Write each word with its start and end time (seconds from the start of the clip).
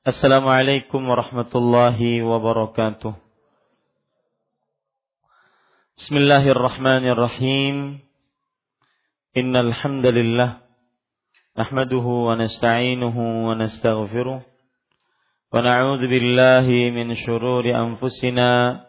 Assalamualaikum 0.00 1.12
warahmatullahi 1.12 2.24
wabarakatuh. 2.24 3.12
Bismillahirrahmanirrahim. 6.00 8.00
Innal 9.36 9.76
alhamdulillah. 9.76 10.64
nahmaduhu 11.52 12.32
wa 12.32 12.40
nasta'inuhu 12.40 13.44
wa 13.44 13.52
nastaghfiruh 13.52 14.40
wa 14.40 15.52
na'udzu 15.60 16.08
billahi 16.08 16.96
min 16.96 17.12
shururi 17.20 17.76
anfusina 17.76 18.88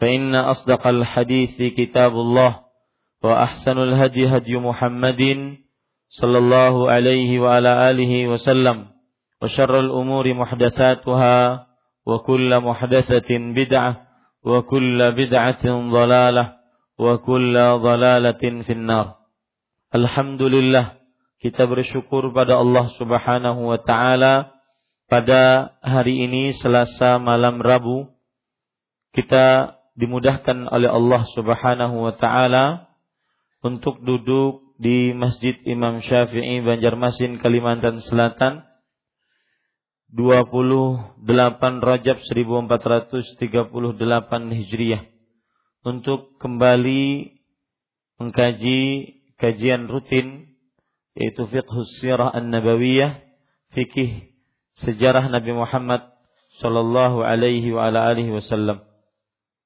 فان 0.00 0.34
اصدق 0.34 0.86
الحديث 0.86 1.74
كتاب 1.76 2.12
الله 2.12 2.60
واحسن 3.22 3.78
الهدي 3.78 4.36
هدي 4.36 4.56
محمد 4.56 5.22
صلى 6.08 6.38
الله 6.38 6.90
عليه 6.90 7.40
وعلى 7.40 7.90
اله 7.90 8.28
وسلم 8.28 8.86
وشر 9.42 9.80
الامور 9.80 10.34
محدثاتها 10.34 11.66
وكل 12.06 12.60
محدثه 12.60 13.30
بدعه 13.30 13.92
وكل 14.44 15.12
بدعه 15.12 15.64
ضلاله 15.90 16.52
وكل 16.98 17.54
ضلاله 17.76 18.42
في 18.64 18.72
النار 18.72 19.06
الحمد 19.94 20.42
لله 20.42 20.86
kita 21.40 21.64
bersyukur 21.64 22.36
pada 22.36 22.60
Allah 22.60 22.88
Subhanahu 23.00 23.72
wa 23.72 23.80
taala 23.80 24.52
pada 25.08 25.72
hari 25.80 26.28
ini 26.28 26.52
Selasa 26.52 27.16
malam 27.16 27.64
Rabu 27.64 28.12
kita 29.16 29.76
dimudahkan 29.95 30.67
oleh 30.71 30.91
Allah 30.91 31.23
Subhanahu 31.35 31.95
wa 32.07 32.13
taala 32.15 32.91
untuk 33.63 34.03
duduk 34.03 34.75
di 34.75 35.15
Masjid 35.15 35.55
Imam 35.63 36.03
Syafi'i 36.03 36.59
Banjarmasin 36.59 37.39
Kalimantan 37.39 38.03
Selatan 38.03 38.67
28 40.15 41.27
Rajab 41.83 42.17
1438 42.23 43.59
Hijriah 44.51 45.03
untuk 45.83 46.39
kembali 46.39 47.35
mengkaji 48.19 48.81
kajian 49.35 49.91
rutin 49.91 50.55
yaitu 51.15 51.47
fiqh 51.47 51.71
sirah 51.99 52.31
an-nabawiyah, 52.31 53.23
fikih 53.75 54.35
sejarah 54.83 55.31
Nabi 55.31 55.55
Muhammad 55.55 56.11
sallallahu 56.59 57.23
alaihi 57.23 57.71
wa 57.71 57.87
ala 57.91 58.11
alihi 58.11 58.31
wasallam. 58.31 58.83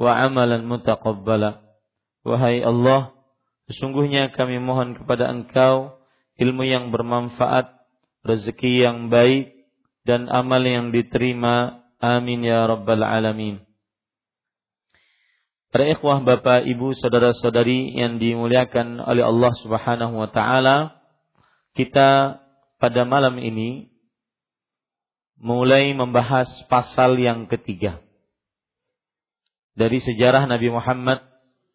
wa 0.00 0.16
amalan 0.16 0.64
mutaqabbala. 0.64 1.60
Wahai 2.24 2.64
Allah 2.64 3.12
sesungguhnya 3.68 4.32
kami 4.32 4.56
mohon 4.56 4.96
kepada 4.96 5.28
Engkau 5.28 6.00
ilmu 6.40 6.64
yang 6.64 6.88
bermanfaat 6.88 7.68
rezeki 8.24 8.80
yang 8.80 9.12
baik 9.12 9.52
dan 10.08 10.32
amal 10.32 10.64
yang 10.64 10.88
diterima. 10.88 11.84
Amin 12.00 12.40
ya 12.40 12.64
rabbal 12.64 13.04
alamin. 13.04 13.60
Para 15.68 15.84
ikhwah 15.84 16.24
bapak 16.24 16.64
ibu 16.64 16.96
saudara 16.96 17.36
saudari 17.36 17.92
yang 17.92 18.16
dimuliakan 18.16 19.04
oleh 19.04 19.22
Allah 19.22 19.52
subhanahu 19.62 20.18
wa 20.18 20.26
ta'ala 20.26 20.98
Kita 21.78 22.42
pada 22.82 23.06
malam 23.06 23.38
ini 23.38 23.86
Mulai 25.38 25.94
membahas 25.94 26.50
pasal 26.66 27.22
yang 27.22 27.46
ketiga 27.46 28.02
Dari 29.80 29.96
sejarah 30.04 30.44
Nabi 30.44 30.68
Muhammad 30.68 31.24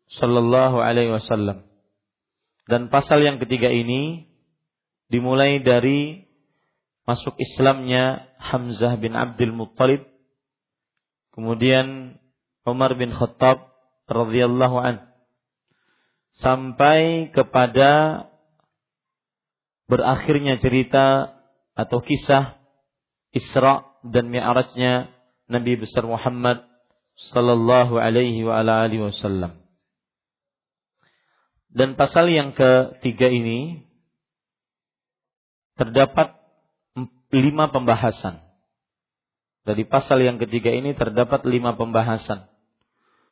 Sallallahu 0.06 0.78
alaihi 0.78 1.10
wasallam. 1.10 1.66
Dan 2.70 2.94
pasal 2.94 3.26
yang 3.26 3.42
ketiga 3.42 3.74
ini 3.74 4.30
Dimulai 5.10 5.62
dari 5.62 6.26
Masuk 7.06 7.38
Islamnya 7.38 8.30
Hamzah 8.38 8.98
bin 9.02 9.18
Abdul 9.18 9.54
Muttalib 9.54 10.06
Kemudian 11.34 12.18
Umar 12.66 12.98
bin 12.98 13.14
Khattab 13.14 13.76
radhiyallahu 14.10 14.78
an 14.82 14.96
sampai 16.36 17.32
kepada 17.32 18.26
berakhirnya 19.88 20.60
cerita 20.60 21.38
atau 21.78 22.00
kisah 22.04 22.60
Isra 23.32 23.88
dan 24.04 24.32
Mi'rajnya 24.32 25.12
Nabi 25.48 25.80
besar 25.80 26.04
Muhammad 26.08 26.64
sallallahu 27.16 27.96
alaihi 27.96 28.44
wa 28.44 28.60
ala 28.60 28.84
alihi 28.88 29.08
wasallam. 29.08 29.60
Dan 31.76 32.00
pasal 32.00 32.32
yang 32.32 32.56
ketiga 32.56 33.28
ini 33.28 33.84
terdapat 35.76 36.40
lima 37.36 37.68
pembahasan. 37.68 38.40
Dari 39.68 39.84
pasal 39.84 40.24
yang 40.24 40.40
ketiga 40.40 40.72
ini 40.72 40.96
terdapat 40.96 41.44
lima 41.44 41.76
pembahasan. 41.76 42.48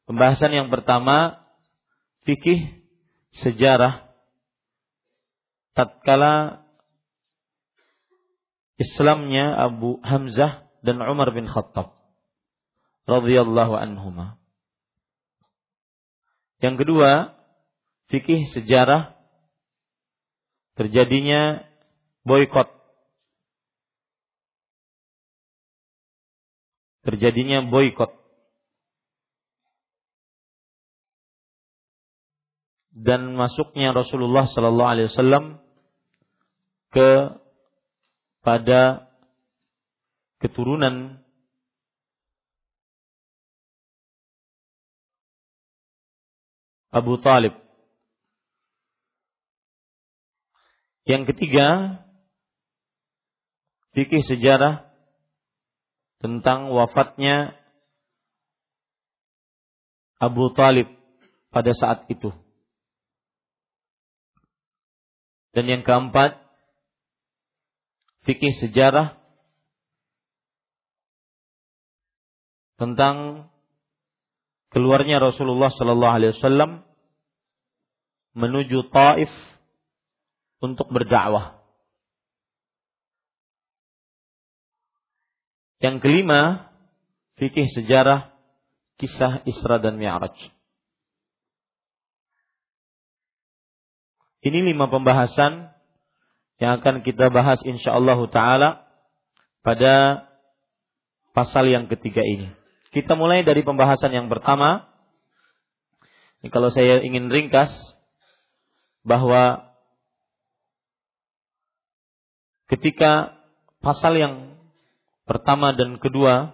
Pembahasan 0.04 0.52
yang 0.52 0.68
pertama 0.68 1.40
fikih 2.28 2.84
sejarah 3.32 4.12
tatkala 5.72 6.68
Islamnya 8.76 9.56
Abu 9.56 10.04
Hamzah 10.04 10.68
dan 10.84 11.00
Umar 11.00 11.32
bin 11.32 11.48
Khattab 11.48 12.03
radhiyallahu 13.10 13.74
anhuma. 13.76 14.38
Yang 16.64 16.86
kedua, 16.88 17.36
fikih 18.08 18.48
sejarah 18.56 19.16
terjadinya 20.80 21.68
boykot. 22.24 22.72
Terjadinya 27.04 27.68
boykot 27.68 28.24
dan 32.94 33.34
masuknya 33.34 33.92
Rasulullah 33.92 34.46
Sallallahu 34.46 34.92
Alaihi 34.94 35.10
Wasallam 35.10 35.46
ke 36.94 37.42
pada 38.46 39.10
keturunan 40.38 41.23
Abu 46.94 47.18
Talib. 47.18 47.58
Yang 51.10 51.34
ketiga, 51.34 52.00
fikih 53.98 54.22
sejarah 54.22 54.86
tentang 56.22 56.70
wafatnya 56.70 57.58
Abu 60.22 60.54
Talib 60.54 60.88
pada 61.50 61.74
saat 61.74 62.06
itu. 62.08 62.32
Dan 65.52 65.66
yang 65.66 65.84
keempat, 65.84 66.40
fikih 68.24 68.54
sejarah 68.64 69.18
tentang 72.78 73.50
keluarnya 74.74 75.22
Rasulullah 75.22 75.70
Sallallahu 75.70 76.16
Alaihi 76.18 76.34
Wasallam 76.36 76.82
menuju 78.34 78.90
Taif 78.90 79.30
untuk 80.60 80.90
berdakwah. 80.90 81.62
Yang 85.84 86.00
kelima, 86.00 86.72
fikih 87.38 87.70
sejarah 87.70 88.34
kisah 88.98 89.44
Isra 89.46 89.78
dan 89.84 90.00
Mi'raj. 90.00 90.34
Ini 94.44 94.60
lima 94.60 94.92
pembahasan 94.92 95.72
yang 96.60 96.80
akan 96.80 97.04
kita 97.04 97.32
bahas 97.32 97.60
insyaallah 97.64 98.20
taala 98.32 98.88
pada 99.64 100.28
pasal 101.32 101.68
yang 101.68 101.88
ketiga 101.88 102.24
ini. 102.24 102.63
Kita 102.94 103.18
mulai 103.18 103.42
dari 103.42 103.66
pembahasan 103.66 104.14
yang 104.14 104.30
pertama. 104.30 104.86
Ini 106.46 106.54
kalau 106.54 106.70
saya 106.70 107.02
ingin 107.02 107.34
ringkas 107.34 107.74
bahwa 109.02 109.74
ketika 112.70 113.34
pasal 113.82 114.14
yang 114.14 114.36
pertama 115.26 115.74
dan 115.74 115.98
kedua 115.98 116.54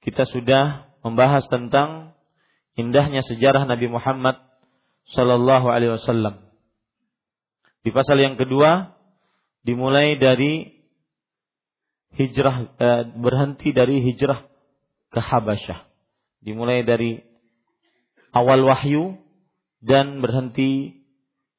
kita 0.00 0.24
sudah 0.32 0.88
membahas 1.04 1.44
tentang 1.52 2.16
indahnya 2.72 3.20
sejarah 3.20 3.68
Nabi 3.68 3.92
Muhammad 3.92 4.40
sallallahu 5.12 5.68
alaihi 5.68 5.92
wasallam. 6.00 6.40
Di 7.84 7.92
pasal 7.92 8.16
yang 8.16 8.40
kedua 8.40 8.96
dimulai 9.60 10.16
dari 10.16 10.72
hijrah 12.16 12.56
eh, 12.80 13.02
berhenti 13.12 13.76
dari 13.76 14.00
hijrah 14.00 14.53
ke 15.14 15.22
Habasyah. 15.22 15.86
Dimulai 16.42 16.82
dari 16.82 17.22
awal 18.34 18.66
wahyu 18.66 19.14
dan 19.78 20.18
berhenti 20.18 20.98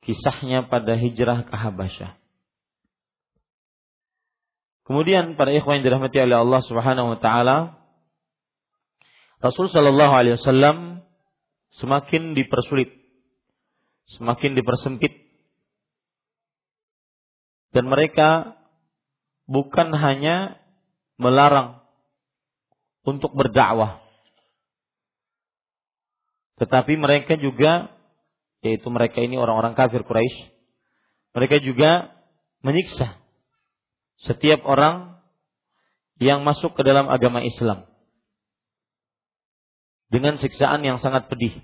kisahnya 0.04 0.68
pada 0.68 1.00
hijrah 1.00 1.48
ke 1.48 1.56
Habasyah. 1.56 2.19
Kemudian 4.86 5.34
para 5.34 5.50
ikhwan 5.50 5.81
yang 5.81 5.86
dirahmati 5.90 6.19
oleh 6.22 6.38
Allah 6.38 6.62
Subhanahu 6.62 7.18
wa 7.18 7.19
taala, 7.24 7.57
Rasul 9.42 9.72
Shallallahu 9.72 10.13
Alaihi 10.13 10.38
Wasallam 10.38 11.01
semakin 11.81 12.38
dipersulit, 12.38 12.94
semakin 14.13 14.54
dipersempit, 14.54 15.25
dan 17.74 17.90
mereka 17.90 18.62
bukan 19.50 19.90
hanya 19.98 20.62
melarang 21.18 21.85
untuk 23.06 23.31
berdakwah, 23.38 24.06
tetapi 26.56 26.96
mereka 26.96 27.36
juga, 27.36 27.92
yaitu 28.63 28.88
mereka 28.88 29.19
ini 29.19 29.36
orang-orang 29.36 29.75
kafir 29.75 30.07
Quraisy, 30.07 30.56
mereka 31.36 31.60
juga 31.60 32.16
menyiksa 32.63 33.19
setiap 34.24 34.63
orang 34.63 35.19
yang 36.16 36.48
masuk 36.48 36.72
ke 36.72 36.81
dalam 36.88 37.12
agama 37.12 37.44
Islam. 37.44 37.84
Dengan 40.08 40.40
siksaan 40.40 40.80
yang 40.88 41.04
sangat 41.04 41.28
pedih, 41.28 41.60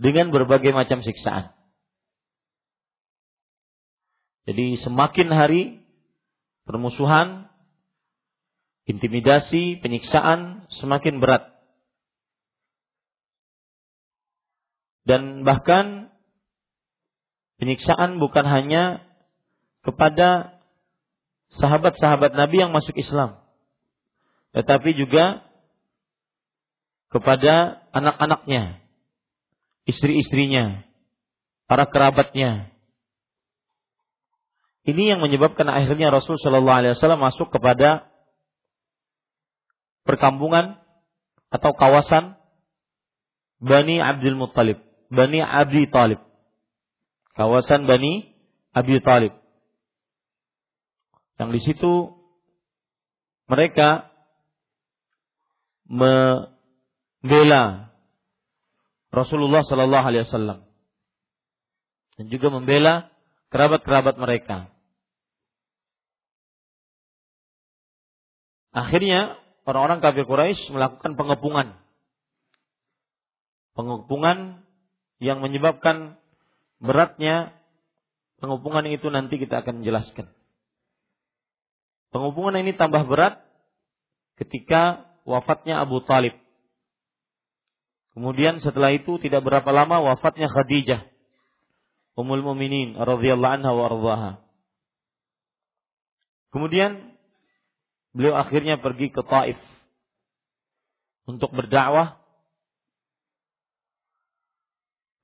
dengan 0.00 0.32
berbagai 0.32 0.72
macam 0.72 1.04
siksaan. 1.04 1.52
Jadi 4.48 4.80
semakin 4.80 5.28
hari 5.28 5.62
permusuhan, 6.64 7.51
intimidasi, 8.86 9.78
penyiksaan 9.78 10.66
semakin 10.82 11.22
berat. 11.22 11.50
Dan 15.02 15.42
bahkan 15.42 16.14
penyiksaan 17.58 18.22
bukan 18.22 18.46
hanya 18.46 19.02
kepada 19.82 20.58
sahabat-sahabat 21.58 22.34
Nabi 22.34 22.62
yang 22.62 22.70
masuk 22.70 22.94
Islam. 22.94 23.42
Tetapi 24.54 24.94
juga 24.94 25.42
kepada 27.12 27.82
anak-anaknya, 27.92 28.80
istri-istrinya, 29.84 30.86
para 31.66 31.88
kerabatnya. 31.88 32.72
Ini 34.82 35.14
yang 35.14 35.20
menyebabkan 35.22 35.68
akhirnya 35.70 36.10
Rasul 36.10 36.40
Shallallahu 36.40 36.78
Alaihi 36.82 36.94
Wasallam 36.98 37.22
masuk 37.22 37.54
kepada 37.54 38.11
perkampungan 40.02 40.78
atau 41.52 41.72
kawasan 41.76 42.36
Bani 43.62 44.02
Abdul 44.02 44.34
Muttalib, 44.34 44.82
Bani 45.12 45.38
Abi 45.38 45.86
Talib. 45.86 46.18
Kawasan 47.38 47.86
Bani 47.86 48.34
Abi 48.74 48.98
Talib. 49.00 49.32
Yang 51.38 51.50
di 51.54 51.60
situ 51.70 52.12
mereka 53.46 54.10
membela 55.86 56.32
Rasulullah 59.12 59.62
Sallallahu 59.62 60.06
Alaihi 60.08 60.24
Wasallam 60.24 60.64
dan 62.16 62.26
juga 62.32 62.48
membela 62.48 63.12
kerabat-kerabat 63.52 64.16
mereka. 64.16 64.72
Akhirnya 68.72 69.36
orang-orang 69.66 70.02
kafir 70.02 70.24
Quraisy 70.26 70.70
melakukan 70.74 71.14
pengepungan. 71.14 71.78
Pengepungan 73.72 74.62
yang 75.22 75.38
menyebabkan 75.40 76.18
beratnya 76.82 77.54
pengepungan 78.42 78.84
itu 78.90 79.06
nanti 79.08 79.38
kita 79.38 79.62
akan 79.62 79.80
menjelaskan. 79.80 80.26
Penghubungan 82.12 82.60
ini 82.60 82.76
tambah 82.76 83.08
berat 83.08 83.40
ketika 84.36 85.08
wafatnya 85.24 85.80
Abu 85.80 86.04
Talib. 86.04 86.36
Kemudian 88.12 88.60
setelah 88.60 88.92
itu 88.92 89.16
tidak 89.16 89.40
berapa 89.40 89.70
lama 89.72 90.12
wafatnya 90.12 90.52
Khadijah. 90.52 91.08
Ummul 92.12 92.44
Muminin 92.44 92.92
radhiyallahu 93.00 93.54
anha 93.56 93.70
wa 93.72 93.84
ardhaha. 93.88 94.32
Kemudian 96.52 97.11
beliau 98.12 98.36
akhirnya 98.36 98.80
pergi 98.80 99.08
ke 99.08 99.20
Taif 99.24 99.58
untuk 101.26 101.52
berdakwah. 101.52 102.20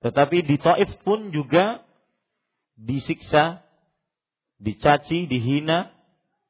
Tetapi 0.04 0.46
di 0.46 0.56
Taif 0.56 0.90
pun 1.04 1.28
juga 1.34 1.84
disiksa, 2.78 3.66
dicaci, 4.62 5.26
dihina, 5.26 5.90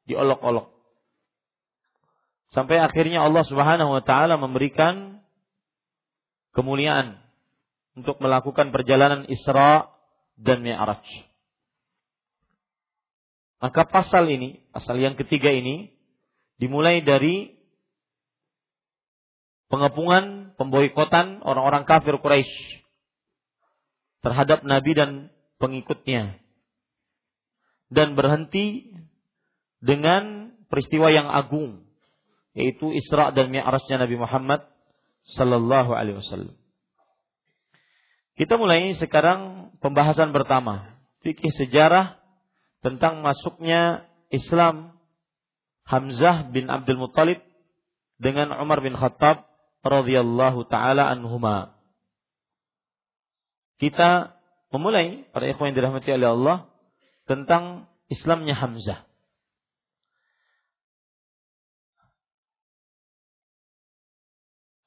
diolok-olok. 0.05 0.69
Sampai 2.49 2.81
akhirnya 2.81 3.21
Allah 3.25 3.45
Subhanahu 3.45 3.93
wa 3.93 4.01
taala 4.01 4.37
memberikan 4.37 5.21
kemuliaan 6.53 7.21
untuk 7.93 8.17
melakukan 8.17 8.73
perjalanan 8.73 9.29
Isra 9.29 9.89
dan 10.33 10.65
Mi'raj. 10.65 11.05
Maka 13.59 13.85
pasal 13.91 14.31
ini, 14.31 14.63
pasal 14.71 14.97
yang 14.97 15.19
ketiga 15.19 15.51
ini 15.51 15.98
dimulai 16.59 17.01
dari 17.01 17.55
pengepungan, 19.71 20.53
pemboikotan 20.59 21.39
orang-orang 21.41 21.87
kafir 21.87 22.19
Quraisy 22.19 22.83
terhadap 24.19 24.67
Nabi 24.67 24.91
dan 24.91 25.09
pengikutnya 25.63 26.35
dan 27.87 28.13
berhenti 28.13 28.91
dengan 29.79 30.53
peristiwa 30.67 31.09
yang 31.09 31.31
agung 31.31 31.87
yaitu 32.51 32.91
Isra 32.91 33.31
dan 33.31 33.47
Mi'rajnya 33.49 34.03
Nabi 34.03 34.19
Muhammad 34.19 34.67
sallallahu 35.37 35.95
alaihi 35.95 36.19
wasallam. 36.19 36.59
Kita 38.35 38.55
mulai 38.55 38.95
sekarang 38.95 39.71
pembahasan 39.79 40.31
pertama, 40.31 40.99
fikih 41.23 41.51
sejarah 41.55 42.19
tentang 42.79 43.19
masuknya 43.19 44.07
Islam 44.31 44.98
Hamzah 45.89 46.53
bin 46.53 46.69
Abdul 46.69 47.01
Muttalib 47.01 47.41
dengan 48.21 48.53
Umar 48.61 48.85
bin 48.85 48.93
Khattab 48.93 49.49
radhiyallahu 49.81 50.69
taala 50.69 51.09
anhuma. 51.09 51.73
Kita 53.81 54.37
memulai 54.69 55.25
para 55.33 55.49
ikhwan 55.49 55.73
yang 55.73 55.81
dirahmati 55.81 56.13
oleh 56.13 56.29
Allah 56.29 56.57
tentang 57.25 57.89
Islamnya 58.05 58.53
Hamzah. 58.53 59.09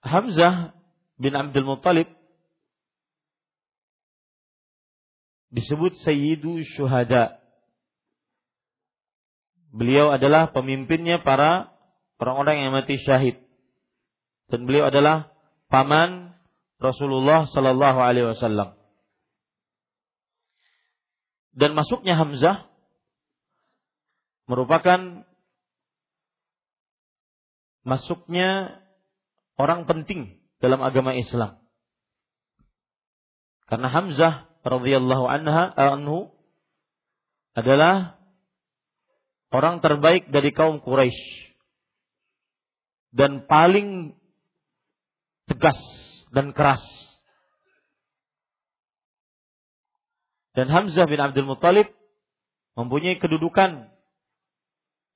Hamzah 0.06 0.70
bin 1.18 1.34
Abdul 1.34 1.66
Muttalib 1.66 2.06
disebut 5.50 5.98
Sayyidu 6.06 6.62
Syuhada. 6.78 7.41
Beliau 9.72 10.12
adalah 10.12 10.52
pemimpinnya 10.52 11.24
para 11.24 11.72
orang-orang 12.20 12.68
yang 12.68 12.70
mati 12.76 13.00
syahid. 13.00 13.40
Dan 14.52 14.68
beliau 14.68 14.92
adalah 14.92 15.32
paman 15.72 16.36
Rasulullah 16.76 17.48
Sallallahu 17.48 17.98
Alaihi 18.04 18.28
Wasallam. 18.36 18.76
Dan 21.56 21.72
masuknya 21.72 22.20
Hamzah 22.20 22.68
merupakan 24.44 25.24
masuknya 27.80 28.76
orang 29.56 29.88
penting 29.88 30.36
dalam 30.60 30.84
agama 30.84 31.16
Islam. 31.16 31.64
Karena 33.72 33.88
Hamzah 33.88 34.52
radhiyallahu 34.68 35.24
anhu 35.32 36.28
adalah 37.56 38.21
orang 39.52 39.84
terbaik 39.84 40.32
dari 40.32 40.50
kaum 40.50 40.80
Quraisy 40.80 41.52
dan 43.12 43.44
paling 43.44 44.16
tegas 45.46 45.78
dan 46.32 46.56
keras. 46.56 46.80
Dan 50.52 50.68
Hamzah 50.68 51.08
bin 51.08 51.20
Abdul 51.20 51.48
Muttalib 51.48 51.88
mempunyai 52.76 53.16
kedudukan 53.16 53.88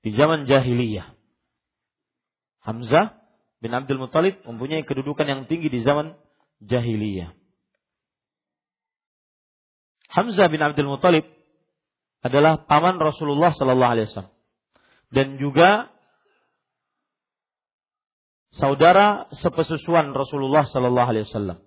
di 0.01 0.13
zaman 0.17 0.49
jahiliyah. 0.49 1.13
Hamzah 2.65 3.17
bin 3.61 3.73
Abdul 3.73 4.01
Muttalib 4.01 4.41
mempunyai 4.45 4.85
kedudukan 4.85 5.29
yang 5.29 5.43
tinggi 5.45 5.69
di 5.69 5.81
zaman 5.85 6.17
jahiliyah. 6.65 7.37
Hamzah 10.09 10.49
bin 10.49 10.65
Abdul 10.65 10.89
Muttalib 10.89 11.36
adalah 12.27 12.67
paman 12.67 12.99
Rasulullah 12.99 13.55
Sallallahu 13.55 13.93
Alaihi 13.95 14.09
Wasallam 14.11 14.35
dan 15.15 15.39
juga 15.39 15.71
saudara 18.57 19.31
sepesusuan 19.37 20.11
Rasulullah 20.17 20.67
Sallallahu 20.67 21.11
Alaihi 21.13 21.27
Wasallam. 21.29 21.59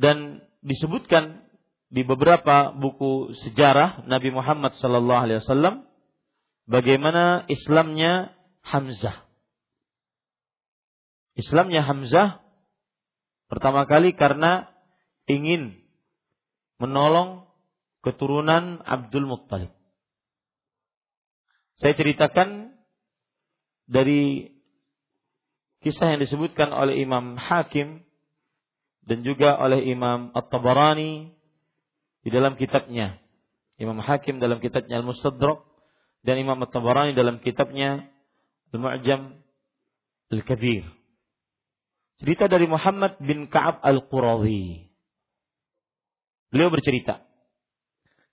Dan 0.00 0.40
disebutkan 0.64 1.44
di 1.90 2.06
beberapa 2.06 2.72
buku 2.72 3.36
sejarah 3.44 4.08
Nabi 4.08 4.32
Muhammad 4.32 4.72
sallallahu 4.78 5.22
alaihi 5.26 5.44
wasallam 5.44 5.84
bagaimana 6.64 7.44
Islamnya 7.52 8.32
Hamzah. 8.64 9.28
Islamnya 11.34 11.84
Hamzah 11.84 12.40
pertama 13.50 13.84
kali 13.84 14.14
karena 14.14 14.70
ingin 15.26 15.74
menolong 16.78 17.44
keturunan 18.00 18.80
Abdul 18.86 19.28
Muttalib. 19.28 19.74
Saya 21.80 21.92
ceritakan 21.96 22.72
dari 23.90 24.52
kisah 25.80 26.16
yang 26.16 26.20
disebutkan 26.20 26.70
oleh 26.70 27.00
Imam 27.00 27.36
Hakim 27.40 28.04
dan 29.04 29.24
juga 29.24 29.56
oleh 29.58 29.88
Imam 29.88 30.30
At-Tabarani 30.36 31.32
di 32.20 32.30
dalam 32.30 32.54
kitabnya. 32.54 33.16
Imam 33.80 33.96
Hakim 33.96 34.38
dalam 34.38 34.60
kitabnya 34.60 35.00
Al-Mustadrak 35.00 35.64
dan 36.20 36.36
Imam 36.36 36.60
At-Tabarani 36.60 37.16
dalam 37.16 37.40
kitabnya 37.40 38.12
Al-Mu'jam 38.76 39.40
Al-Kabir. 40.28 40.99
Cerita 42.20 42.52
dari 42.52 42.68
Muhammad 42.68 43.16
bin 43.24 43.48
Ka'ab 43.48 43.80
Al-Quradhi. 43.80 44.92
Beliau 46.52 46.68
bercerita, 46.68 47.24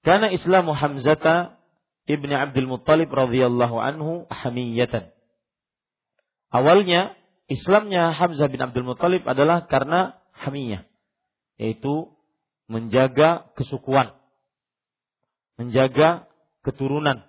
"Karena 0.04 0.28
Islamu 0.28 0.76
Hamzata 0.76 1.56
ibni 2.04 2.36
Abdul 2.36 2.68
Muttalib 2.68 3.08
radhiyallahu 3.08 3.80
anhu 3.80 4.28
hamiyatan." 4.28 5.08
Awalnya 6.52 7.16
Islamnya 7.48 8.12
Hamzah 8.12 8.52
bin 8.52 8.60
Abdul 8.60 8.84
Muttalib 8.84 9.24
adalah 9.24 9.72
karena 9.72 10.20
hamiyah, 10.36 10.84
yaitu 11.56 12.12
menjaga 12.68 13.56
kesukuan, 13.56 14.12
menjaga 15.56 16.28
keturunan. 16.68 17.24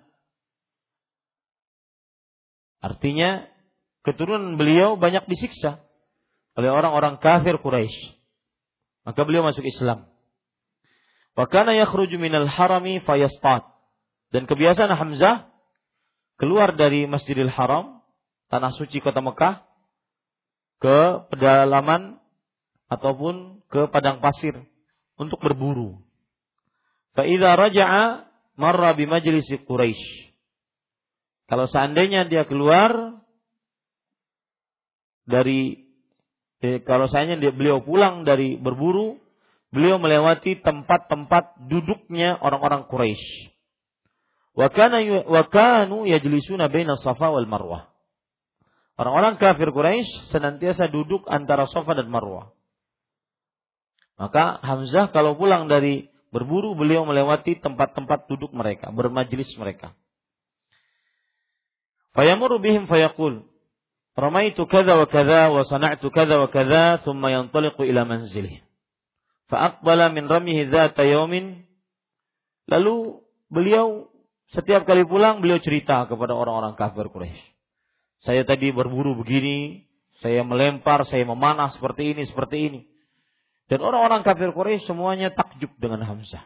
Artinya 2.83 3.47
keturunan 4.03 4.59
beliau 4.59 4.99
banyak 4.99 5.23
disiksa 5.31 5.87
oleh 6.59 6.67
orang-orang 6.67 7.23
kafir 7.23 7.55
Quraisy. 7.63 8.19
Maka 9.07 9.23
beliau 9.23 9.47
masuk 9.47 9.63
Islam. 9.63 10.11
Wa 11.39 11.47
kana 11.47 11.71
yakhruju 11.71 12.19
minal 12.19 12.51
harami 12.51 12.99
fayastat. 12.99 13.63
Dan 14.35 14.43
kebiasaan 14.43 14.91
Hamzah 14.91 15.47
keluar 16.35 16.75
dari 16.75 17.07
Masjidil 17.07 17.49
Haram, 17.49 18.03
tanah 18.51 18.75
suci 18.75 18.99
kota 18.99 19.23
Mekah, 19.23 19.63
ke 20.83 20.99
pedalaman 21.31 22.19
ataupun 22.91 23.63
ke 23.71 23.87
padang 23.87 24.19
pasir 24.19 24.55
untuk 25.15 25.39
berburu. 25.39 26.03
Fa'idha 27.15 27.55
raja'a 27.55 28.27
marra 28.59 28.95
bimajlisi 28.95 29.63
Quraisy. 29.63 30.35
Kalau 31.49 31.65
seandainya 31.65 32.29
dia 32.29 32.45
keluar 32.45 33.19
dari 35.25 35.88
eh, 36.63 36.79
kalau 36.83 37.07
dia 37.11 37.51
beliau 37.55 37.83
pulang 37.83 38.27
dari 38.27 38.59
berburu, 38.59 39.19
beliau 39.71 40.01
melewati 40.01 40.59
tempat-tempat 40.59 41.69
duduknya 41.69 42.39
orang-orang 42.41 42.87
Quraisy. 42.89 43.53
Wa 44.57 44.67
kana 44.67 44.99
wa 45.23 45.43
kanu 45.47 46.03
yajlisuna 46.09 46.67
baina 46.67 46.99
Safa 46.99 47.31
wal 47.31 47.47
Marwah. 47.47 47.87
Orang-orang 48.99 49.39
kafir 49.39 49.71
Quraisy 49.71 50.35
senantiasa 50.35 50.91
duduk 50.91 51.23
antara 51.31 51.69
Safa 51.71 51.95
dan 51.95 52.11
Marwah. 52.11 52.51
Maka 54.19 54.59
Hamzah 54.59 55.15
kalau 55.15 55.39
pulang 55.39 55.71
dari 55.71 56.11
berburu 56.35 56.75
beliau 56.75 57.07
melewati 57.07 57.55
tempat-tempat 57.63 58.27
duduk 58.27 58.51
mereka, 58.51 58.91
bermajlis 58.91 59.47
mereka. 59.55 59.95
Fayamuru 62.11 62.59
bihim 62.59 62.89
fayaqul 62.91 63.47
Ramaitu 64.19 64.67
kadza 64.67 64.99
wa 64.99 65.07
kadza 65.07 65.47
wa 65.47 65.63
sana'tu 65.63 66.11
kadza 66.11 66.35
wa 66.35 66.51
kadza 66.51 66.99
thumma 67.07 67.31
yantaliqu 67.31 67.87
ila 67.87 68.03
manzilih. 68.03 68.59
Fa'aqbala 69.47 70.11
min 70.11 70.27
ramihi 70.27 70.67
dzata 70.67 71.07
yawmin 71.07 71.69
Lalu 72.69 73.25
beliau 73.49 74.13
setiap 74.53 74.85
kali 74.85 75.01
pulang 75.05 75.41
beliau 75.41 75.57
cerita 75.57 76.05
kepada 76.05 76.37
orang-orang 76.37 76.77
kafir 76.77 77.09
Quraisy. 77.09 77.41
Saya 78.21 78.45
tadi 78.45 78.69
berburu 78.69 79.17
begini, 79.17 79.89
saya 80.21 80.45
melempar, 80.45 81.01
saya 81.09 81.25
memanah 81.25 81.73
seperti 81.73 82.13
ini, 82.13 82.29
seperti 82.29 82.57
ini. 82.69 82.81
Dan 83.69 83.81
orang-orang 83.81 84.21
kafir 84.21 84.53
Quraisy 84.53 84.85
semuanya 84.85 85.33
takjub 85.33 85.73
dengan 85.81 86.05
Hamzah. 86.05 86.45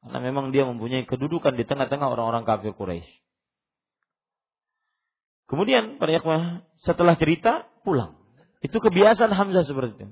Karena 0.00 0.18
memang 0.18 0.50
dia 0.50 0.66
mempunyai 0.66 1.06
kedudukan 1.06 1.54
di 1.54 1.62
tengah-tengah 1.62 2.08
orang-orang 2.08 2.42
kafir 2.42 2.74
Quraisy. 2.74 3.10
Kemudian 5.50 5.98
pada 5.98 6.14
ikhwah 6.14 6.62
setelah 6.84 7.16
cerita 7.16 7.68
pulang. 7.84 8.16
Itu 8.60 8.80
kebiasaan 8.80 9.32
Hamzah 9.32 9.64
seperti 9.64 9.96
itu. 9.96 10.06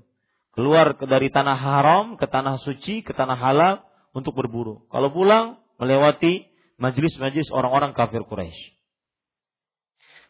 Keluar 0.56 0.96
dari 0.98 1.30
tanah 1.30 1.54
haram 1.54 2.18
ke 2.18 2.26
tanah 2.26 2.58
suci 2.64 3.04
ke 3.04 3.12
tanah 3.14 3.38
halal 3.38 3.74
untuk 4.16 4.34
berburu. 4.34 4.88
Kalau 4.90 5.12
pulang 5.12 5.60
melewati 5.78 6.48
majlis-majlis 6.80 7.52
orang-orang 7.54 7.94
kafir 7.94 8.26
Quraisy. 8.26 8.74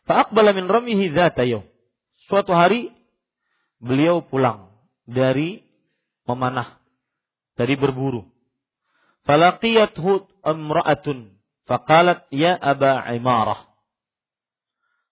Fa'aqbala 0.04 0.52
min 0.56 0.68
ramihi 0.68 1.12
Suatu 2.28 2.52
hari 2.52 2.92
beliau 3.80 4.20
pulang 4.20 4.68
dari 5.08 5.64
memanah 6.28 6.76
dari 7.56 7.76
berburu. 7.76 8.28
Falaqiyathu 9.24 10.28
amra'atun 10.44 11.36
faqalat 11.68 12.28
ya 12.32 12.56
Aba 12.56 13.04
Imarah. 13.12 13.67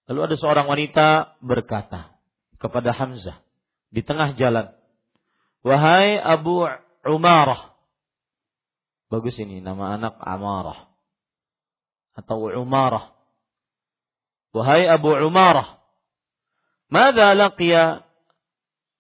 Lalu 0.07 0.21
ada 0.23 0.37
seorang 0.39 0.67
wanita 0.71 1.07
berkata 1.43 2.15
kepada 2.63 2.95
Hamzah 2.95 3.43
di 3.91 4.07
tengah 4.07 4.39
jalan, 4.39 4.71
"Wahai 5.67 6.19
Abu 6.19 6.63
Umarah." 7.03 7.75
Bagus 9.07 9.39
ini 9.39 9.63
nama 9.63 9.95
anak 9.99 10.19
Amarah 10.19 10.91
atau 12.15 12.51
Umarah. 12.51 13.15
Wahai 14.51 14.87
Abu 14.91 15.15
Umarah, 15.15 15.79
"Mada 16.91 17.35
laqiya 17.35 18.07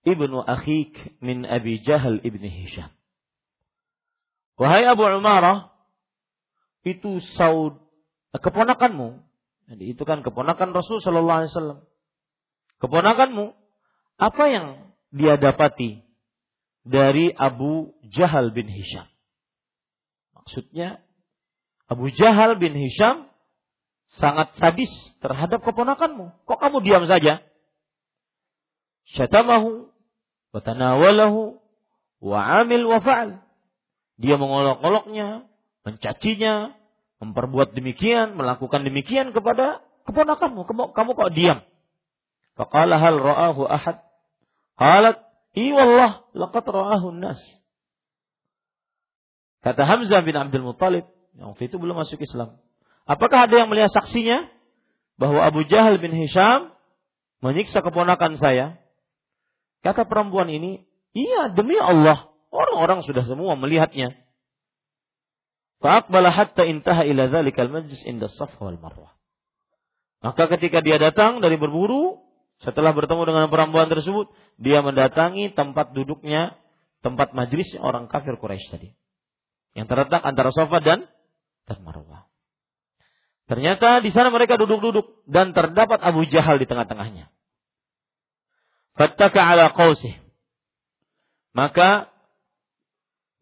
ibnu 0.06 0.38
akhik 0.46 1.18
min 1.18 1.42
Abi 1.42 1.82
Jahal 1.82 2.22
ibni 2.22 2.46
Hisham. 2.46 2.88
Wahai 4.56 4.86
Abu 4.86 5.02
Umarah, 5.02 5.74
itu 6.86 7.18
saud 7.34 7.76
keponakanmu. 8.30 9.25
Jadi 9.66 9.84
itu 9.98 10.02
kan 10.06 10.22
keponakan 10.22 10.70
Rasul 10.70 11.02
Shallallahu 11.02 11.38
Alaihi 11.42 11.52
Wasallam. 11.52 11.80
Keponakanmu, 12.78 13.46
apa 14.16 14.44
yang 14.46 14.66
dia 15.10 15.34
dapati 15.34 16.06
dari 16.86 17.34
Abu 17.34 17.90
Jahal 18.14 18.54
bin 18.54 18.70
Hisham? 18.70 19.10
Maksudnya 20.38 21.02
Abu 21.90 22.14
Jahal 22.14 22.54
bin 22.62 22.78
Hisham 22.78 23.26
sangat 24.22 24.54
sadis 24.54 24.90
terhadap 25.18 25.66
keponakanmu. 25.66 26.30
Kok 26.46 26.58
kamu 26.62 26.86
diam 26.86 27.02
saja? 27.10 27.42
Syatamahu, 29.18 29.90
watanawalahu, 30.54 31.58
wa 32.22 32.38
amil 32.62 32.86
wa 32.86 33.02
fa'al. 33.02 33.42
Dia 34.16 34.38
mengolok-oloknya, 34.38 35.50
mencacinya, 35.82 36.75
memperbuat 37.20 37.72
demikian, 37.72 38.36
melakukan 38.36 38.84
demikian 38.84 39.32
kepada 39.32 39.80
keponakanmu. 40.04 40.68
Kamu, 40.68 40.82
kamu 40.92 41.10
kok 41.16 41.32
diam? 41.32 41.58
Faqala 42.56 43.00
hal 43.00 43.16
ra'ahu 43.20 43.62
ahad? 43.68 44.04
Qalat, 44.76 45.16
i 45.56 45.72
laqad 46.36 46.64
ra'ahu 46.68 47.16
nas. 47.16 47.40
Kata 49.64 49.82
Hamzah 49.82 50.22
bin 50.22 50.36
Abdul 50.36 50.62
Muttalib, 50.62 51.08
yang 51.34 51.56
waktu 51.56 51.72
itu 51.72 51.76
belum 51.80 51.98
masuk 51.98 52.20
Islam. 52.22 52.60
Apakah 53.08 53.46
ada 53.48 53.54
yang 53.64 53.68
melihat 53.72 53.90
saksinya? 53.90 54.46
Bahwa 55.16 55.40
Abu 55.42 55.64
Jahal 55.64 55.96
bin 55.96 56.12
Hisham 56.12 56.76
menyiksa 57.40 57.80
keponakan 57.80 58.36
saya. 58.36 58.76
Kata 59.80 60.04
perempuan 60.04 60.50
ini, 60.52 60.84
iya 61.16 61.48
demi 61.48 61.78
Allah. 61.80 62.28
Orang-orang 62.52 63.04
sudah 63.04 63.24
semua 63.24 63.56
melihatnya. 63.56 64.25
Fa'aqbala 65.84 66.32
hatta 66.32 66.64
intaha 66.64 67.04
ila 67.04 67.28
dhalikal 67.28 67.68
majlis 67.68 68.00
inda 68.08 68.28
wal 68.60 68.80
marwah. 68.80 69.12
Maka 70.24 70.48
ketika 70.56 70.80
dia 70.80 70.96
datang 70.96 71.44
dari 71.44 71.60
berburu, 71.60 72.24
setelah 72.64 72.96
bertemu 72.96 73.22
dengan 73.28 73.46
perempuan 73.52 73.92
tersebut, 73.92 74.32
dia 74.56 74.80
mendatangi 74.80 75.52
tempat 75.52 75.92
duduknya, 75.92 76.56
tempat 77.04 77.36
majlis 77.36 77.76
orang 77.76 78.08
kafir 78.08 78.40
Quraisy 78.40 78.72
tadi. 78.72 78.88
Yang 79.76 79.86
terletak 79.92 80.24
antara 80.24 80.50
sofa 80.56 80.80
dan 80.80 81.04
Marwah. 81.66 82.30
Ternyata 83.46 84.02
di 84.02 84.10
sana 84.10 84.32
mereka 84.32 84.58
duduk-duduk 84.58 85.26
dan 85.28 85.54
terdapat 85.54 86.02
Abu 86.02 86.26
Jahal 86.26 86.58
di 86.58 86.66
tengah-tengahnya. 86.66 87.30
Fattaka 88.96 89.38
ala 89.44 89.70
qausih. 89.70 90.16
Maka 91.52 92.08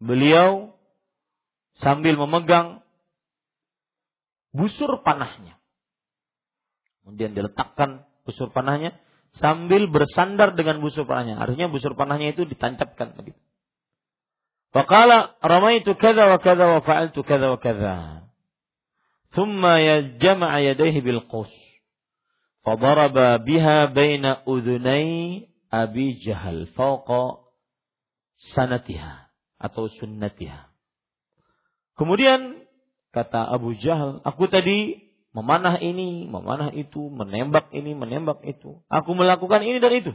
beliau 0.03 0.74
sambil 1.79 2.15
memegang 2.15 2.83
busur 4.55 5.03
panahnya. 5.03 5.59
Kemudian 7.03 7.35
diletakkan 7.35 8.07
busur 8.25 8.49
panahnya 8.49 8.97
sambil 9.37 9.91
bersandar 9.91 10.55
dengan 10.55 10.79
busur 10.79 11.03
panahnya. 11.05 11.37
Artinya 11.37 11.67
busur 11.67 11.93
panahnya 11.93 12.31
itu 12.33 12.47
ditancapkan 12.47 13.13
begitu. 13.19 13.39
Faqala 14.75 15.39
ramaitu 15.39 15.95
kadza 15.95 16.27
wa 16.27 16.39
kadza 16.39 16.65
wa 16.67 16.79
fa'altu 16.83 17.23
kadza 17.23 17.47
wa 17.55 17.59
kadza. 17.59 17.95
Thumma 19.31 19.79
yajma'a 19.79 20.63
yadayhi 20.63 20.99
bil 20.99 21.23
qus. 21.31 21.51
Fadaraba 22.65 23.37
biha 23.39 23.93
baina 23.93 24.41
udhunai 24.47 25.47
Abi 25.69 26.17
Jahal 26.23 26.65
fawqa 26.73 27.45
sanatiha 28.55 29.29
atau 29.61 29.91
sunnatiha. 29.91 30.64
Kemudian 31.95 32.67
kata 33.15 33.47
Abu 33.47 33.75
Jahal, 33.79 34.19
aku 34.27 34.51
tadi 34.51 35.07
memanah 35.31 35.79
ini, 35.79 36.27
memanah 36.27 36.71
itu, 36.75 37.07
menembak 37.07 37.71
ini, 37.71 37.95
menembak 37.95 38.43
itu. 38.43 38.83
Aku 38.91 39.15
melakukan 39.15 39.63
ini 39.63 39.79
dan 39.79 39.93
itu. 39.95 40.11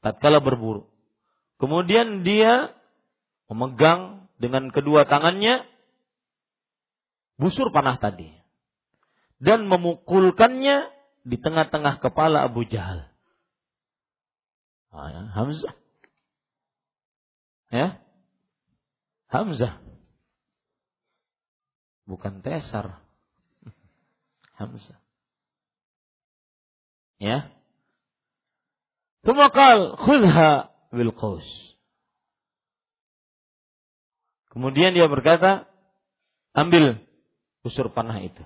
Tatkala 0.00 0.40
berburu. 0.40 0.88
Kemudian 1.60 2.24
dia 2.24 2.72
memegang 3.52 4.28
dengan 4.40 4.72
kedua 4.72 5.04
tangannya 5.04 5.68
busur 7.36 7.68
panah 7.68 8.00
tadi 8.00 8.32
dan 9.40 9.68
memukulkannya 9.68 10.88
di 11.24 11.36
tengah-tengah 11.36 12.00
kepala 12.00 12.48
Abu 12.48 12.64
Jahal. 12.64 13.08
Ah, 14.88 15.08
ya. 15.12 15.22
Hamzah. 15.36 15.74
Ya. 17.70 17.88
Hamzah. 19.28 19.89
Bukan 22.10 22.42
Tesar. 22.42 22.98
Hamzah. 24.58 24.98
Ya. 27.22 27.54
Tumakal 29.22 29.94
khudha 29.94 30.74
bil. 30.90 31.14
Kemudian 34.50 34.90
dia 34.90 35.06
berkata, 35.06 35.70
ambil 36.50 36.98
busur 37.62 37.94
panah 37.94 38.18
itu. 38.26 38.42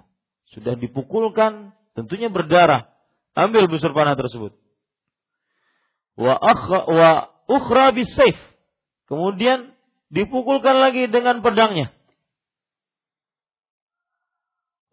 Sudah 0.53 0.77
dipukulkan, 0.77 1.73
tentunya 1.97 2.29
berdarah. 2.29 2.93
Ambil 3.33 3.73
busur 3.73 3.97
panah 3.97 4.13
tersebut. 4.13 4.53
Wa 6.21 6.37
akhra, 6.37 6.81
wa 6.85 7.11
ukhra. 7.49 7.97
Kemudian 9.09 9.73
dipukulkan 10.13 10.77
lagi 10.85 11.09
dengan 11.09 11.41
pedangnya. 11.41 11.94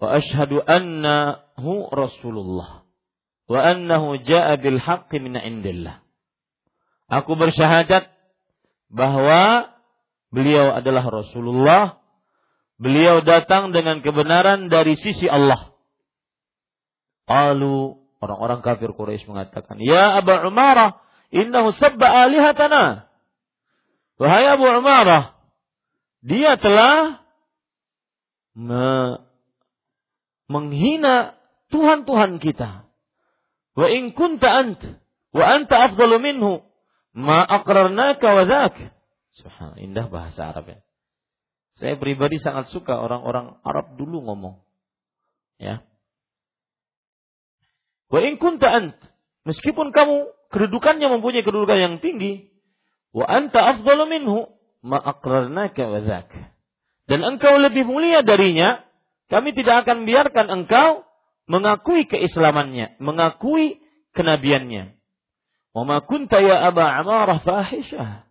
Wa 0.01 0.17
ashhadu 0.17 0.65
annahu 0.65 1.93
Rasulullah 1.93 2.81
wa 3.45 3.59
annahu 3.61 4.17
jaa 4.25 4.57
bil 4.57 4.81
haqqi 4.81 5.21
min 5.21 5.37
indillah. 5.37 6.01
Aku 7.05 7.37
bersyahadat 7.37 8.09
bahwa 8.89 9.69
beliau 10.33 10.73
adalah 10.73 11.05
Rasulullah 11.05 12.01
Beliau 12.81 13.21
datang 13.21 13.69
dengan 13.69 14.01
kebenaran 14.01 14.65
dari 14.65 14.97
sisi 14.97 15.29
Allah. 15.29 15.69
Lalu 17.29 17.93
orang-orang 18.17 18.65
kafir 18.65 18.89
Quraisy 18.97 19.29
mengatakan, 19.29 19.77
"Ya 19.77 20.17
Abu 20.17 20.33
Umarah, 20.49 20.97
innahu 21.29 21.77
sabba 21.77 22.25
alihatana." 22.25 23.05
Wahai 24.17 24.57
Abu 24.57 24.65
Umarah, 24.65 25.37
dia 26.25 26.57
telah 26.57 27.21
me 28.57 29.21
menghina 30.51 31.39
Tuhan-Tuhan 31.71 32.43
kita. 32.43 32.91
Wa 33.71 33.87
in 33.87 34.11
kunta 34.11 34.51
ant 34.51 34.81
wa 35.31 35.45
anta 35.47 35.87
afdalu 35.87 36.19
minhu 36.19 36.59
ma 37.15 37.39
aqrarnaka 37.39 38.27
wa 38.27 38.43
dhak. 38.43 38.75
Subhanallah, 39.31 39.79
indah 39.79 40.05
bahasa 40.11 40.51
Arab 40.51 40.67
ya. 40.67 40.79
Saya 41.79 41.95
pribadi 41.95 42.37
sangat 42.37 42.67
suka 42.69 42.99
orang-orang 42.99 43.57
Arab 43.63 43.95
dulu 43.95 44.21
ngomong. 44.27 44.59
Ya. 45.55 45.87
Wa 48.11 48.19
in 48.27 48.35
kunta 48.35 48.67
ant, 48.67 48.99
meskipun 49.47 49.95
kamu 49.95 50.29
kedudukannya 50.51 51.07
mempunyai 51.07 51.47
kedudukan 51.47 51.79
yang 51.79 51.95
tinggi, 52.03 52.51
wa 53.15 53.23
anta 53.23 53.63
afdalu 53.71 54.19
minhu, 54.19 54.51
ma 54.83 54.99
aqrarnaka 54.99 55.87
wa 55.87 56.01
Dan 57.07 57.19
engkau 57.23 57.55
lebih 57.55 57.87
mulia 57.87 58.19
darinya, 58.19 58.83
kami 59.31 59.55
tidak 59.55 59.87
akan 59.87 60.03
biarkan 60.03 60.47
engkau 60.51 61.07
mengakui 61.47 62.03
keislamannya, 62.03 62.99
mengakui 62.99 63.79
kenabiannya. 64.11 64.99
Wa 65.71 65.87
ma 65.87 66.03
kunta 66.03 66.43
ya 66.43 66.67
Aba 66.67 66.99
Amarah 66.99 67.39
fahisyah. 67.39 68.27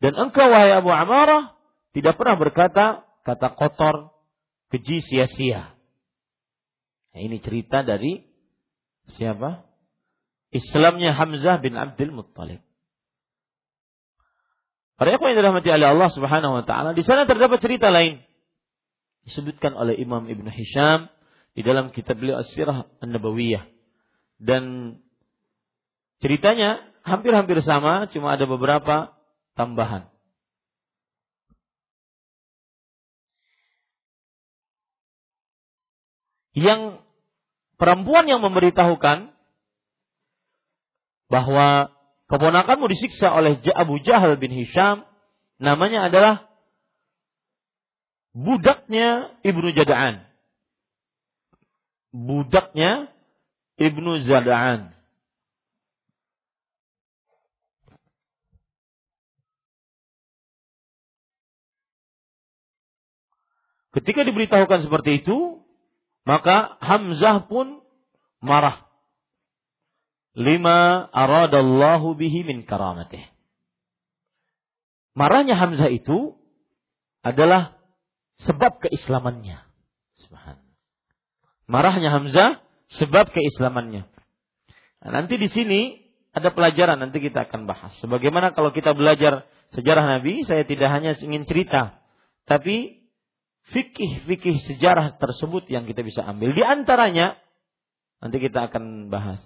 Dan 0.00 0.12
engkau 0.16 0.48
wahai 0.48 0.72
Abu 0.72 0.88
Amarah 0.88 1.52
tidak 1.92 2.16
pernah 2.16 2.40
berkata 2.40 3.04
kata 3.20 3.52
kotor, 3.52 4.16
keji, 4.72 5.04
sia-sia. 5.04 5.76
Nah, 7.12 7.20
ini 7.20 7.36
cerita 7.44 7.84
dari 7.84 8.24
siapa? 9.12 9.64
Islamnya 10.52 11.12
Hamzah 11.12 11.60
bin 11.60 11.76
Abdul 11.76 12.16
Muttalib. 12.16 12.64
Para 14.96 15.12
yang 15.12 15.36
dirahmati 15.36 15.68
oleh 15.68 15.88
Allah 15.92 16.08
Subhanahu 16.08 16.56
wa 16.60 16.64
taala, 16.64 16.96
di 16.96 17.04
sana 17.04 17.28
terdapat 17.28 17.60
cerita 17.60 17.92
lain 17.92 18.24
disebutkan 19.26 19.74
oleh 19.74 19.98
Imam 19.98 20.24
Ibn 20.24 20.46
Hisham 20.54 21.10
di 21.52 21.66
dalam 21.66 21.90
kitab 21.90 22.22
beliau 22.22 22.38
As-Sirah 22.40 22.86
An-Nabawiyah. 23.02 23.66
Dan 24.38 24.96
ceritanya 26.22 26.80
hampir-hampir 27.02 27.58
sama, 27.66 28.06
cuma 28.14 28.38
ada 28.38 28.46
beberapa 28.46 29.12
tambahan. 29.58 30.08
yang 36.56 37.04
perempuan 37.76 38.24
yang 38.24 38.40
memberitahukan 38.40 39.28
bahwa 41.28 41.92
keponakanmu 42.32 42.88
disiksa 42.88 43.28
oleh 43.28 43.60
Abu 43.76 44.00
Jahal 44.00 44.40
bin 44.40 44.56
Hisham 44.56 45.04
namanya 45.60 46.08
adalah 46.08 46.48
budaknya 48.36 49.32
Ibnu 49.40 49.72
Jada'an. 49.72 50.28
Budaknya 52.12 53.08
Ibnu 53.80 54.20
Jada'an. 54.28 54.92
Ketika 63.96 64.28
diberitahukan 64.28 64.84
seperti 64.84 65.24
itu, 65.24 65.64
maka 66.28 66.76
Hamzah 66.84 67.48
pun 67.48 67.80
marah. 68.44 68.84
Lima 70.36 71.08
aradallahu 71.16 72.12
bihi 72.12 72.44
min 72.44 72.68
karamatih. 72.68 73.24
Marahnya 75.16 75.56
Hamzah 75.56 75.88
itu 75.88 76.36
adalah 77.24 77.75
sebab 78.44 78.82
keislamannya. 78.84 79.64
Marahnya 81.66 82.14
Hamzah 82.14 82.62
sebab 82.94 83.34
keislamannya. 83.34 84.06
Nah, 85.02 85.10
nanti 85.10 85.34
di 85.34 85.50
sini 85.50 85.80
ada 86.30 86.54
pelajaran 86.54 87.00
nanti 87.00 87.18
kita 87.18 87.50
akan 87.50 87.66
bahas. 87.66 87.96
Sebagaimana 87.98 88.54
kalau 88.54 88.70
kita 88.70 88.94
belajar 88.94 89.48
sejarah 89.74 90.18
Nabi, 90.18 90.46
saya 90.46 90.62
tidak 90.62 90.92
hanya 90.94 91.18
ingin 91.18 91.48
cerita, 91.48 91.98
tapi 92.46 93.08
fikih-fikih 93.74 94.62
sejarah 94.62 95.18
tersebut 95.18 95.66
yang 95.66 95.90
kita 95.90 96.06
bisa 96.06 96.22
ambil. 96.22 96.54
Di 96.54 96.62
antaranya, 96.62 97.34
nanti 98.22 98.38
kita 98.38 98.70
akan 98.70 99.10
bahas. 99.10 99.42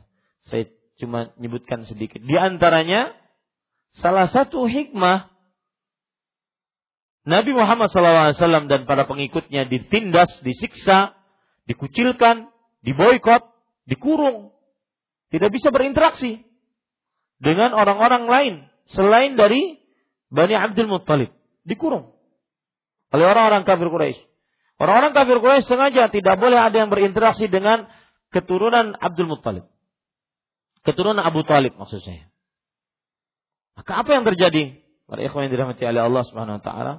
Saya 0.53 0.68
cuma 1.00 1.33
nyebutkan 1.40 1.88
sedikit. 1.88 2.20
Di 2.20 2.37
antaranya, 2.37 3.16
salah 3.96 4.29
satu 4.29 4.68
hikmah 4.68 5.33
Nabi 7.31 7.55
Muhammad 7.55 7.95
SAW 7.95 8.66
dan 8.66 8.90
para 8.90 9.07
pengikutnya 9.07 9.71
ditindas, 9.71 10.43
disiksa, 10.43 11.14
dikucilkan, 11.71 12.51
diboykot, 12.83 13.47
dikurung. 13.87 14.51
Tidak 15.31 15.47
bisa 15.55 15.71
berinteraksi 15.71 16.43
dengan 17.38 17.71
orang-orang 17.71 18.27
lain 18.27 18.55
selain 18.90 19.38
dari 19.38 19.79
Bani 20.27 20.59
Abdul 20.59 20.90
Muttalib. 20.90 21.31
Dikurung 21.62 22.11
oleh 23.11 23.27
orang-orang 23.27 23.62
kafir 23.66 23.90
Quraisy. 23.90 24.21
Orang-orang 24.81 25.12
kafir 25.12 25.38
Quraisy 25.38 25.66
sengaja 25.66 26.11
tidak 26.11 26.35
boleh 26.38 26.59
ada 26.59 26.75
yang 26.75 26.90
berinteraksi 26.90 27.47
dengan 27.47 27.90
keturunan 28.35 28.95
Abdul 28.99 29.31
Muttalib. 29.31 29.66
Keturunan 30.83 31.21
Abu 31.21 31.45
Talib 31.45 31.77
maksud 31.77 32.01
saya. 32.01 32.27
Maka 33.77 34.01
apa 34.01 34.11
yang 34.16 34.25
terjadi? 34.25 34.81
Para 35.05 35.21
ikhwan 35.27 35.47
yang 35.47 35.53
dirahmati 35.53 35.83
oleh 35.85 36.03
Allah 36.07 36.23
Subhanahu 36.27 36.59
wa 36.59 36.64
taala, 36.64 36.93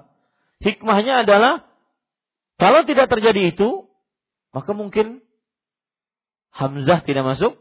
hikmahnya 0.62 1.28
adalah 1.28 1.66
kalau 2.62 2.86
tidak 2.86 3.10
terjadi 3.10 3.58
itu, 3.58 3.90
maka 4.54 4.72
mungkin 4.78 5.26
Hamzah 6.52 7.08
tidak 7.08 7.24
masuk 7.24 7.56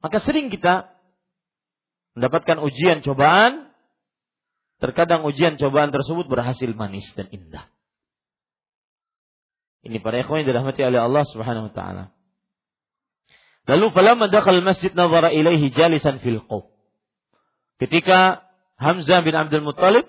Maka 0.00 0.20
sering 0.20 0.52
kita 0.52 0.92
mendapatkan 2.12 2.60
ujian 2.60 3.00
cobaan 3.00 3.70
Terkadang 4.80 5.28
ujian 5.28 5.60
cobaan 5.60 5.92
tersebut 5.92 6.24
berhasil 6.24 6.72
manis 6.72 7.04
dan 7.12 7.28
indah. 7.28 7.68
Ini 9.84 10.00
para 10.00 10.24
ikhwan 10.24 10.40
yang 10.40 10.56
dirahmati 10.56 10.80
oleh 10.80 11.00
Allah 11.04 11.24
Subhanahu 11.28 11.68
wa 11.68 11.72
taala. 11.76 12.04
Lalu 13.68 13.92
falamma 13.92 14.32
dakhal 14.32 14.64
masjid 14.64 14.88
nazara 14.96 15.36
ilaihi 15.36 15.68
jalisan 15.68 16.16
fil. 16.24 16.40
Ketika 17.76 18.48
Hamzah 18.80 19.20
bin 19.20 19.36
Abdul 19.36 19.60
Muttalib 19.60 20.08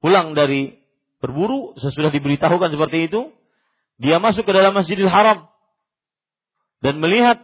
pulang 0.00 0.32
dari 0.32 0.80
berburu 1.20 1.76
sesudah 1.76 2.08
diberitahukan 2.08 2.72
seperti 2.72 3.12
itu, 3.12 3.28
dia 4.00 4.16
masuk 4.16 4.48
ke 4.48 4.52
dalam 4.52 4.72
Masjidil 4.72 5.12
Haram 5.12 5.48
dan 6.80 7.00
melihat 7.00 7.40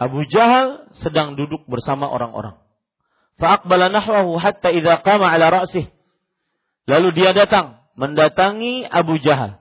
Abu 0.00 0.24
Jahal 0.26 0.90
sedang 0.98 1.38
duduk 1.38 1.62
bersama 1.70 2.08
orang-orang. 2.10 2.56
Fa'aqbala 3.36 3.92
nahwahu 3.92 4.40
hatta 4.40 4.72
idza 4.72 5.04
qama 5.04 5.28
ala 5.28 5.62
ra'sih. 5.62 5.92
Lalu 6.88 7.08
dia 7.16 7.36
datang 7.36 7.84
mendatangi 7.94 8.88
Abu 8.88 9.20
Jahal. 9.20 9.60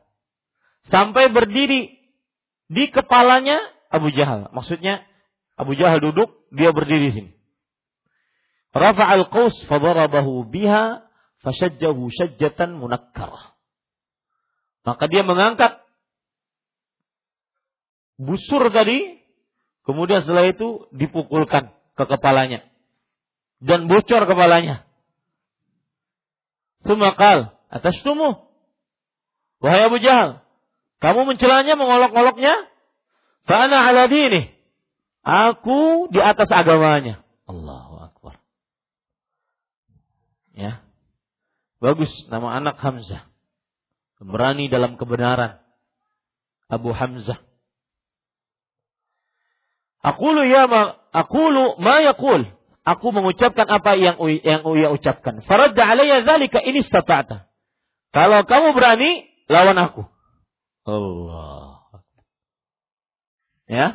Sampai 0.88 1.30
berdiri 1.30 1.92
di 2.72 2.84
kepalanya 2.88 3.60
Abu 3.92 4.10
Jahal. 4.16 4.48
Maksudnya 4.56 5.04
Abu 5.60 5.76
Jahal 5.76 6.00
duduk, 6.00 6.48
dia 6.56 6.72
berdiri 6.72 7.12
sini. 7.12 7.39
Rafa'al 8.70 9.26
qaus 9.34 9.56
fadarabahu 9.66 10.46
biha 10.46 11.06
fashajjahu 11.42 12.10
syajjatan 12.14 12.78
munakkarah. 12.78 13.58
Maka 14.86 15.06
dia 15.10 15.26
mengangkat 15.26 15.82
busur 18.20 18.70
tadi, 18.70 19.22
kemudian 19.88 20.22
setelah 20.22 20.50
itu 20.50 20.90
dipukulkan 20.94 21.74
ke 21.98 22.04
kepalanya 22.06 22.68
dan 23.60 23.92
bocor 23.92 24.24
kepalanya. 24.28 24.88
Sumakal 26.88 27.56
atas 27.68 27.96
tumu. 28.06 28.48
Wahai 29.60 29.92
Abu 29.92 30.00
Jahal, 30.00 30.40
kamu 31.04 31.36
mencelanya, 31.36 31.76
mengolok-oloknya? 31.76 32.72
Fa'ana 33.48 33.88
ala 33.88 34.08
dini. 34.08 34.52
Aku 35.24 36.08
di 36.12 36.20
atas 36.24 36.48
agamanya. 36.48 37.24
Akbar. 37.44 37.89
Ya. 40.60 40.84
Bagus 41.80 42.12
nama 42.28 42.60
anak 42.60 42.76
Hamzah. 42.84 43.24
Berani 44.20 44.68
dalam 44.68 45.00
kebenaran. 45.00 45.64
Abu 46.68 46.92
Hamzah. 46.92 47.40
Aku 50.04 50.32
lu 50.32 50.44
ya 50.48 50.68
ma, 50.68 51.00
lu 51.32 51.80
ma 51.80 52.04
yaqul. 52.04 52.52
Aku 52.84 53.16
mengucapkan 53.16 53.68
apa 53.68 53.96
yang 53.96 54.20
yang 54.44 54.64
Uya 54.68 54.92
ucapkan. 54.92 55.40
Faradda 55.48 55.84
alayya 55.88 56.28
dzalika 56.28 56.60
ini 56.64 56.84
istata'ta. 56.84 57.48
Kalau 58.10 58.44
kamu 58.44 58.74
berani, 58.74 59.30
lawan 59.48 59.78
aku. 59.78 60.04
Allah. 60.90 61.86
Ya. 63.70 63.88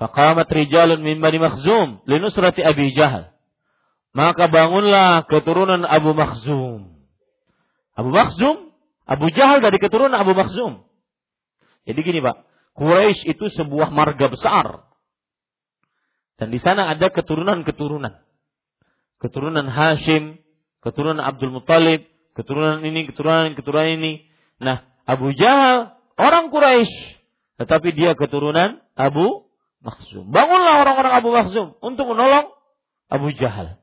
Faqamat 0.00 0.48
rijalun 0.48 1.04
min 1.04 1.20
Bani 1.20 1.36
Makhzum 1.36 2.00
linusrati 2.08 2.64
Abi 2.64 2.96
Jahal. 2.96 3.28
Maka 4.10 4.50
bangunlah 4.50 5.26
keturunan 5.30 5.86
Abu 5.86 6.14
Makhzum. 6.16 6.98
Abu 7.94 8.10
Makhzum, 8.10 8.74
Abu 9.06 9.26
Jahal 9.30 9.62
dari 9.62 9.78
keturunan 9.78 10.18
Abu 10.18 10.34
Makhzum. 10.34 10.82
Jadi 11.86 12.00
gini 12.02 12.18
Pak, 12.22 12.46
Quraisy 12.74 13.34
itu 13.34 13.50
sebuah 13.50 13.90
marga 13.90 14.30
besar 14.30 14.90
dan 16.40 16.48
di 16.48 16.56
sana 16.56 16.96
ada 16.96 17.12
keturunan-keturunan. 17.12 18.16
Keturunan 19.20 19.68
Hashim, 19.68 20.40
keturunan 20.80 21.20
Abdul 21.20 21.52
Muttalib, 21.52 22.08
keturunan 22.32 22.80
ini, 22.80 23.04
keturunan 23.12 23.52
ini, 23.52 23.54
keturunan 23.60 23.88
ini. 24.00 24.12
Nah, 24.56 24.80
Abu 25.04 25.36
Jahal 25.36 26.00
orang 26.16 26.48
Quraisy, 26.48 27.20
tetapi 27.60 27.92
dia 27.92 28.16
keturunan 28.16 28.80
Abu 28.96 29.52
Makhzum. 29.84 30.32
Bangunlah 30.32 30.80
orang-orang 30.80 31.12
Abu 31.12 31.28
Makhzum 31.28 31.76
untuk 31.84 32.08
menolong 32.08 32.48
Abu 33.12 33.36
Jahal. 33.36 33.76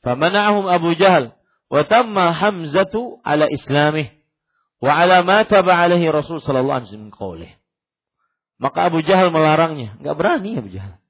Famana'ahum 0.00 0.64
Abu 0.68 0.96
Jahal 0.96 1.36
wa 1.68 1.82
tamma 1.84 2.32
Hamzatu 2.32 3.20
ala 3.20 3.46
islamih 3.46 4.10
wa 4.80 4.96
ala 4.96 5.20
ma 5.22 5.44
taba 5.44 5.76
alaihi 5.76 6.08
Rasul 6.08 6.40
sallallahu 6.40 6.88
alaihi 6.88 7.12
wasallam 7.12 7.52
Maka 8.60 8.78
Abu 8.92 9.04
Jahal 9.04 9.28
melarangnya, 9.32 9.96
enggak 10.00 10.16
berani 10.16 10.56
Abu 10.56 10.68
Jahal 10.72 11.00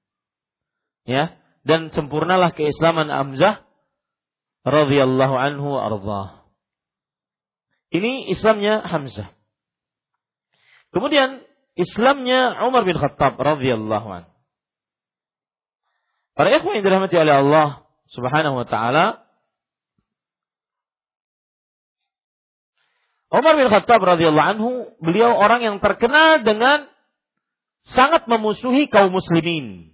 ya 1.09 1.35
dan 1.67 1.93
sempurnalah 1.93 2.55
keislaman 2.55 3.09
Hamzah 3.11 3.65
radhiyallahu 4.65 5.35
anhu 5.35 5.77
arda. 5.77 6.45
Ini 7.91 8.31
Islamnya 8.31 8.87
Hamzah. 8.87 9.35
Kemudian 10.95 11.43
Islamnya 11.75 12.55
Umar 12.67 12.87
bin 12.87 12.95
Khattab 12.95 13.35
radhiyallahu 13.35 14.09
anhu. 14.09 14.33
Para 16.39 16.55
ikhwan 16.55 16.79
yang 16.81 16.87
dirahmati 16.87 17.17
oleh 17.19 17.35
Allah 17.35 17.69
Subhanahu 18.11 18.63
wa 18.63 18.67
taala, 18.67 19.23
Umar 23.31 23.55
bin 23.55 23.71
Khattab 23.71 24.03
radhiyallahu 24.03 24.51
anhu, 24.59 24.71
beliau 24.99 25.39
orang 25.39 25.63
yang 25.63 25.77
terkenal 25.79 26.43
dengan 26.43 26.91
sangat 27.95 28.27
memusuhi 28.27 28.91
kaum 28.91 29.15
muslimin 29.15 29.91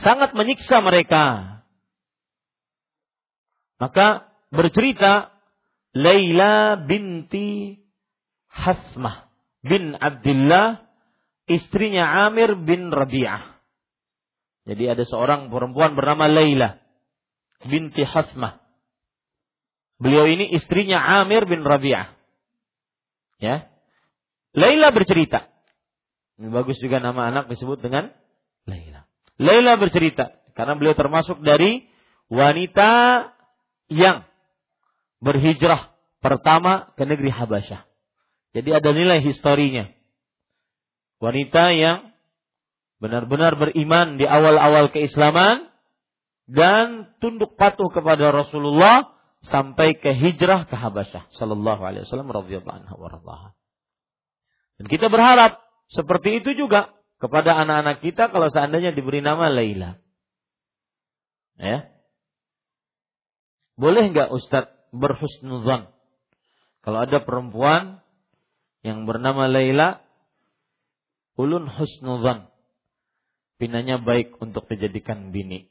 sangat 0.00 0.32
menyiksa 0.32 0.80
mereka. 0.80 1.24
Maka 3.76 4.30
bercerita 4.54 5.34
Laila 5.92 6.80
binti 6.80 7.82
Hasmah 8.48 9.28
bin 9.60 9.92
Abdullah 9.98 10.86
istrinya 11.50 12.30
Amir 12.30 12.56
bin 12.56 12.88
Rabi'ah. 12.88 13.51
Jadi 14.62 14.84
ada 14.86 15.02
seorang 15.02 15.50
perempuan 15.50 15.98
bernama 15.98 16.30
Laila 16.30 16.78
binti 17.66 18.02
Hasmah. 18.02 18.62
Beliau 20.02 20.26
ini 20.26 20.50
istrinya 20.54 20.98
Amir 21.22 21.46
bin 21.46 21.62
Rabi'ah. 21.62 22.10
Ya. 23.38 23.70
Laila 24.54 24.90
bercerita. 24.90 25.50
Ini 26.38 26.50
bagus 26.50 26.78
juga 26.82 26.98
nama 26.98 27.30
anak 27.30 27.50
disebut 27.50 27.82
dengan 27.82 28.10
Laila. 28.66 29.06
Laila 29.38 29.78
bercerita 29.78 30.42
karena 30.54 30.74
beliau 30.78 30.94
termasuk 30.94 31.42
dari 31.42 31.86
wanita 32.30 33.30
yang 33.90 34.26
berhijrah 35.22 35.94
pertama 36.18 36.90
ke 36.94 37.02
negeri 37.06 37.30
Habasyah. 37.30 37.86
Jadi 38.52 38.70
ada 38.74 38.90
nilai 38.92 39.22
historinya. 39.24 39.88
Wanita 41.22 41.72
yang 41.72 42.11
benar-benar 43.02 43.58
beriman 43.58 44.14
di 44.14 44.22
awal-awal 44.30 44.94
keislaman 44.94 45.66
dan 46.46 47.10
tunduk 47.18 47.58
patuh 47.58 47.90
kepada 47.90 48.30
Rasulullah 48.30 49.10
sampai 49.42 49.98
ke 49.98 50.14
hijrah 50.14 50.70
ke 50.70 50.78
Habasyah 50.78 51.34
sallallahu 51.34 51.82
alaihi 51.82 52.06
wasallam 52.06 52.30
radhiyallahu 52.30 52.78
anhu 52.86 52.94
Dan 54.78 54.86
kita 54.86 55.10
berharap 55.10 55.58
seperti 55.90 56.38
itu 56.38 56.54
juga 56.54 56.94
kepada 57.18 57.58
anak-anak 57.58 58.06
kita 58.06 58.30
kalau 58.30 58.46
seandainya 58.54 58.94
diberi 58.94 59.18
nama 59.18 59.50
Laila. 59.50 59.98
Ya. 61.58 61.90
Boleh 63.74 64.14
nggak 64.14 64.30
Ustadz 64.30 64.94
berhusnuzan? 64.94 65.90
Kalau 66.86 66.98
ada 67.02 67.22
perempuan 67.22 68.02
yang 68.86 69.06
bernama 69.06 69.50
Laila, 69.50 70.02
ulun 71.38 71.66
husnuzan. 71.66 72.51
Pinanya 73.62 74.02
baik 74.02 74.42
untuk 74.42 74.66
dijadikan 74.66 75.30
bini. 75.30 75.70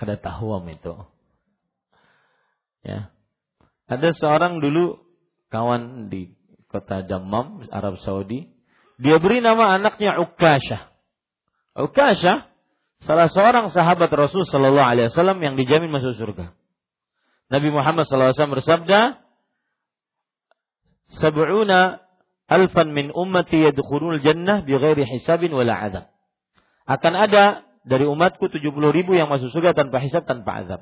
Kada 0.00 0.16
tahu 0.16 0.56
itu. 0.72 0.94
Ya. 2.88 3.12
Ada 3.84 4.16
seorang 4.16 4.64
dulu 4.64 4.96
kawan 5.52 6.08
di 6.08 6.32
kota 6.72 7.04
Dammam, 7.04 7.68
Arab 7.68 8.00
Saudi. 8.00 8.48
Dia 8.96 9.20
beri 9.20 9.44
nama 9.44 9.76
anaknya 9.76 10.24
Ukasha. 10.24 10.88
Ukasha 11.76 12.48
salah 13.04 13.28
seorang 13.28 13.68
sahabat 13.68 14.08
Rasul 14.08 14.48
Shallallahu 14.48 14.88
Alaihi 14.88 15.12
Wasallam 15.12 15.36
yang 15.44 15.60
dijamin 15.60 15.92
masuk 15.92 16.16
surga. 16.16 16.56
Nabi 17.52 17.68
Muhammad 17.68 18.08
SAW 18.08 18.56
bersabda, 18.56 19.20
"Sab'una 21.20 22.03
alfan 22.50 22.92
min 22.92 23.10
ummati 23.10 23.64
yadkhulul 23.64 24.20
jannah 24.20 24.62
bighairi 24.64 25.04
hisabin 25.06 25.52
wala 25.52 25.74
adab." 25.76 26.04
Akan 26.84 27.16
ada 27.16 27.64
dari 27.84 28.08
umatku 28.08 28.48
70 28.48 28.72
ribu 28.92 29.16
yang 29.16 29.28
masuk 29.28 29.52
surga 29.52 29.76
tanpa 29.76 30.00
hisab 30.00 30.24
tanpa 30.24 30.64
azab. 30.64 30.80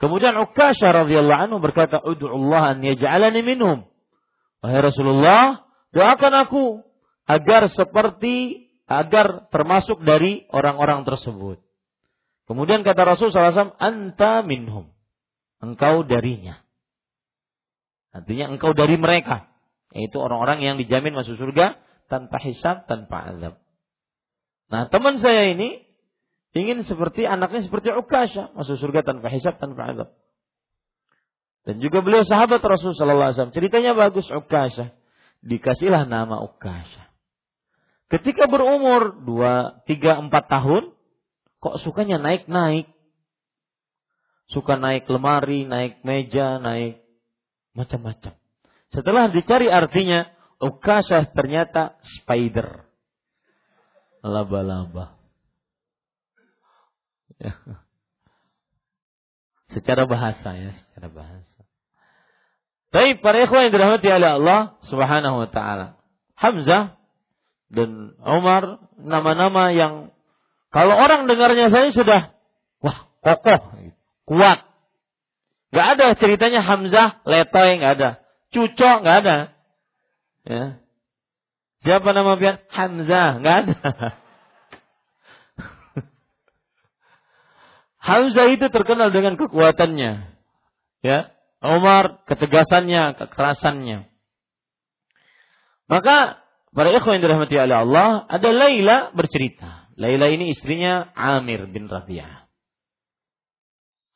Kemudian 0.00 0.32
Ukasha 0.40 0.96
radhiyallahu 0.96 1.40
anhu 1.44 1.58
berkata, 1.60 2.00
"Ud'u 2.00 2.24
Allah 2.32 2.76
an 2.76 2.78
yaj'alani 2.80 3.44
minhum." 3.44 3.84
Wahai 4.64 4.80
Rasulullah, 4.80 5.68
doakan 5.92 6.32
aku 6.48 6.64
agar 7.28 7.68
seperti 7.68 8.68
agar 8.88 9.52
termasuk 9.52 10.00
dari 10.02 10.48
orang-orang 10.50 11.04
tersebut. 11.04 11.60
Kemudian 12.48 12.82
kata 12.82 13.06
Rasul 13.06 13.30
SAW, 13.30 13.76
"Anta 13.76 14.40
minhum." 14.42 14.90
Engkau 15.60 16.08
darinya. 16.08 16.64
Artinya 18.10 18.50
engkau 18.56 18.72
dari 18.72 18.96
mereka. 18.96 19.49
Yaitu 19.90 20.16
orang-orang 20.22 20.62
yang 20.62 20.76
dijamin 20.78 21.14
masuk 21.14 21.34
surga 21.38 21.78
tanpa 22.06 22.38
hisab, 22.42 22.86
tanpa 22.86 23.34
azab. 23.34 23.54
Nah 24.70 24.86
teman 24.86 25.18
saya 25.18 25.50
ini 25.50 25.82
ingin 26.54 26.86
seperti 26.86 27.26
anaknya 27.26 27.66
seperti 27.66 27.90
Ukasha 27.94 28.54
masuk 28.54 28.78
surga 28.78 29.02
tanpa 29.02 29.30
hisab 29.30 29.58
tanpa 29.58 29.94
azab. 29.94 30.08
Dan 31.64 31.78
juga 31.84 32.00
beliau 32.00 32.24
sahabat 32.24 32.64
Rasul 32.64 32.96
wasallam. 32.96 33.52
Ceritanya 33.52 33.92
bagus 33.92 34.26
Ukasha. 34.32 34.96
Dikasihlah 35.44 36.08
nama 36.08 36.40
Ukasha. 36.40 37.10
Ketika 38.10 38.50
berumur 38.50 39.22
2, 39.22 39.86
3, 39.86 40.26
4 40.26 40.34
tahun, 40.50 40.82
kok 41.62 41.76
sukanya 41.84 42.18
naik-naik. 42.18 42.90
Suka 44.50 44.74
naik 44.74 45.06
lemari, 45.06 45.62
naik 45.62 46.02
meja, 46.02 46.58
naik 46.58 47.06
macam-macam. 47.70 48.34
Setelah 48.90 49.30
dicari 49.30 49.70
artinya, 49.70 50.26
Ukasha 50.60 51.24
ternyata 51.32 51.96
spider. 52.04 52.84
Laba-laba. 54.20 55.16
Ya. 57.40 57.56
Secara 59.72 60.04
bahasa 60.04 60.52
ya, 60.52 60.76
secara 60.76 61.08
bahasa. 61.08 61.60
Tapi 62.90 63.22
para 63.22 63.40
ikhwan 63.46 63.70
yang 63.70 63.72
dirahmati 63.72 64.08
oleh 64.10 64.30
Allah 64.36 64.60
Subhanahu 64.90 65.46
wa 65.46 65.48
taala. 65.48 65.96
Hamzah 66.36 66.98
dan 67.70 68.18
Umar 68.18 68.82
nama-nama 68.98 69.70
yang 69.70 70.10
kalau 70.74 70.98
orang 70.98 71.30
dengarnya 71.30 71.70
saya 71.70 71.94
sudah 71.94 72.20
wah 72.82 73.06
kokoh, 73.22 73.78
kuat. 74.26 74.66
Gak 75.70 75.86
ada 75.96 76.06
ceritanya 76.18 76.66
Hamzah 76.66 77.22
letoy 77.22 77.78
gak 77.78 77.92
ada, 77.96 78.10
Cucok 78.50 78.96
gak 79.06 79.16
ada. 79.26 79.38
Ya. 80.44 80.82
Siapa 81.80 82.12
nama 82.12 82.36
pian? 82.36 82.58
Hamzah 82.68 83.40
gak 83.40 83.56
ada. 83.64 83.78
Hamzah 88.00 88.46
itu 88.50 88.66
terkenal 88.72 89.12
dengan 89.12 89.36
kekuatannya. 89.36 90.12
Ya, 91.00 91.32
Umar 91.60 92.24
ketegasannya, 92.28 93.16
kekerasannya. 93.16 94.08
Maka 95.88 96.40
para 96.72 96.88
ikhwan 96.96 97.20
yang 97.20 97.24
dirahmati 97.28 97.56
oleh 97.56 97.76
Allah, 97.84 98.08
ada 98.28 98.48
Laila 98.52 99.12
bercerita. 99.12 99.92
Laila 100.00 100.32
ini 100.32 100.52
istrinya 100.56 101.12
Amir 101.12 101.68
bin 101.68 101.88
Rabi'ah. 101.92 102.48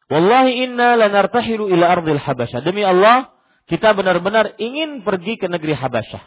Wallahi 0.08 0.64
inna 0.64 0.96
lanartahilu 0.96 1.68
ila 1.68 1.84
ardil 1.92 2.20
Habasyah. 2.20 2.64
Demi 2.64 2.84
Allah, 2.84 3.32
kita 3.64 3.96
benar-benar 3.96 4.60
ingin 4.60 5.00
pergi 5.00 5.40
ke 5.40 5.48
negeri 5.48 5.72
Habasyah. 5.72 6.22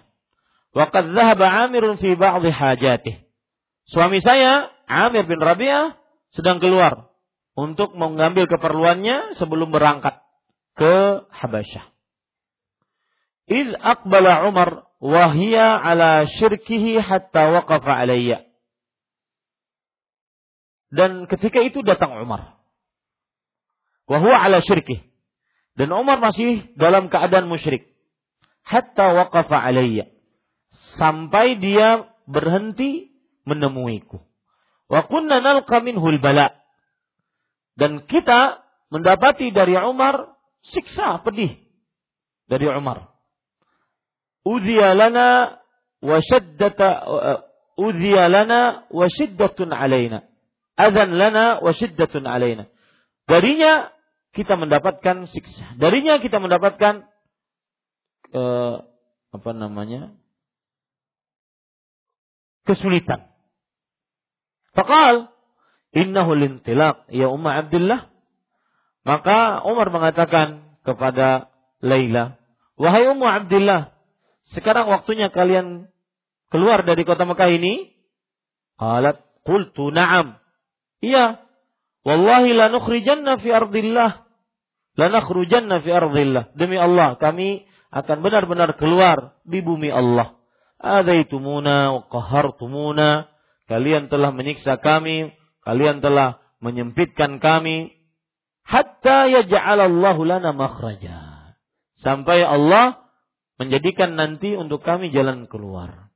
Wa 0.73 0.89
qad 0.89 1.13
dhahaba 1.13 1.69
Amirun 1.69 2.01
fi 2.01 2.17
ba'dhi 2.17 2.49
hajatih. 2.49 3.15
Suami 3.87 4.19
saya, 4.19 4.67
Amir 4.89 5.29
bin 5.29 5.39
Rabi'ah, 5.39 5.95
sedang 6.35 6.59
keluar 6.59 7.13
untuk 7.57 7.95
mengambil 7.95 8.45
keperluannya 8.45 9.37
sebelum 9.39 9.71
berangkat 9.71 10.19
ke 10.77 11.25
Habasyah. 11.31 11.85
Iz 13.47 13.69
aqbala 13.79 14.43
Umar 14.51 14.91
wahia 14.99 15.79
ala 15.79 16.27
syirkihi 16.27 16.99
hatta 16.99 17.53
waqafa 17.55 17.95
alayya. 17.95 18.43
Dan 20.91 21.27
ketika 21.31 21.63
itu 21.63 21.83
datang 21.83 22.15
Umar. 22.19 22.59
Wahua 24.07 24.39
ala 24.39 24.63
syirkih. 24.63 25.03
Dan 25.77 25.93
Umar 25.93 26.17
masih 26.17 26.73
dalam 26.73 27.07
keadaan 27.07 27.45
musyrik. 27.45 27.93
Hatta 28.65 29.13
waqafa 29.13 29.61
alayya. 29.61 30.09
Sampai 30.97 31.61
dia 31.61 32.09
berhenti 32.25 33.13
menemuiku. 33.45 34.19
Wa 34.89 35.05
kunna 35.05 35.37
nalqa 35.37 35.79
minhul 35.85 36.17
bala. 36.17 36.51
Dan 37.77 38.09
kita 38.09 38.65
mendapati 38.89 39.53
dari 39.53 39.77
Umar 39.77 40.33
siksa 40.65 41.21
pedih 41.21 41.55
dari 42.49 42.65
Umar. 42.65 43.13
Udhiya 44.47 44.95
lana 44.95 45.59
wa 46.01 46.17
syaddata 46.23 47.05
udhiya 47.75 48.31
lana 48.31 48.87
wa 48.89 49.05
syiddatun 49.11 49.75
alaina. 49.75 50.23
Adzan 50.79 51.13
lana 51.13 51.59
wa 51.59 51.71
syiddatun 51.75 52.25
alaina. 52.25 52.65
Darinya 53.27 53.91
kita 54.37 54.53
mendapatkan 54.53 55.25
siksa. 55.33 55.81
Darinya 55.81 56.21
kita 56.21 56.37
mendapatkan 56.37 57.09
uh, 58.37 58.85
apa 59.33 59.51
namanya? 59.57 60.13
kesulitan. 62.67 63.31
Fakal 64.75 65.31
Innahu 65.95 66.35
lintilaq 66.35 67.07
ya 67.09 67.31
Umma 67.31 67.63
Abdullah. 67.63 68.11
Maka 69.07 69.63
Umar 69.63 69.87
mengatakan 69.87 70.75
kepada 70.83 71.47
Laila, 71.79 72.35
"Wahai 72.75 73.07
Ummu 73.07 73.23
Abdullah, 73.23 73.95
sekarang 74.51 74.91
waktunya 74.91 75.31
kalian 75.31 75.87
keluar 76.51 76.83
dari 76.83 77.07
kota 77.07 77.23
Mekah 77.23 77.49
ini?" 77.55 77.95
Qalat, 78.75 79.23
"Qultu 79.47 79.95
na'am." 79.95 80.35
Iya. 80.99 81.39
Wallahi 82.03 82.51
lanukhrijanna 82.51 83.39
fi 83.39 83.49
ardillah. 83.55 84.26
Lanakhrujanna 84.97 85.85
fi 85.85 85.89
ardillah. 85.93 86.57
Demi 86.57 86.75
Allah, 86.75 87.15
kami 87.21 87.69
akan 87.93 88.17
benar-benar 88.25 88.75
keluar 88.75 89.37
di 89.45 89.61
bumi 89.61 89.93
Allah. 89.93 90.35
Adaitumuna 90.81 91.93
wa 91.93 92.01
qahartumuna. 92.09 93.29
Kalian 93.67 94.07
telah 94.07 94.31
menyiksa 94.31 94.79
kami, 94.79 95.35
kalian 95.61 95.99
telah 95.99 96.39
menyempitkan 96.63 97.37
kami 97.43 97.93
hatta 98.63 99.27
yaj'alallahu 99.27 100.21
lana 100.23 100.55
makhraja. 100.55 101.51
Sampai 101.99 102.47
Allah 102.47 103.07
menjadikan 103.59 104.15
nanti 104.15 104.55
untuk 104.55 104.85
kami 104.85 105.11
jalan 105.11 105.49
keluar. 105.51 106.07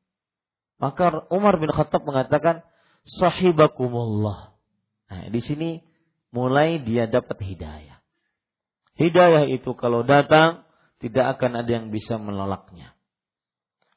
Maka 0.80 1.28
Umar 1.30 1.60
bin 1.60 1.70
Khattab 1.70 2.08
mengatakan, 2.08 2.64
sahibakumullah. 3.20 4.56
Nah, 5.12 5.28
di 5.28 5.42
sini 5.44 5.70
mulai 6.32 6.80
dia 6.82 7.06
dapat 7.10 7.36
hidayah. 7.44 7.91
Hidayah 9.00 9.48
itu 9.48 9.72
kalau 9.78 10.04
datang 10.04 10.68
tidak 11.02 11.38
akan 11.38 11.64
ada 11.64 11.72
yang 11.72 11.88
bisa 11.90 12.20
menolaknya. 12.22 12.94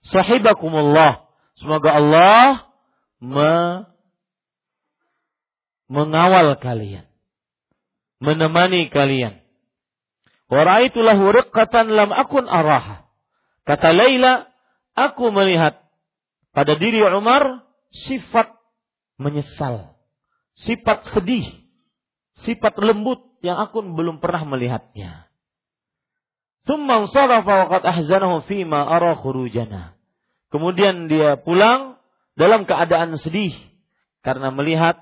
Sahibakumullah. 0.08 1.28
Semoga 1.54 1.96
Allah 1.96 2.68
me 3.22 3.84
mengawal 5.88 6.56
kalian. 6.58 7.06
Menemani 8.18 8.88
kalian. 8.88 9.44
Waraitulah 10.48 11.16
riqqatan 11.16 11.92
lam 11.92 12.10
akun 12.12 12.44
araha. 12.48 13.08
Kata 13.64 13.96
Laila, 13.96 14.48
aku 14.92 15.32
melihat 15.32 15.80
pada 16.52 16.76
diri 16.76 17.00
Umar 17.00 17.64
sifat 17.90 18.52
menyesal, 19.16 19.96
sifat 20.58 21.08
sedih, 21.16 21.63
sifat 22.42 22.74
lembut 22.82 23.22
yang 23.44 23.62
aku 23.62 23.84
belum 23.84 24.18
pernah 24.18 24.42
melihatnya. 24.48 25.30
Kemudian 30.48 31.12
dia 31.12 31.36
pulang 31.38 32.00
dalam 32.34 32.64
keadaan 32.64 33.20
sedih 33.20 33.52
karena 34.24 34.48
melihat 34.48 34.96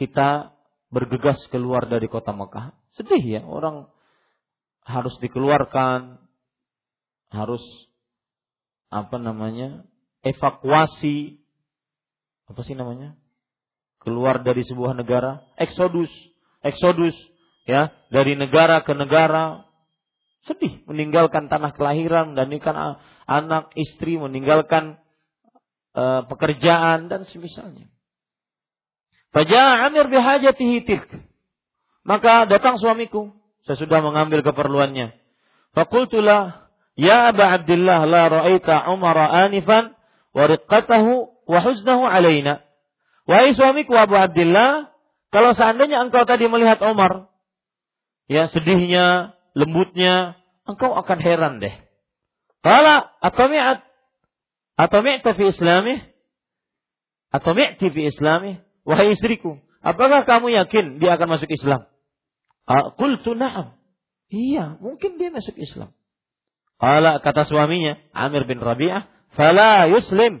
kita 0.00 0.56
bergegas 0.88 1.36
keluar 1.52 1.84
dari 1.84 2.08
kota 2.08 2.32
Mekah. 2.32 2.72
Sedih 2.96 3.20
ya, 3.20 3.42
orang 3.44 3.92
harus 4.86 5.12
dikeluarkan, 5.20 6.16
harus 7.28 7.62
apa 8.88 9.20
namanya? 9.20 9.84
evakuasi 10.26 11.38
apa 12.50 12.60
sih 12.66 12.74
namanya? 12.74 13.14
keluar 14.00 14.38
dari 14.46 14.62
sebuah 14.62 14.94
negara, 14.94 15.42
eksodus, 15.58 16.08
eksodus 16.62 17.16
ya, 17.68 17.92
dari 18.08 18.38
negara 18.38 18.84
ke 18.86 18.92
negara. 18.94 19.66
Sedih 20.46 20.86
meninggalkan 20.86 21.50
tanah 21.50 21.74
kelahiran 21.74 22.38
dan 22.38 22.54
ikan 22.54 23.02
anak, 23.26 23.74
istri, 23.74 24.14
meninggalkan 24.14 24.96
uh, 25.98 26.22
pekerjaan 26.30 27.10
dan 27.10 27.26
semisalnya. 27.26 27.90
Faja'a 29.34 29.90
Amir 29.90 30.06
bihajatihi 30.06 30.86
tilk. 30.86 31.10
Maka 32.06 32.46
datang 32.46 32.78
suamiku. 32.78 33.34
Saya 33.66 33.82
sudah 33.82 33.98
mengambil 33.98 34.46
keperluannya. 34.46 35.10
Fakultulah, 35.74 36.70
Ya 36.96 37.28
Aba 37.28 37.60
Abdullah 37.60 38.08
la 38.08 38.22
ra'aita 38.32 38.88
Umar 38.88 39.18
anifan 39.18 39.92
wa 40.32 40.44
riqqatahu 40.48 41.28
wa 41.44 41.58
huznahu 41.60 42.08
alaina. 42.08 42.64
Wahai 43.28 43.52
suamiku 43.52 43.92
Abu 43.98 44.16
Abdullah, 44.16 44.88
kalau 45.36 45.52
seandainya 45.52 46.00
engkau 46.00 46.24
tadi 46.24 46.48
melihat 46.48 46.80
Umar, 46.80 47.28
ya 48.24 48.48
sedihnya, 48.48 49.36
lembutnya, 49.52 50.40
engkau 50.64 50.96
akan 50.96 51.18
heran 51.20 51.60
deh. 51.60 51.76
Kala 52.64 53.12
atami'at 53.20 53.84
atami'ta 54.80 55.36
fi 55.36 55.44
islamih? 55.52 56.00
Atami'ti 57.36 57.92
fi 57.92 58.08
islamih? 58.08 58.64
Wahai 58.88 59.12
istriku, 59.12 59.60
apakah 59.84 60.24
kamu 60.24 60.56
yakin 60.56 61.04
dia 61.04 61.20
akan 61.20 61.36
masuk 61.36 61.52
Islam? 61.52 61.84
Qultu 62.96 63.36
na'am. 63.36 63.76
Iya, 64.32 64.80
mungkin 64.80 65.20
dia 65.20 65.28
masuk 65.28 65.52
Islam. 65.60 65.92
Qala 66.80 67.20
kata 67.20 67.44
suaminya, 67.44 68.00
Amir 68.16 68.48
bin 68.48 68.56
Rabi'ah, 68.56 69.04
fala 69.36 69.84
yuslim. 69.92 70.40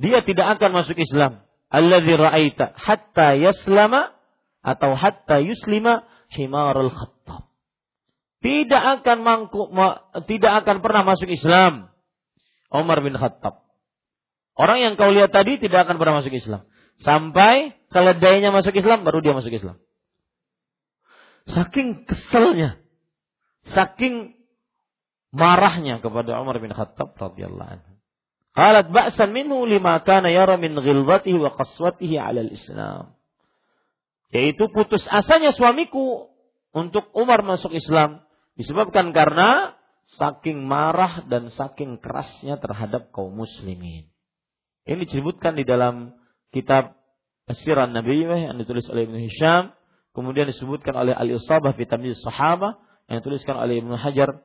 Dia 0.00 0.24
tidak 0.24 0.56
akan 0.56 0.80
masuk 0.80 0.96
Islam. 0.96 1.43
Alladzi 1.74 2.14
ra'aita 2.14 2.78
hatta 2.78 3.34
yaslama 3.34 4.14
atau 4.62 4.94
hatta 4.94 5.42
yuslima 5.42 6.06
himarul 6.30 6.94
khattab. 6.94 7.50
Tidak 8.44 8.82
akan 9.00 9.18
mangku, 9.24 9.72
tidak 10.30 10.52
akan 10.62 10.84
pernah 10.84 11.02
masuk 11.02 11.32
Islam. 11.32 11.88
Umar 12.68 13.00
bin 13.00 13.16
Khattab. 13.16 13.64
Orang 14.54 14.78
yang 14.82 14.94
kau 15.00 15.10
lihat 15.10 15.32
tadi 15.32 15.56
tidak 15.56 15.88
akan 15.88 15.96
pernah 15.96 16.20
masuk 16.20 16.34
Islam. 16.34 16.68
Sampai 17.00 17.72
keledainya 17.88 18.52
masuk 18.52 18.76
Islam, 18.76 19.02
baru 19.02 19.24
dia 19.24 19.32
masuk 19.32 19.50
Islam. 19.50 19.80
Saking 21.48 22.04
keselnya. 22.04 22.84
Saking 23.72 24.36
marahnya 25.32 26.04
kepada 26.04 26.36
Umar 26.38 26.60
bin 26.60 26.70
Khattab 26.70 27.16
radhiyallahu 27.16 27.70
anhu. 27.80 27.93
Halat 28.54 28.94
ba'san 28.94 29.34
minhu 29.34 29.66
lima 29.66 29.98
kana 30.06 30.30
yara 30.30 30.54
min 30.54 30.78
ghilzatihi 30.78 31.38
wa 31.42 31.58
qaswatihi 31.58 32.14
'ala 32.14 32.46
al-Islam. 32.46 33.18
Yaitu 34.30 34.70
putus 34.70 35.02
asanya 35.10 35.50
suamiku 35.50 36.30
untuk 36.70 37.10
Umar 37.18 37.42
masuk 37.42 37.74
Islam 37.74 38.22
disebabkan 38.54 39.10
karena 39.10 39.74
saking 40.14 40.62
marah 40.62 41.26
dan 41.26 41.50
saking 41.50 41.98
kerasnya 41.98 42.58
terhadap 42.62 43.10
kaum 43.10 43.34
muslimin. 43.34 44.06
Ini 44.86 45.02
disebutkan 45.02 45.58
di 45.58 45.66
dalam 45.66 46.14
kitab 46.54 46.94
Asiran 47.50 47.90
Nabi 47.90 48.24
yang 48.24 48.56
ditulis 48.56 48.86
oleh 48.88 49.04
Ibnu 49.04 49.18
Hisham, 49.18 49.74
kemudian 50.14 50.48
disebutkan 50.48 50.94
oleh 50.94 51.12
Al-Isabah 51.12 51.74
fi 51.74 51.84
Tamyiz 51.90 52.22
Sahaba 52.22 52.78
yang 53.10 53.20
dituliskan 53.20 53.58
oleh 53.58 53.82
Ibnu 53.82 53.98
Hajar 53.98 54.40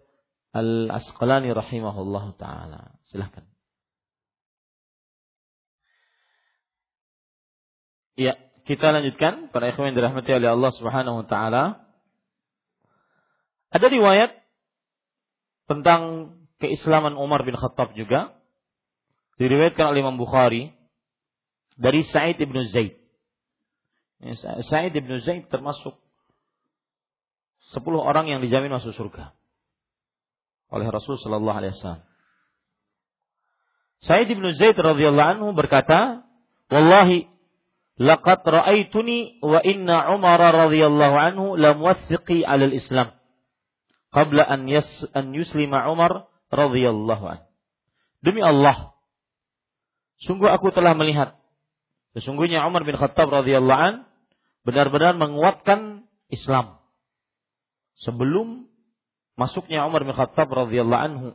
Al-Asqalani 0.51 1.53
rahimahullah 1.53 2.25
taala. 2.41 2.97
Silahkan. 3.13 3.45
Ya, 8.19 8.35
kita 8.67 8.91
lanjutkan 8.91 9.47
para 9.55 9.71
ikhwan 9.71 9.95
dirahmati 9.95 10.27
oleh 10.35 10.51
Allah 10.51 10.75
Subhanahu 10.75 11.23
wa 11.23 11.25
taala. 11.31 11.87
Ada 13.71 13.87
riwayat 13.87 14.35
tentang 15.71 16.35
keislaman 16.59 17.15
Umar 17.15 17.47
bin 17.47 17.55
Khattab 17.55 17.95
juga 17.95 18.35
diriwayatkan 19.39 19.95
oleh 19.95 20.03
Imam 20.03 20.19
Bukhari 20.19 20.75
dari 21.79 22.03
Sa'id 22.03 22.35
ibnu 22.43 22.59
Zaid. 22.67 22.99
Ya, 24.19 24.35
Sa'id 24.67 24.91
ibnu 24.91 25.15
Zaid 25.23 25.47
termasuk 25.47 25.95
sepuluh 27.71 28.03
orang 28.03 28.27
yang 28.27 28.43
dijamin 28.43 28.75
masuk 28.75 28.91
surga 28.99 29.31
oleh 30.75 30.91
Rasul 30.91 31.15
Shallallahu 31.23 31.55
Alaihi 31.55 31.71
Wasallam. 31.71 32.03
Sa'id 34.03 34.27
ibnu 34.27 34.51
Zaid 34.59 34.75
radhiyallahu 34.75 35.39
anhu 35.39 35.47
berkata, 35.55 36.27
"Wallahi, 36.67 37.38
laqad 37.99 38.41
ra'aituni 38.47 39.43
wa 39.43 39.59
inna 39.61 40.15
Umar 40.15 40.39
radhiyallahu 40.39 41.15
anhu 41.19 41.45
lam 41.59 41.83
'ala 41.83 42.63
al-Islam 42.65 43.11
qabla 44.15 44.47
an 44.47 44.65
yas 44.71 44.87
an 45.11 45.35
yuslima 45.35 45.91
Umar 45.91 46.31
radhiyallahu 46.49 47.25
anhu." 47.27 47.45
Demi 48.19 48.43
Allah, 48.43 48.99
Sungguh 50.19 50.51
aku 50.51 50.75
telah 50.75 50.91
melihat 50.99 51.39
sesungguhnya 52.11 52.67
Umar 52.67 52.83
bin 52.83 52.99
Khattab 52.99 53.31
radhiyallahu 53.31 53.79
an 53.79 53.95
benar-benar 54.67 55.15
menguatkan 55.15 56.03
Islam 56.27 56.83
sebelum 58.03 58.67
masuknya 59.39 59.87
Umar 59.87 60.03
bin 60.03 60.11
Khattab 60.11 60.51
radhiyallahu 60.51 61.03
anhu. 61.07 61.27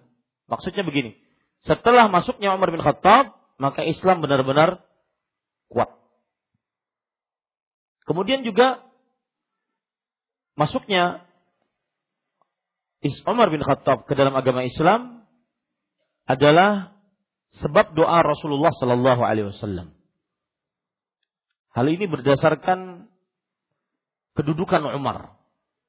Maksudnya 0.45 0.85
begini, 0.85 1.17
setelah 1.65 2.13
masuknya 2.13 2.53
Umar 2.53 2.69
bin 2.69 2.85
Khattab, 2.85 3.33
maka 3.57 3.81
Islam 3.89 4.21
benar-benar 4.21 4.85
kuat. 5.73 5.89
Kemudian 8.05 8.45
juga 8.45 8.85
masuknya 10.55 11.25
Umar 13.29 13.53
bin 13.53 13.61
Khattab 13.61 14.09
ke 14.09 14.17
dalam 14.17 14.33
agama 14.33 14.65
Islam 14.65 15.29
adalah 16.25 16.97
sebab 17.61 17.93
doa 17.93 18.25
Rasulullah 18.25 18.73
Sallallahu 18.73 19.21
Alaihi 19.21 19.53
Wasallam. 19.53 19.93
Hal 21.75 21.87
ini 21.91 22.09
berdasarkan 22.09 23.11
kedudukan 24.35 24.83
Umar 24.95 25.37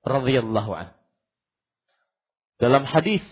radhiyallahu 0.03 0.72
an. 0.76 0.88
Dalam 2.59 2.84
hadis 2.84 3.24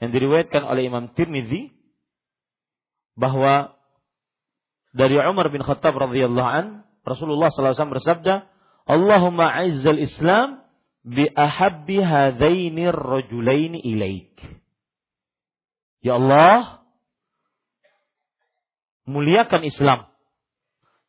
yang 0.00 0.12
diriwayatkan 0.12 0.62
oleh 0.64 0.88
Imam 0.88 1.12
Tirmidzi 1.16 1.72
bahwa 3.16 3.72
dari 4.92 5.16
Umar 5.16 5.48
bin 5.48 5.64
Khattab 5.64 5.96
radhiyallahu 5.96 6.50
an 6.50 6.85
Rasulullah 7.06 7.54
wasallam 7.54 7.94
bersabda, 7.94 8.50
"Allahumma 8.90 9.62
'izzal 9.62 10.02
Islam 10.02 10.66
bi 11.06 11.30
ahabbi 11.30 12.02
hadaini 12.02 12.90
rajulaini 12.90 13.78
ilaik. 13.78 14.34
Ya 16.02 16.18
Allah, 16.18 16.82
muliakan 19.06 19.62
Islam 19.62 20.10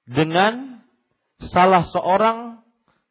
dengan 0.06 0.86
salah 1.42 1.90
seorang 1.90 2.62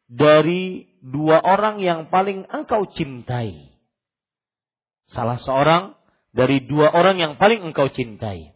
dari 0.07 0.87
dua 1.03 1.43
orang 1.43 1.83
yang 1.83 2.07
paling 2.07 2.47
engkau 2.47 2.87
cintai. 2.95 3.75
Salah 5.11 5.39
seorang 5.43 5.99
dari 6.31 6.63
dua 6.63 6.91
orang 6.95 7.19
yang 7.19 7.33
paling 7.35 7.67
engkau 7.67 7.91
cintai. 7.91 8.55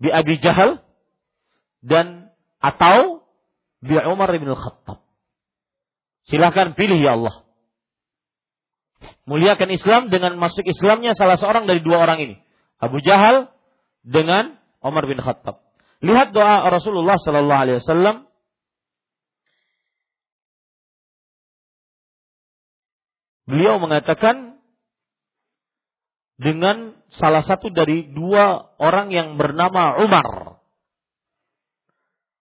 Bi 0.00 0.08
Abi 0.08 0.40
Jahal 0.40 0.80
dan 1.84 2.29
atau 2.60 3.24
bi 3.80 3.96
Umar 3.96 4.30
bin 4.36 4.52
Khattab. 4.52 5.00
Silahkan 6.28 6.76
pilih 6.76 7.00
ya 7.00 7.16
Allah. 7.16 7.42
Muliakan 9.24 9.72
Islam 9.72 10.02
dengan 10.12 10.36
masuk 10.36 10.62
Islamnya 10.68 11.16
salah 11.16 11.40
seorang 11.40 11.64
dari 11.64 11.80
dua 11.80 12.04
orang 12.04 12.20
ini. 12.20 12.36
Abu 12.76 13.00
Jahal 13.00 13.48
dengan 14.04 14.60
Umar 14.84 15.08
bin 15.08 15.18
Khattab. 15.20 15.64
Lihat 16.00 16.32
doa 16.32 16.68
Rasulullah 16.68 17.16
Sallallahu 17.20 17.62
Alaihi 17.64 17.78
Wasallam. 17.80 18.16
Beliau 23.44 23.82
mengatakan 23.82 24.62
dengan 26.40 26.96
salah 27.12 27.44
satu 27.44 27.68
dari 27.68 28.08
dua 28.08 28.72
orang 28.80 29.12
yang 29.12 29.36
bernama 29.36 30.00
Umar. 30.00 30.49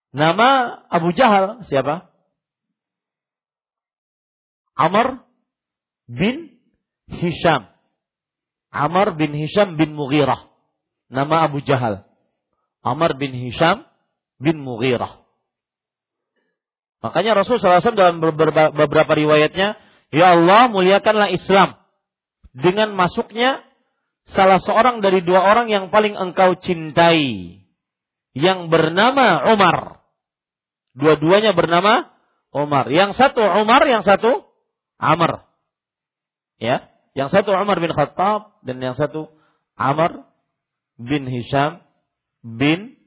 Nama 0.10 0.82
Abu 0.89 1.14
Jahal 1.14 1.62
siapa? 1.70 2.10
Amr 4.74 5.22
bin 6.10 6.57
Hisham. 7.10 7.70
Amr 8.74 9.14
bin 9.18 9.36
Hisham 9.38 9.78
bin 9.78 9.93
Mughirah. 9.93 10.49
Nama 11.10 11.49
Abu 11.49 11.62
Jahal. 11.62 12.05
Amr 12.82 13.18
bin 13.20 13.36
Hisham 13.36 13.86
bin 14.39 14.62
Mughirah. 14.62 15.20
Makanya 16.99 17.43
Rasul 17.43 17.60
SAW 17.60 17.95
dalam 17.95 18.20
beberapa 18.20 19.14
riwayatnya, 19.16 19.80
Ya 20.10 20.34
Allah 20.34 20.68
muliakanlah 20.74 21.32
Islam 21.32 21.78
dengan 22.51 22.97
masuknya 22.97 23.62
salah 24.34 24.57
seorang 24.57 24.99
dari 24.99 25.22
dua 25.22 25.43
orang 25.53 25.70
yang 25.70 25.93
paling 25.93 26.18
engkau 26.18 26.57
cintai. 26.57 27.62
Yang 28.34 28.60
bernama 28.70 29.53
Umar. 29.53 29.98
Dua-duanya 30.97 31.53
bernama 31.53 32.09
Umar. 32.53 32.89
Yang 32.89 33.17
satu 33.17 33.41
Umar, 33.41 33.81
yang 33.85 34.01
satu 34.01 34.45
Amr. 34.99 35.45
Ya, 36.59 36.91
yang 37.15 37.31
satu 37.31 37.55
Umar 37.55 37.79
bin 37.79 37.93
Khattab 37.95 38.59
dan 38.67 38.83
yang 38.83 38.93
satu 38.97 39.31
Amr 39.79 40.27
bin 40.99 41.23
Hisham 41.29 41.79
bin 42.43 42.99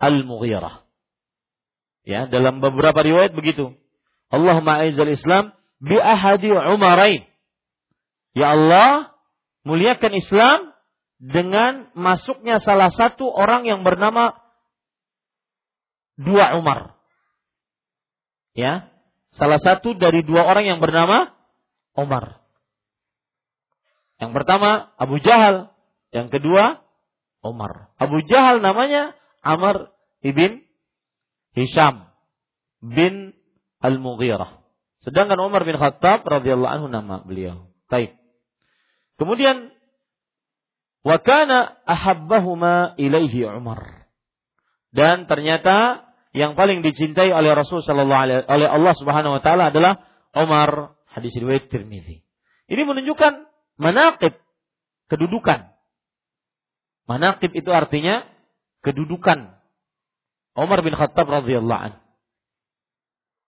Al-Mughirah. 0.00 0.86
Ya, 2.06 2.24
dalam 2.30 2.64
beberapa 2.64 3.02
riwayat 3.02 3.36
begitu. 3.36 3.76
Allahumma 4.32 4.86
aizal 4.86 5.10
Islam 5.10 5.52
bi 5.82 5.98
ahadi 5.98 6.50
Umarain. 6.50 7.28
Ya 8.32 8.52
Allah, 8.56 9.12
muliakan 9.64 10.12
Islam 10.16 10.58
dengan 11.16 11.88
masuknya 11.96 12.60
salah 12.60 12.92
satu 12.92 13.28
orang 13.28 13.64
yang 13.64 13.80
bernama 13.84 14.36
dua 16.16 16.56
Umar. 16.60 16.95
Ya, 18.56 18.88
salah 19.36 19.60
satu 19.60 19.92
dari 19.92 20.24
dua 20.24 20.48
orang 20.48 20.64
yang 20.64 20.80
bernama 20.80 21.36
Umar. 21.92 22.40
Yang 24.16 24.32
pertama 24.32 24.96
Abu 24.96 25.20
Jahal, 25.20 25.76
yang 26.08 26.32
kedua 26.32 26.80
Umar. 27.44 27.92
Abu 28.00 28.24
Jahal 28.24 28.64
namanya 28.64 29.12
Amr 29.44 29.92
ibn 30.24 30.64
Hisham 31.52 32.08
bin 32.80 33.36
Al-Mughirah. 33.84 34.64
Sedangkan 35.04 35.38
Umar 35.44 35.68
bin 35.68 35.76
Khattab 35.76 36.24
radhiyallahu 36.24 36.72
anhu 36.72 36.88
nama 36.88 37.22
beliau. 37.22 37.68
Baik. 37.92 38.16
Kemudian 39.20 39.68
wa 41.04 41.16
kana 41.20 41.76
ahabbahuma 41.84 42.96
ilaihi 42.96 43.46
Umar. 43.46 44.08
Dan 44.96 45.28
ternyata 45.28 46.05
yang 46.36 46.52
paling 46.52 46.84
dicintai 46.84 47.32
oleh 47.32 47.56
Rasul 47.56 47.80
sallallahu 47.80 48.22
alaihi 48.28 48.44
oleh 48.44 48.68
Allah 48.68 48.92
Subhanahu 48.92 49.40
wa 49.40 49.42
taala 49.42 49.72
adalah 49.72 50.04
Umar 50.36 50.92
hadis 51.08 51.32
riwayat 51.32 51.72
Tirmizi. 51.72 52.20
Ini 52.68 52.84
menunjukkan 52.84 53.48
manaqib 53.80 54.36
kedudukan. 55.08 55.72
Manaqib 57.08 57.56
itu 57.56 57.72
artinya 57.72 58.28
kedudukan 58.84 59.56
Umar 60.60 60.84
bin 60.84 60.92
Khattab 60.92 61.24
radhiyallahu 61.24 61.82
anhu 61.88 62.00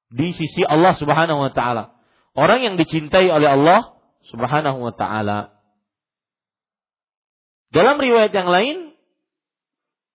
di 0.09 0.33
sisi 0.33 0.65
Allah 0.65 0.97
Subhanahu 0.97 1.45
wa 1.45 1.53
taala. 1.53 1.93
Orang 2.33 2.65
yang 2.65 2.81
dicintai 2.81 3.29
oleh 3.29 3.53
Allah 3.53 4.01
Subhanahu 4.33 4.81
wa 4.81 4.97
taala. 4.97 5.53
Dalam 7.69 8.01
riwayat 8.01 8.33
yang 8.33 8.49
lain 8.49 8.97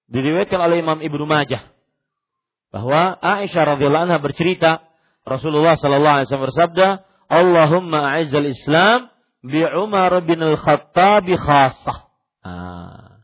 diriwayatkan 0.09 0.57
oleh 0.57 0.81
Imam 0.81 1.05
Ibnu 1.05 1.29
Majah 1.29 1.72
bahwa 2.73 3.13
Aisyah 3.21 3.77
radhiyallahu 3.77 4.09
anha 4.09 4.17
bercerita 4.17 4.81
Rasulullah 5.21 5.77
sallallahu 5.77 6.15
alaihi 6.17 6.27
wasallam 6.27 6.47
bersabda, 6.49 6.87
"Allahumma 7.29 8.17
a'izzal 8.17 8.49
Islam 8.49 9.13
bi 9.45 9.61
Umar 9.61 10.09
bin 10.25 10.41
Al-Khattab 10.41 11.29
khassah." 11.29 12.09
Nah, 12.41 13.21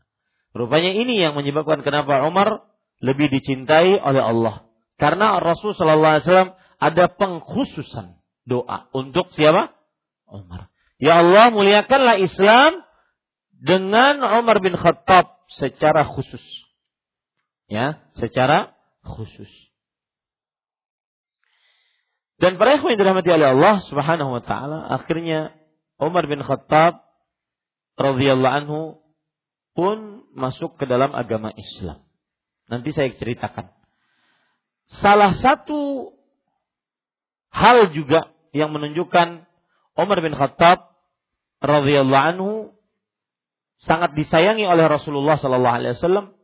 rupanya 0.54 0.94
ini 0.94 1.18
yang 1.18 1.34
menyebabkan 1.34 1.82
kenapa 1.82 2.22
Umar 2.24 2.62
lebih 3.02 3.26
dicintai 3.28 3.98
oleh 3.98 4.22
Allah. 4.22 4.70
Karena 5.02 5.42
Rasul 5.42 5.74
sallallahu 5.74 6.14
alaihi 6.14 6.24
wasallam 6.30 6.52
ada 6.78 7.04
pengkhususan 7.10 8.06
doa 8.46 8.86
untuk 8.94 9.34
siapa? 9.34 9.74
Umar. 10.30 10.70
Ya 11.02 11.20
Allah, 11.26 11.50
muliakanlah 11.50 12.22
Islam 12.22 12.86
dengan 13.50 14.22
Umar 14.40 14.62
bin 14.62 14.78
Khattab 14.78 15.42
secara 15.52 16.06
khusus. 16.06 16.40
Ya, 17.66 17.98
secara 18.14 18.78
khusus. 19.04 19.50
Dan 22.40 22.56
para 22.56 22.80
ikhwan 22.80 22.96
yang 22.96 23.00
dirahmati 23.04 23.30
oleh 23.36 23.52
Allah 23.52 23.84
Subhanahu 23.84 24.30
wa 24.32 24.42
taala, 24.42 24.80
akhirnya 24.96 25.52
Umar 26.00 26.24
bin 26.24 26.40
Khattab 26.40 27.04
radhiyallahu 28.00 28.56
anhu 28.64 28.80
pun 29.76 30.24
masuk 30.32 30.80
ke 30.80 30.88
dalam 30.88 31.12
agama 31.12 31.52
Islam. 31.52 32.00
Nanti 32.72 32.96
saya 32.96 33.12
ceritakan. 33.12 33.68
Salah 35.04 35.36
satu 35.36 36.12
hal 37.52 37.92
juga 37.92 38.32
yang 38.56 38.72
menunjukkan 38.72 39.44
Umar 40.00 40.18
bin 40.24 40.32
Khattab 40.32 40.96
radhiyallahu 41.60 42.26
anhu 42.34 42.50
sangat 43.84 44.16
disayangi 44.16 44.64
oleh 44.64 44.88
Rasulullah 44.88 45.36
sallallahu 45.36 45.76
alaihi 45.76 45.94
wasallam 46.00 46.39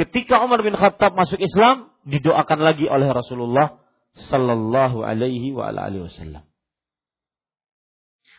ketika 0.00 0.40
Umar 0.40 0.64
bin 0.64 0.72
Khattab 0.72 1.12
masuk 1.12 1.36
Islam 1.36 1.92
didoakan 2.08 2.64
lagi 2.64 2.88
oleh 2.88 3.12
Rasulullah 3.12 3.84
sallallahu 4.32 5.04
alaihi 5.04 5.52
wa 5.52 5.68
wasallam. 5.76 6.48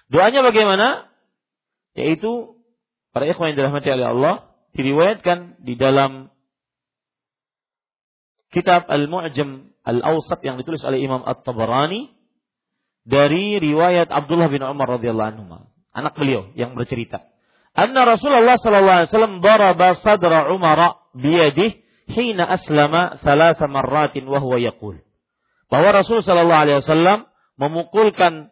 Doanya 0.09 0.41
bagaimana? 0.41 1.07
Yaitu 1.93 2.57
para 3.13 3.29
ikhwan 3.29 3.53
yang 3.53 3.57
dirahmati 3.61 3.93
oleh 3.93 4.07
Allah 4.09 4.35
diriwayatkan 4.73 5.61
di 5.61 5.77
dalam 5.77 6.33
kitab 8.49 8.89
Al-Mu'jam 8.89 9.71
Al-Awsat 9.85 10.41
yang 10.43 10.57
ditulis 10.59 10.81
oleh 10.83 10.99
Imam 10.99 11.21
At-Tabarani 11.23 12.11
dari 13.05 13.61
riwayat 13.61 14.09
Abdullah 14.09 14.49
bin 14.49 14.61
Umar 14.65 14.99
radhiyallahu 14.99 15.29
anhu, 15.35 15.67
anak 15.93 16.13
beliau 16.17 16.49
yang 16.57 16.73
bercerita. 16.73 17.31
Anna 17.71 18.03
Rasulullah 18.03 18.59
sallallahu 18.59 18.97
alaihi 19.03 19.11
wasallam 19.15 19.35
daraba 19.39 19.95
sadra 20.03 20.51
Umar 20.51 21.00
biyadih 21.15 21.79
hina 22.11 22.47
aslama 22.47 23.19
thalatha 23.23 23.67
marratin 23.67 24.27
wa 24.27 24.39
huwa 24.39 24.59
yaqul. 24.59 24.99
Bahwa 25.71 25.89
Rasul 25.95 26.19
sallallahu 26.19 26.63
alaihi 26.67 26.79
wasallam 26.83 27.19
memukulkan 27.55 28.51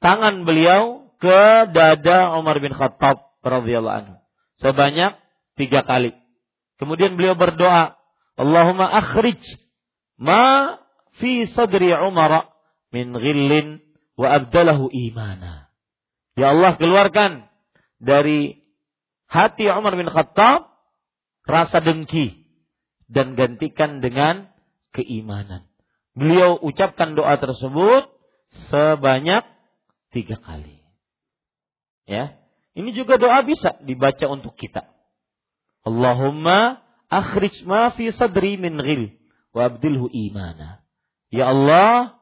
tangan 0.00 0.48
beliau 0.48 1.12
ke 1.20 1.72
dada 1.72 2.36
Umar 2.36 2.60
bin 2.60 2.72
Khattab 2.72 3.20
radhiyallahu 3.44 3.96
anhu 4.04 4.14
sebanyak 4.60 5.18
tiga 5.58 5.82
kali. 5.84 6.14
Kemudian 6.80 7.14
beliau 7.14 7.38
berdoa, 7.38 7.96
Allahumma 8.34 8.90
akhrij 8.98 9.38
ma 10.18 10.74
fi 11.22 11.46
sadri 11.54 11.94
Umar 11.94 12.50
min 12.90 13.14
ghillin 13.14 13.82
wa 14.18 14.34
abdalahu 14.34 14.90
imana. 14.90 15.70
Ya 16.34 16.50
Allah 16.50 16.74
keluarkan 16.74 17.46
dari 18.02 18.66
hati 19.30 19.70
Umar 19.70 19.94
bin 19.94 20.10
Khattab 20.10 20.73
rasa 21.44 21.80
dengki 21.80 22.44
dan 23.08 23.36
gantikan 23.36 24.00
dengan 24.00 24.48
keimanan. 24.96 25.68
Beliau 26.16 26.56
ucapkan 26.62 27.18
doa 27.18 27.36
tersebut 27.36 28.08
sebanyak 28.70 29.42
tiga 30.14 30.38
kali. 30.40 30.80
Ya, 32.06 32.38
ini 32.76 32.94
juga 32.94 33.18
doa 33.18 33.42
bisa 33.42 33.76
dibaca 33.82 34.24
untuk 34.30 34.54
kita. 34.54 34.86
Allahumma 35.84 36.80
akhrij 37.12 37.64
ma 37.68 37.92
fi 37.92 38.08
sadri 38.14 38.56
min 38.56 38.78
ghil 38.80 39.14
wa 39.52 39.68
abdilhu 39.68 40.08
imana. 40.10 40.84
Ya 41.34 41.50
Allah, 41.50 42.14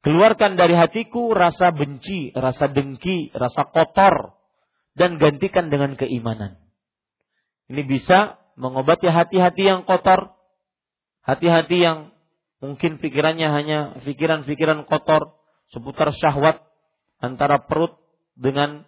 keluarkan 0.00 0.56
dari 0.56 0.72
hatiku 0.72 1.36
rasa 1.36 1.70
benci, 1.70 2.32
rasa 2.32 2.72
dengki, 2.72 3.30
rasa 3.36 3.68
kotor 3.68 4.40
dan 4.96 5.20
gantikan 5.20 5.68
dengan 5.68 6.00
keimanan. 6.00 6.65
Ini 7.66 7.82
bisa 7.82 8.38
mengobati 8.54 9.10
hati-hati 9.10 9.62
yang 9.66 9.82
kotor, 9.84 10.34
hati-hati 11.26 11.76
yang 11.82 11.98
mungkin 12.62 13.02
pikirannya 13.02 13.48
hanya 13.52 13.78
pikiran-pikiran 14.00 14.86
kotor 14.86 15.36
seputar 15.74 16.14
syahwat 16.14 16.62
antara 17.18 17.60
perut 17.66 17.98
dengan 18.38 18.86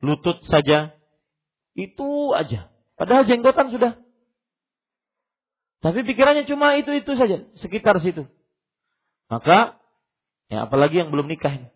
lutut 0.00 0.40
saja. 0.46 0.94
Itu 1.74 2.34
aja. 2.34 2.70
Padahal 2.94 3.24
jenggotan 3.26 3.72
sudah. 3.72 3.96
Tapi 5.80 6.04
pikirannya 6.04 6.44
cuma 6.44 6.76
itu-itu 6.76 7.16
saja, 7.16 7.48
sekitar 7.56 7.96
situ. 8.04 8.28
Maka, 9.32 9.80
ya 10.52 10.68
apalagi 10.68 11.00
yang 11.00 11.08
belum 11.08 11.24
nikah 11.24 11.56
ini. 11.56 11.68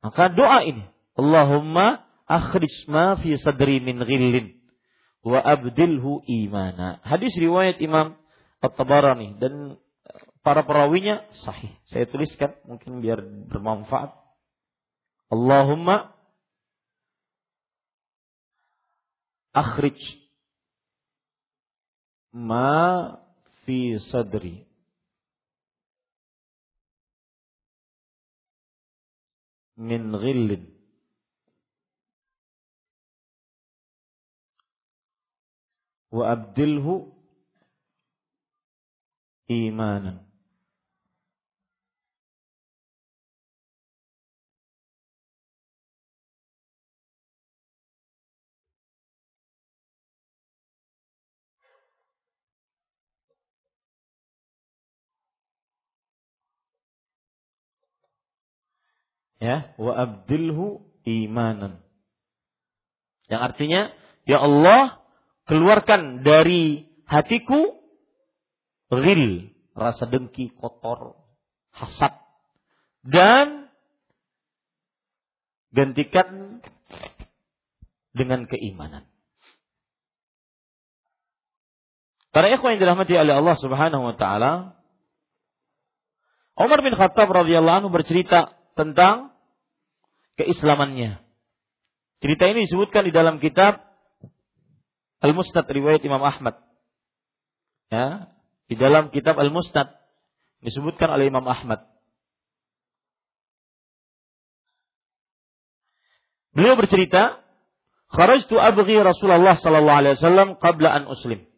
Maka 0.00 0.32
doa 0.32 0.64
ini. 0.64 0.84
Allahumma 1.14 2.03
akhrij 2.26 2.88
ma 2.88 3.16
fi 3.20 3.36
sadri 3.36 3.80
min 3.80 4.00
ghillin 4.00 4.56
wa 5.24 5.40
abdilhu 5.40 6.24
imana. 6.28 7.00
Hadis 7.04 7.32
riwayat 7.36 7.80
Imam 7.80 8.16
At-Tabarani 8.60 9.36
dan 9.40 9.80
para 10.44 10.64
perawinya 10.64 11.24
sahih. 11.44 11.72
Saya 11.88 12.04
tuliskan 12.08 12.52
mungkin 12.68 13.00
biar 13.00 13.24
bermanfaat. 13.48 14.12
Allahumma 15.32 16.12
akhrij 19.56 19.96
ma 22.32 23.16
fi 23.64 23.96
sadri 24.12 24.68
min 29.80 30.12
ghillin 30.12 30.73
wa 36.14 36.30
abdilhu 36.30 37.10
imanan. 39.50 40.22
Ya 59.42 59.74
wa 59.76 59.92
abdilhu 59.98 60.86
imanan. 61.02 61.82
Yang 63.26 63.40
artinya 63.42 63.82
ya 64.24 64.40
Allah 64.40 65.03
keluarkan 65.44 66.24
dari 66.24 66.88
hatiku 67.04 67.76
ril 68.92 69.50
rasa 69.74 70.08
dengki 70.08 70.54
kotor 70.54 71.18
hasad 71.74 72.14
dan 73.04 73.68
gantikan 75.74 76.62
dengan 78.14 78.46
keimanan 78.46 79.10
Para 82.34 82.50
ikhwan 82.50 82.74
yang 82.74 82.82
dirahmati 82.82 83.14
oleh 83.14 83.34
Allah 83.38 83.54
Subhanahu 83.62 84.10
wa 84.10 84.14
taala 84.18 84.74
Umar 86.58 86.82
bin 86.82 86.98
Khattab 86.98 87.30
radhiyallahu 87.30 87.86
anhu 87.86 87.90
bercerita 87.94 88.54
tentang 88.74 89.34
keislamannya. 90.38 91.22
Cerita 92.22 92.44
ini 92.50 92.66
disebutkan 92.66 93.06
di 93.06 93.12
dalam 93.14 93.38
kitab 93.38 93.82
Al-Musnad 95.24 95.64
riwayat 95.64 96.04
Imam 96.04 96.20
Ahmad. 96.20 96.60
Ya, 97.88 98.28
di 98.68 98.76
dalam 98.76 99.08
kitab 99.08 99.40
Al-Musnad 99.40 99.88
disebutkan 100.60 101.08
oleh 101.08 101.32
Imam 101.32 101.44
Ahmad. 101.48 101.88
Beliau 106.52 106.76
bercerita, 106.76 107.40
"Kharajtu 108.12 108.60
abghi 108.60 109.00
Rasulullah 109.00 109.56
sallallahu 109.58 110.00
alaihi 110.04 110.14
wasallam 110.20 110.48
qabla 110.60 110.88
an 110.92 111.04
uslim." 111.08 111.48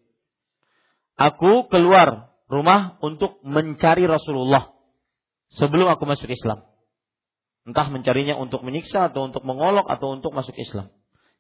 Aku 1.19 1.69
keluar 1.69 2.33
rumah 2.47 2.97
untuk 3.03 3.43
mencari 3.43 4.07
Rasulullah 4.07 4.73
sebelum 5.59 5.91
aku 5.91 6.05
masuk 6.07 6.31
Islam. 6.31 6.65
Entah 7.67 7.91
mencarinya 7.91 8.39
untuk 8.39 8.63
menyiksa 8.63 9.11
atau 9.11 9.27
untuk 9.27 9.43
mengolok 9.43 9.91
atau 9.91 10.15
untuk 10.15 10.31
masuk 10.31 10.55
Islam. 10.55 10.93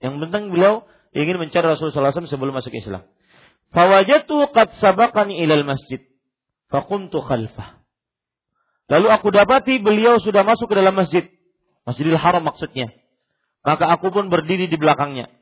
Yang 0.02 0.26
penting 0.26 0.44
beliau 0.52 0.84
ingin 1.16 1.40
mencari 1.40 1.64
Rasulullah 1.64 2.12
SAW 2.12 2.28
sebelum 2.28 2.52
masuk 2.52 2.76
Islam. 2.76 3.08
Fawajatu 3.72 4.52
qad 4.52 4.76
sabaqani 4.78 5.40
ilal 5.40 5.64
masjid. 5.64 6.04
Fakuntu 6.68 7.24
khalfah. 7.24 7.80
Lalu 8.86 9.08
aku 9.10 9.32
dapati 9.34 9.82
beliau 9.82 10.20
sudah 10.22 10.46
masuk 10.46 10.70
ke 10.70 10.76
dalam 10.78 10.94
masjid. 10.94 11.26
Masjidil 11.88 12.18
Haram 12.20 12.44
maksudnya. 12.46 12.92
Maka 13.66 13.90
aku 13.98 14.14
pun 14.14 14.30
berdiri 14.30 14.70
di 14.70 14.78
belakangnya. 14.78 15.32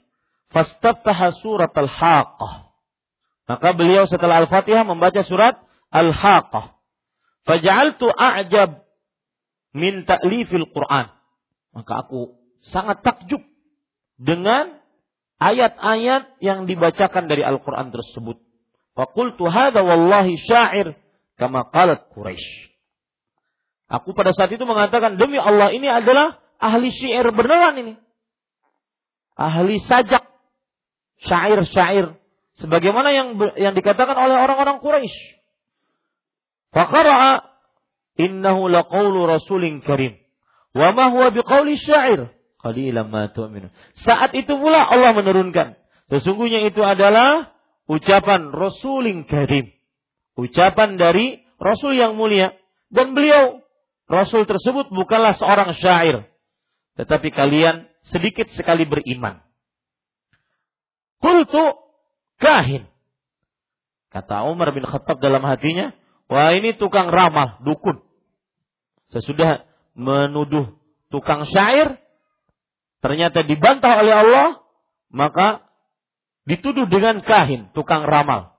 Fastaftaha 0.55 1.35
surat 1.45 1.73
al-haqah. 1.77 2.73
Maka 3.45 3.77
beliau 3.77 4.09
setelah 4.09 4.41
Al-Fatihah 4.45 4.89
membaca 4.89 5.21
surat 5.29 5.61
Al-Haqah. 5.93 6.81
Faja'altu 7.45 8.09
a'jab 8.09 8.81
min 9.77 10.09
ta'lifil 10.09 10.73
Quran. 10.73 11.13
Maka 11.77 11.93
aku 12.07 12.41
sangat 12.73 13.05
takjub 13.05 13.45
dengan 14.17 14.81
ayat-ayat 15.45 16.41
yang 16.41 16.65
dibacakan 16.65 17.29
dari 17.29 17.45
Al-Quran 17.45 17.93
tersebut. 17.93 18.41
Fakultu 18.97 19.45
hadha 19.51 19.85
wallahi 19.85 20.41
syair 20.41 20.97
kama 21.37 21.69
qalat 21.69 22.09
Quraisy. 22.15 22.73
Aku 23.93 24.17
pada 24.17 24.33
saat 24.33 24.49
itu 24.49 24.65
mengatakan 24.65 25.21
demi 25.21 25.37
Allah 25.37 25.69
ini 25.75 25.85
adalah 25.91 26.41
ahli 26.57 26.89
syair 26.89 27.29
beneran 27.35 27.77
ini. 27.77 27.95
Ahli 29.37 29.83
sajak 29.85 30.25
syair-syair 31.21 32.17
sebagaimana 32.63 33.13
yang 33.13 33.29
yang 33.61 33.75
dikatakan 33.77 34.17
oleh 34.17 34.41
orang-orang 34.41 34.81
Quraisy. 34.81 35.43
Faqara'a 36.73 37.45
innahu 38.19 38.71
laqaulu 38.71 39.27
rasulin 39.27 39.83
karim 39.83 40.19
wa 40.75 40.91
ma 40.91 41.11
huwa 41.11 41.31
biqauli 41.35 41.79
syair 41.79 42.31
saat 44.01 44.31
itu 44.33 44.53
pula 44.57 44.81
Allah 44.89 45.13
menurunkan. 45.13 45.77
Sesungguhnya 46.09 46.65
itu 46.65 46.81
adalah 46.81 47.53
ucapan 47.85 48.49
rasulin 48.49 49.29
karim. 49.29 49.69
Ucapan 50.41 50.97
dari 50.97 51.45
rasul 51.61 51.95
yang 51.95 52.17
mulia. 52.17 52.57
Dan 52.89 53.13
beliau 53.13 53.61
rasul 54.09 54.49
tersebut 54.49 54.89
bukanlah 54.89 55.37
seorang 55.37 55.77
syair. 55.77 56.25
Tetapi 56.97 57.29
kalian 57.35 57.85
sedikit 58.09 58.49
sekali 58.57 58.89
beriman. 58.89 59.45
Kultu 61.21 61.77
kahin. 62.41 62.89
Kata 64.09 64.47
Umar 64.49 64.73
bin 64.73 64.87
Khattab 64.87 65.19
dalam 65.19 65.43
hatinya 65.43 65.91
Wah 66.29 66.57
ini 66.57 66.73
tukang 66.77 67.13
ramal, 67.13 67.61
dukun. 67.61 68.01
Sesudah 69.13 69.69
menuduh 69.93 70.73
tukang 71.13 71.45
syair, 71.45 72.01
ternyata 73.05 73.45
dibantah 73.45 74.01
oleh 74.01 74.17
Allah, 74.17 74.49
maka 75.13 75.69
dituduh 76.49 76.89
dengan 76.89 77.21
kahin, 77.21 77.69
tukang 77.77 78.09
ramal. 78.09 78.57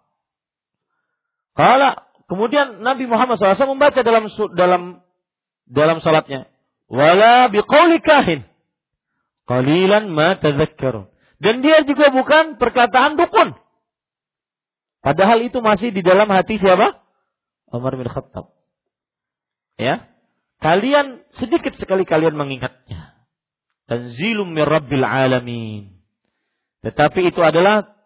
Kalau 1.57 1.97
kemudian 2.29 2.85
Nabi 2.85 3.09
Muhammad 3.09 3.41
SAW 3.41 3.73
membaca 3.73 4.05
dalam 4.05 4.29
dalam 4.53 5.01
dalam 5.65 5.97
salatnya, 6.05 6.45
wala 6.85 7.49
biqauli 7.49 7.97
kahin, 8.05 8.45
qalilan 9.49 10.13
ma. 10.13 10.37
Dan 11.35 11.65
dia 11.65 11.81
juga 11.81 12.13
bukan 12.13 12.61
perkataan 12.61 13.17
dukun. 13.17 13.57
Padahal 15.01 15.41
itu 15.41 15.57
masih 15.57 15.89
di 15.89 16.05
dalam 16.05 16.29
hati 16.29 16.61
siapa? 16.61 17.01
Umar 17.73 17.97
bin 17.97 18.07
Khattab. 18.07 18.53
Ya. 19.75 20.05
Kalian 20.61 21.25
sedikit 21.33 21.75
sekali 21.81 22.07
kalian 22.07 22.37
mengingatnya. 22.37 23.14
Tanzilum 23.85 24.49
min 24.49 24.65
Rabbil 24.65 25.05
alamin. 25.05 25.83
Tetapi 26.81 27.33
itu 27.33 27.41
adalah 27.41 27.97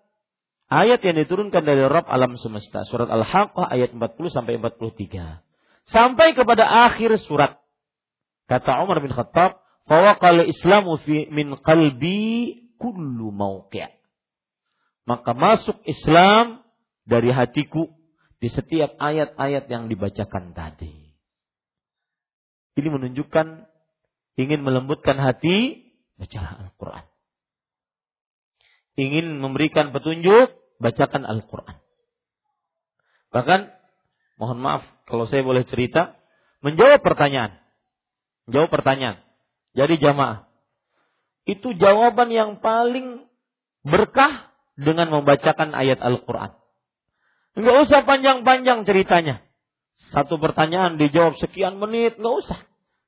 ayat 0.72 1.04
yang 1.04 1.20
diturunkan 1.20 1.64
dari 1.64 1.84
Rabb 1.84 2.08
alam 2.08 2.36
semesta. 2.40 2.88
Surat 2.88 3.12
Al-Haqqah 3.12 3.68
ayat 3.68 3.92
40 3.92 4.32
sampai 4.32 4.60
43. 4.60 5.44
sampai 5.90 6.38
kepada 6.38 6.70
akhir 6.86 7.18
surat. 7.26 7.58
Kata 8.46 8.86
Umar 8.86 9.02
bin 9.02 9.10
Khattab, 9.10 9.58
"Fawaqal 9.90 10.46
Islamu 10.46 11.02
fi 11.02 11.26
min 11.34 11.58
qalbi 11.66 12.70
kullu 12.78 13.34
mauqi'." 13.34 13.90
Maka 15.10 15.34
masuk 15.34 15.82
Islam 15.90 16.62
dari 17.10 17.34
hatiku 17.34 17.90
di 18.38 18.54
setiap 18.54 18.94
ayat-ayat 19.02 19.66
yang 19.66 19.90
dibacakan 19.90 20.54
tadi. 20.54 21.18
Ini 22.78 22.88
menunjukkan 22.94 23.69
ingin 24.40 24.64
melembutkan 24.64 25.20
hati, 25.20 25.92
bacalah 26.16 26.64
Al-Quran. 26.64 27.06
Ingin 28.96 29.26
memberikan 29.44 29.92
petunjuk, 29.92 30.56
bacakan 30.80 31.28
Al-Quran. 31.28 31.76
Bahkan, 33.36 33.60
mohon 34.40 34.60
maaf 34.64 34.84
kalau 35.04 35.28
saya 35.28 35.44
boleh 35.44 35.68
cerita, 35.68 36.16
menjawab 36.64 37.04
pertanyaan. 37.04 37.60
Jawab 38.48 38.72
pertanyaan. 38.72 39.20
Jadi 39.76 40.00
jamaah. 40.02 40.50
Itu 41.46 41.76
jawaban 41.78 42.32
yang 42.32 42.64
paling 42.64 43.28
berkah 43.84 44.50
dengan 44.80 45.12
membacakan 45.12 45.76
ayat 45.76 46.00
Al-Quran. 46.00 46.56
Enggak 47.60 47.78
usah 47.90 48.00
panjang-panjang 48.08 48.88
ceritanya. 48.88 49.44
Satu 50.16 50.40
pertanyaan 50.40 50.96
dijawab 50.96 51.36
sekian 51.38 51.78
menit, 51.78 52.18
enggak 52.18 52.36
usah. 52.48 52.60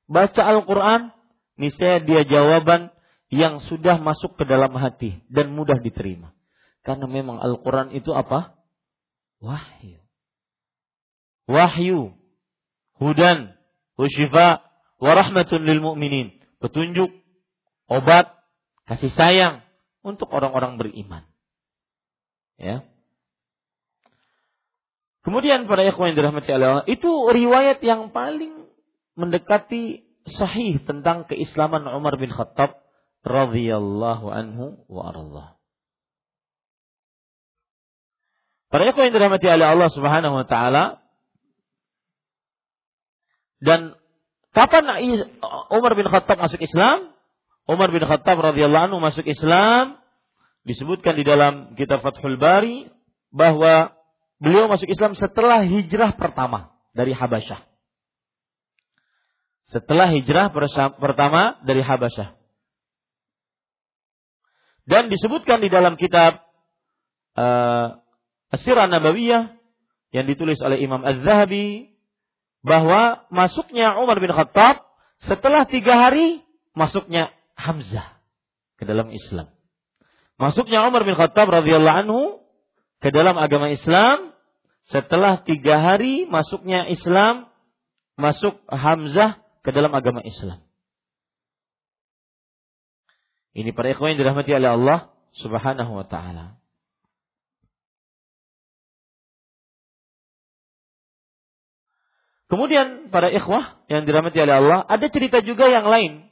Baca 0.06 0.42
Al-Quran, 0.44 1.14
niscaya 1.56 2.00
dia 2.02 2.24
jawaban 2.24 2.92
yang 3.32 3.64
sudah 3.64 3.96
masuk 3.96 4.36
ke 4.36 4.44
dalam 4.44 4.76
hati 4.76 5.24
dan 5.32 5.56
mudah 5.56 5.80
diterima. 5.80 6.36
Karena 6.84 7.08
memang 7.08 7.40
Al-Quran 7.40 7.94
itu 7.96 8.12
apa? 8.12 8.58
Wahyu. 9.40 10.02
Wahyu. 11.48 12.12
Hudan. 13.00 13.56
Ushifa 13.96 14.60
warahmatun 15.00 15.64
lil 15.64 15.80
mu'minin. 15.80 16.36
Petunjuk, 16.60 17.10
obat, 17.88 18.30
kasih 18.86 19.10
sayang 19.16 19.54
untuk 20.04 20.30
orang-orang 20.30 20.78
beriman. 20.78 21.24
Ya. 22.60 22.86
Kemudian 25.22 25.70
pada 25.70 25.86
ikhwan 25.86 26.12
yang 26.12 26.18
dirahmati 26.18 26.50
Allah, 26.50 26.82
itu 26.90 27.10
riwayat 27.30 27.78
yang 27.82 28.10
paling 28.10 28.66
mendekati 29.14 30.02
sahih 30.26 30.82
tentang 30.84 31.26
keislaman 31.26 31.86
Umar 31.90 32.18
bin 32.18 32.30
Khattab 32.30 32.78
radhiyallahu 33.22 34.26
anhu 34.30 34.82
wa 34.90 35.02
Allah. 35.10 35.46
Para 38.72 38.88
ikhwan 38.88 39.12
yang 39.12 39.14
dirahmati 39.20 39.46
oleh 39.46 39.68
Allah 39.68 39.88
Subhanahu 39.92 40.34
wa 40.42 40.46
taala 40.48 41.04
dan 43.62 44.00
Kapan 44.52 44.84
Umar 45.72 45.96
bin 45.96 46.04
Khattab 46.04 46.36
masuk 46.36 46.60
Islam? 46.60 47.16
Umar 47.64 47.88
bin 47.88 48.04
Khattab 48.04 48.36
radhiyallahu 48.36 48.92
anhu 48.92 49.00
masuk 49.00 49.24
Islam 49.24 49.96
disebutkan 50.68 51.16
di 51.16 51.24
dalam 51.24 51.72
kitab 51.72 52.04
Fathul 52.04 52.36
Bari 52.36 52.92
bahwa 53.32 53.96
beliau 54.36 54.68
masuk 54.68 54.92
Islam 54.92 55.16
setelah 55.16 55.64
hijrah 55.64 56.12
pertama 56.20 56.76
dari 56.92 57.16
Habasyah. 57.16 57.71
Setelah 59.72 60.12
hijrah 60.12 60.52
pertama 61.00 61.56
dari 61.64 61.80
Habasyah. 61.80 62.36
Dan 64.84 65.08
disebutkan 65.08 65.64
di 65.64 65.72
dalam 65.72 65.96
kitab 65.96 66.44
uh, 67.40 67.96
Asirah 68.52 68.90
Nabawiyah 68.90 69.56
yang 70.12 70.28
ditulis 70.28 70.60
oleh 70.60 70.84
Imam 70.84 71.00
Az-Zahabi 71.00 71.88
bahwa 72.60 73.24
masuknya 73.32 73.96
Umar 73.96 74.20
bin 74.20 74.28
Khattab 74.28 74.84
setelah 75.24 75.64
tiga 75.64 75.96
hari 75.96 76.44
masuknya 76.76 77.32
Hamzah 77.56 78.20
ke 78.76 78.84
dalam 78.84 79.08
Islam. 79.08 79.48
Masuknya 80.36 80.84
Umar 80.84 81.06
bin 81.08 81.16
Khattab 81.16 81.48
radhiyallahu 81.48 81.98
anhu 82.06 82.22
ke 83.00 83.08
dalam 83.08 83.38
agama 83.40 83.72
Islam 83.72 84.36
setelah 84.90 85.40
tiga 85.46 85.78
hari 85.78 86.26
masuknya 86.26 86.90
Islam 86.90 87.48
masuk 88.18 88.58
Hamzah 88.66 89.41
ke 89.62 89.70
dalam 89.70 89.94
agama 89.94 90.20
Islam. 90.26 90.60
Ini 93.52 93.70
para 93.76 93.92
ikhwan 93.92 94.16
yang 94.16 94.20
dirahmati 94.26 94.50
oleh 94.52 94.70
Allah 94.74 94.98
Subhanahu 95.38 95.92
wa 95.96 96.06
taala. 96.08 96.60
Kemudian 102.52 103.08
pada 103.08 103.32
ikhwah 103.32 103.80
yang 103.88 104.04
dirahmati 104.04 104.36
oleh 104.44 104.60
Allah, 104.60 104.78
ada 104.84 105.08
cerita 105.08 105.40
juga 105.40 105.72
yang 105.72 105.88
lain 105.88 106.28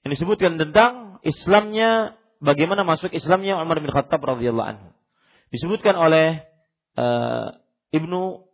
yang 0.00 0.10
disebutkan 0.16 0.56
tentang 0.56 1.20
Islamnya 1.20 2.16
bagaimana 2.40 2.88
masuk 2.88 3.12
Islamnya 3.12 3.60
Umar 3.60 3.76
bin 3.82 3.92
Khattab 3.92 4.24
radhiyallahu 4.24 4.64
anhu. 4.64 4.88
Disebutkan 5.52 5.92
oleh 5.92 6.40
uh, 6.96 7.60
Ibnu 7.92 8.48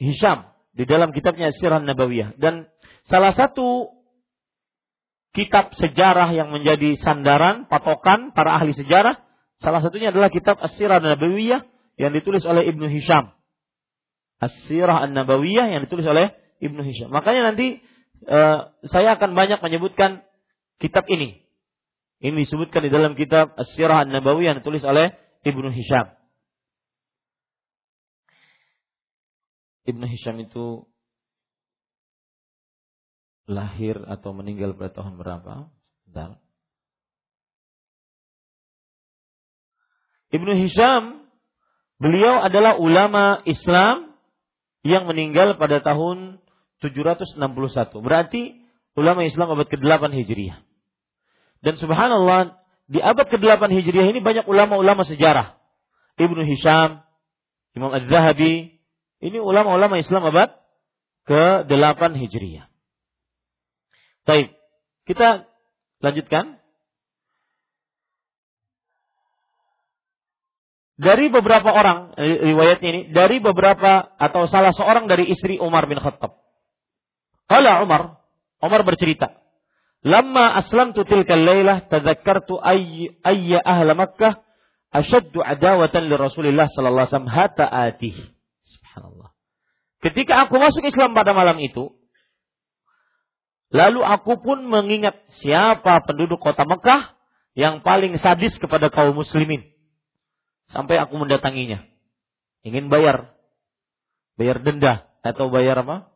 Hisham 0.00 0.48
di 0.76 0.84
dalam 0.88 1.12
kitabnya 1.12 1.52
Sirah 1.52 1.80
Nabawiyah 1.80 2.36
dan 2.40 2.68
salah 3.06 3.32
satu 3.34 3.94
kitab 5.36 5.74
sejarah 5.76 6.32
yang 6.32 6.48
menjadi 6.48 6.96
sandaran 7.00 7.68
patokan 7.68 8.32
para 8.32 8.56
ahli 8.56 8.72
sejarah 8.72 9.20
salah 9.60 9.80
satunya 9.84 10.10
adalah 10.12 10.32
kitab 10.32 10.56
As-Sirah 10.60 11.00
Nabawiyah 11.00 11.64
yang 11.96 12.12
ditulis 12.12 12.44
oleh 12.44 12.68
Ibnu 12.68 12.88
Hisham. 12.92 13.32
As-Sirah 14.36 15.08
An-Nabawiyah 15.08 15.72
yang 15.72 15.80
ditulis 15.88 16.04
oleh 16.04 16.36
Ibnu 16.60 16.84
Hisham. 16.84 17.08
Makanya 17.08 17.52
nanti 17.52 17.80
uh, 18.28 18.72
saya 18.88 19.16
akan 19.16 19.32
banyak 19.32 19.60
menyebutkan 19.60 20.24
kitab 20.80 21.08
ini. 21.08 21.44
Ini 22.16 22.32
disebutkan 22.48 22.80
di 22.80 22.90
dalam 22.92 23.12
kitab 23.12 23.52
As-Sirah 23.60 24.08
An-Nabawi 24.08 24.48
yang 24.48 24.56
ditulis 24.64 24.80
oleh 24.84 25.12
Ibnu 25.44 25.68
Hisham. 25.68 26.16
Ibnu 29.84 30.04
Hisham 30.08 30.40
itu 30.40 30.88
lahir 33.46 33.96
atau 34.06 34.34
meninggal 34.34 34.74
pada 34.74 35.02
tahun 35.02 35.18
berapa? 35.18 35.70
Bentar. 36.06 36.42
Ibnu 40.34 40.52
Hisham 40.58 41.24
beliau 42.02 42.42
adalah 42.42 42.76
ulama 42.76 43.40
Islam 43.46 44.10
yang 44.82 45.06
meninggal 45.06 45.54
pada 45.56 45.80
tahun 45.80 46.42
761. 46.82 47.38
Berarti 48.02 48.58
ulama 48.98 49.24
Islam 49.24 49.54
abad 49.54 49.66
ke-8 49.70 50.12
Hijriah. 50.12 50.60
Dan 51.64 51.74
subhanallah, 51.80 52.58
di 52.86 53.02
abad 53.02 53.26
ke-8 53.26 53.70
Hijriah 53.70 54.06
ini 54.12 54.20
banyak 54.20 54.44
ulama-ulama 54.46 55.02
sejarah. 55.02 55.58
Ibnu 56.18 56.42
Hisham, 56.46 57.02
Imam 57.74 57.92
Az-Zahabi, 57.92 58.76
ini 59.20 59.38
ulama-ulama 59.40 59.98
Islam 59.98 60.28
abad 60.28 60.52
ke-8 61.26 62.14
Hijriah. 62.14 62.68
Baik, 64.26 64.58
kita 65.06 65.46
lanjutkan. 66.02 66.58
Dari 70.96 71.28
beberapa 71.28 71.76
orang 71.76 72.16
riwayat 72.16 72.80
ini, 72.80 73.12
dari 73.12 73.36
beberapa 73.38 74.16
atau 74.16 74.48
salah 74.48 74.72
seorang 74.72 75.04
dari 75.06 75.28
istri 75.28 75.60
Umar 75.60 75.84
bin 75.86 76.00
Khattab. 76.00 76.40
Kala 77.46 77.84
Umar, 77.84 78.16
Umar 78.64 78.80
bercerita, 78.82 79.46
Lama 80.06 80.54
aslamtu 80.54 81.02
tilkal 81.02 81.42
laylah 81.42 81.84
tadhakkartu 81.90 82.62
ayya, 82.62 83.58
ahla 83.60 83.98
Makkah 83.98 84.38
asyaddu 84.94 85.42
adawatan 85.42 86.06
li 86.06 86.14
Rasulillah 86.14 86.70
sallallahu 86.70 87.04
alaihi 87.06 87.12
wasallam 87.12 87.34
hatta 87.34 87.64
atih. 87.66 88.14
Subhanallah. 88.64 89.34
Ketika 90.00 90.46
aku 90.46 90.62
masuk 90.62 90.86
Islam 90.86 91.12
pada 91.12 91.34
malam 91.34 91.58
itu, 91.58 91.90
lalu 93.70 94.00
aku 94.02 94.38
pun 94.42 94.62
mengingat 94.66 95.16
siapa 95.42 96.02
penduduk 96.06 96.38
kota 96.38 96.66
Mekah 96.66 97.16
yang 97.56 97.80
paling 97.80 98.18
sadis 98.20 98.54
kepada 98.60 98.92
kaum 98.92 99.16
muslimin. 99.16 99.64
Sampai 100.70 100.98
aku 100.98 101.16
mendatanginya. 101.16 101.86
Ingin 102.66 102.90
bayar. 102.90 103.32
Bayar 104.36 104.60
denda 104.60 105.08
atau 105.24 105.48
bayar 105.48 105.80
apa? 105.80 106.10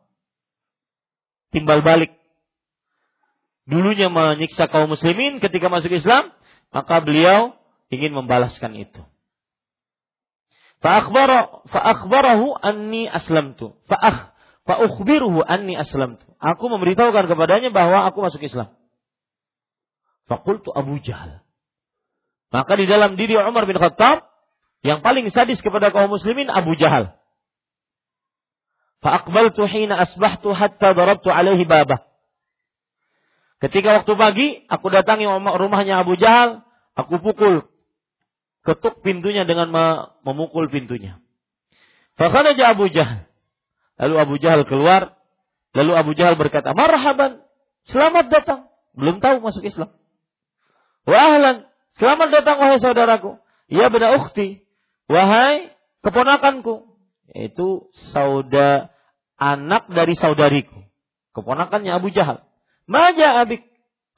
timbal 1.51 1.83
balik. 1.83 2.15
Dulunya 3.67 4.09
menyiksa 4.09 4.65
kaum 4.71 4.89
muslimin 4.89 5.37
ketika 5.37 5.69
masuk 5.69 5.93
Islam, 5.93 6.33
maka 6.73 7.03
beliau 7.03 7.53
ingin 7.93 8.15
membalaskan 8.15 8.73
itu. 8.73 9.03
Fa'akhbarahu 10.81 12.57
anni 12.57 13.05
aslamtu. 13.05 13.77
Fa'akh 13.85 14.33
fa'ukhbiruhu 14.65 15.41
anni 15.41 15.77
aslamtu. 15.77 16.25
Aku 16.41 16.69
memberitahukan 16.69 17.29
kepadanya 17.29 17.69
bahwa 17.69 18.05
aku 18.09 18.21
masuk 18.25 18.41
Islam. 18.41 18.73
Fakultu 20.29 20.71
Abu 20.73 21.01
Jahal. 21.01 21.43
Maka 22.51 22.75
di 22.75 22.85
dalam 22.85 23.15
diri 23.15 23.39
Umar 23.39 23.63
bin 23.63 23.79
Khattab 23.79 24.27
yang 24.83 24.99
paling 25.05 25.29
sadis 25.31 25.61
kepada 25.61 25.93
kaum 25.93 26.11
muslimin 26.11 26.49
Abu 26.51 26.75
Jahal. 26.75 27.15
Fa'aqbaltu 29.01 29.65
hina 29.65 29.97
asbahtu 29.97 30.53
hatta 30.53 30.93
darabtu 30.93 31.33
alaihi 31.33 31.65
babah. 31.65 32.05
Ketika 33.61 34.01
waktu 34.01 34.13
pagi, 34.17 34.47
aku 34.69 34.89
datangi 34.89 35.25
rumahnya 35.29 36.01
Abu 36.01 36.17
Jahal, 36.17 36.65
aku 36.97 37.21
pukul, 37.21 37.65
ketuk 38.65 39.05
pintunya 39.05 39.45
dengan 39.45 39.69
memukul 40.25 40.69
pintunya. 40.69 41.21
Fakharaja 42.17 42.73
Abu 42.73 42.89
Jahal. 42.89 43.30
Lalu 44.01 44.15
Abu 44.17 44.35
Jahal 44.41 44.65
keluar, 44.65 45.13
lalu 45.77 45.91
Abu 45.93 46.11
Jahal 46.17 46.33
berkata, 46.33 46.73
"Marhaban, 46.73 47.45
selamat 47.85 48.33
datang." 48.33 48.59
Belum 48.97 49.21
tahu 49.21 49.45
masuk 49.45 49.61
Islam. 49.61 49.93
Wa 51.05 51.17
ahlan, 51.17 51.69
selamat 52.01 52.27
datang 52.33 52.57
wahai 52.59 52.81
saudaraku. 52.81 53.37
Ya 53.71 53.87
bena 53.87 54.19
ukhti, 54.19 54.65
wahai 55.07 55.71
keponakanku. 56.03 56.91
Yaitu 57.31 57.87
saudara 58.11 58.91
anak 59.41 59.89
dari 59.89 60.13
saudariku. 60.13 60.85
Keponakannya 61.31 61.95
Abu 61.95 62.11
Jahal. 62.11 62.45
Maja 62.85 63.39
abik. 63.41 63.65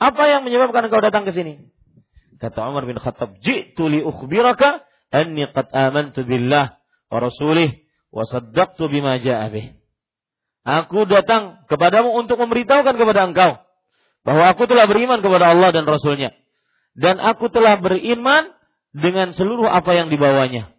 Apa 0.01 0.27
yang 0.27 0.41
menyebabkan 0.43 0.89
engkau 0.89 0.99
datang 0.99 1.23
ke 1.23 1.31
sini? 1.31 1.69
Kata 2.41 2.67
Umar 2.67 2.83
bin 2.83 2.99
Khattab, 2.99 3.39
"Ji'tu 3.39 3.87
li 3.87 4.03
ukhbiraka 4.03 4.83
anni 5.13 5.47
qad 5.53 5.69
amantu 5.71 6.25
billah 6.27 6.81
wa 7.07 7.17
rasulih 7.21 7.82
wa 8.13 8.23
saddaqtu 8.29 8.85
bima 8.87 9.17
ja'a 9.17 9.49
bih." 9.49 9.73
Aku 10.63 11.03
datang 11.03 11.67
kepadamu 11.67 12.15
untuk 12.15 12.39
memberitahukan 12.39 12.95
kepada 12.95 13.27
engkau 13.27 13.59
bahwa 14.23 14.43
aku 14.47 14.63
telah 14.63 14.87
beriman 14.87 15.19
kepada 15.19 15.51
Allah 15.51 15.75
dan 15.75 15.83
Rasulnya. 15.83 16.31
Dan 16.95 17.19
aku 17.19 17.51
telah 17.51 17.75
beriman 17.83 18.47
dengan 18.95 19.35
seluruh 19.35 19.67
apa 19.67 19.91
yang 19.91 20.07
dibawanya. 20.07 20.71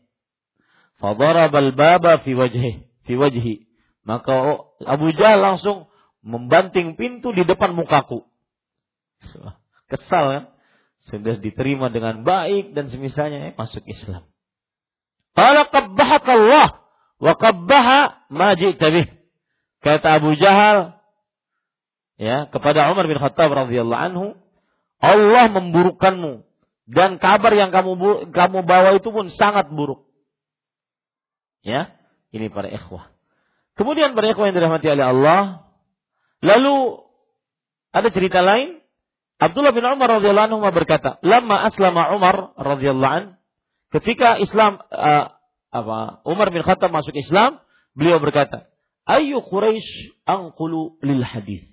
Fadarabal 1.03 1.77
baba 1.77 2.23
fi 2.25 2.33
wajhi, 2.33 2.89
fi 3.05 3.13
wajhi. 3.13 3.69
Maka 4.09 4.65
Abu 4.89 5.13
Jahal 5.13 5.43
langsung 5.43 5.93
membanting 6.25 6.97
pintu 6.97 7.37
di 7.37 7.45
depan 7.45 7.77
mukaku. 7.77 8.25
Kesal 9.93 10.25
ya. 10.33 10.43
Sudah 11.05 11.37
diterima 11.37 11.93
dengan 11.93 12.25
baik 12.25 12.73
dan 12.73 12.89
semisalnya 12.89 13.53
ya, 13.53 13.61
masuk 13.61 13.85
Islam. 13.85 14.25
Qala 15.37 15.69
Allah 15.69 16.84
wa 17.25 17.33
qabbaha 17.41 18.29
ma 18.29 18.53
Kata 19.85 20.17
Abu 20.17 20.33
Jahal 20.37 20.97
ya 22.17 22.49
kepada 22.49 22.89
Umar 22.93 23.05
bin 23.05 23.21
Khattab 23.21 23.53
radhiyallahu 23.53 24.05
anhu, 24.13 24.27
Allah 25.01 25.53
memburukkanmu 25.53 26.45
dan 26.89 27.21
kabar 27.21 27.53
yang 27.53 27.69
kamu 27.69 28.29
kamu 28.33 28.59
bawa 28.65 28.97
itu 28.97 29.09
pun 29.09 29.29
sangat 29.33 29.69
buruk. 29.73 30.09
Ya, 31.65 31.97
ini 32.33 32.53
para 32.53 32.69
ikhwah. 32.69 33.13
Kemudian 33.77 34.13
para 34.13 34.33
ikhwah 34.33 34.49
yang 34.49 34.57
dirahmati 34.57 34.89
oleh 34.89 35.05
Allah, 35.05 35.41
lalu 36.45 37.05
ada 37.93 38.09
cerita 38.13 38.45
lain. 38.45 38.81
Abdullah 39.41 39.77
bin 39.77 39.85
Umar 39.85 40.21
radhiyallahu 40.21 40.49
anhu 40.49 40.61
berkata, 40.73 41.21
"Lama 41.21 41.69
aslama 41.69 42.13
Umar 42.17 42.57
radhiyallahu 42.57 43.13
an, 43.13 43.25
ketika 43.93 44.41
Islam 44.41 44.81
uh, 44.93 45.35
apa 45.75 46.23
Umar 46.23 46.55
bin 46.55 46.63
Khattab 46.63 46.95
masuk 46.95 47.19
Islam, 47.19 47.59
beliau 47.99 48.23
berkata, 48.23 48.71
"Ayu 49.11 49.43
Quraisy 49.43 50.15
anqulu 50.23 51.03
lil 51.03 51.27
hadis?" 51.27 51.67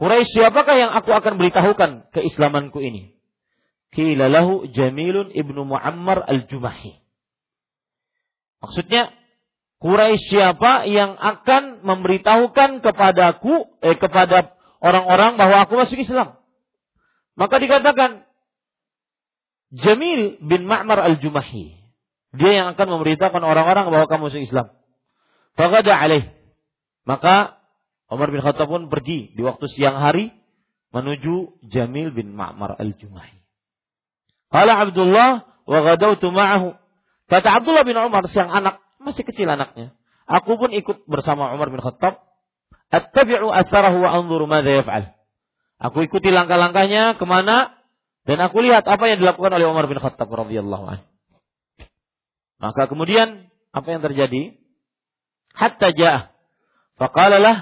Quraisy 0.00 0.32
siapakah 0.32 0.80
yang 0.80 0.96
aku 0.96 1.12
akan 1.12 1.36
beritahukan 1.36 2.08
keislamanku 2.16 2.80
ini? 2.80 3.20
Qila 3.92 4.32
lahu 4.32 4.64
Jamilun 4.72 5.28
ibnu 5.28 5.68
Muammar 5.68 6.24
al-Jumahi. 6.24 7.04
Maksudnya 8.64 9.12
Quraisy 9.76 10.24
siapa 10.24 10.88
yang 10.88 11.20
akan 11.20 11.84
memberitahukan 11.84 12.80
kepadaku 12.80 13.68
eh 13.84 13.96
kepada 14.00 14.56
orang-orang 14.80 15.36
bahwa 15.36 15.68
aku 15.68 15.76
masuk 15.76 16.00
Islam. 16.00 16.40
Maka 17.36 17.56
dikatakan 17.60 18.24
Jamil 19.72 20.36
bin 20.44 20.68
Ma'mar 20.68 21.00
al-Jumahi. 21.00 21.79
Dia 22.30 22.50
yang 22.62 22.66
akan 22.78 22.86
memberitahukan 22.98 23.42
orang-orang 23.42 23.90
bahwa 23.90 24.06
kamu 24.06 24.22
masuk 24.30 24.42
Islam. 24.46 24.66
Fagada 25.58 25.98
alaih. 25.98 26.30
Maka 27.02 27.58
Umar 28.06 28.30
bin 28.30 28.42
Khattab 28.42 28.70
pun 28.70 28.86
pergi 28.86 29.34
di 29.34 29.42
waktu 29.42 29.66
siang 29.70 29.98
hari 29.98 30.30
menuju 30.94 31.62
Jamil 31.66 32.14
bin 32.14 32.34
Ma'mar 32.34 32.78
al-Jumahi. 32.78 33.42
Qala 34.50 34.78
Abdullah 34.82 35.46
wa 35.66 35.78
ghadawtu 35.82 36.30
ma'ahu. 36.30 36.74
Kata 37.30 37.62
Abdullah 37.62 37.86
bin 37.86 37.98
Umar 37.98 38.26
siang 38.30 38.50
anak 38.50 38.82
masih 39.02 39.22
kecil 39.22 39.46
anaknya. 39.46 39.94
Aku 40.26 40.54
pun 40.54 40.70
ikut 40.70 41.06
bersama 41.10 41.50
Umar 41.54 41.70
bin 41.70 41.82
Khattab. 41.82 42.22
Attabi'u 42.90 43.50
atharahu 43.54 44.02
wa 44.02 44.10
anzuru 44.10 44.50
madza 44.50 44.70
yaf'al. 44.82 45.14
Aku 45.78 46.02
ikuti 46.02 46.30
langkah-langkahnya 46.30 47.18
ke 47.18 47.24
mana 47.26 47.78
dan 48.26 48.38
aku 48.42 48.62
lihat 48.62 48.86
apa 48.86 49.06
yang 49.06 49.22
dilakukan 49.22 49.54
oleh 49.54 49.66
Umar 49.70 49.86
bin 49.86 49.98
Khattab 49.98 50.30
radhiyallahu 50.30 50.84
anhu. 50.86 51.09
Maka 52.60 52.86
kemudian 52.92 53.48
apa 53.72 53.88
yang 53.88 54.04
terjadi? 54.04 54.60
Hatta 55.56 55.90
ja'ah. 55.96 56.30
Faqala 57.00 57.40
lah, 57.40 57.56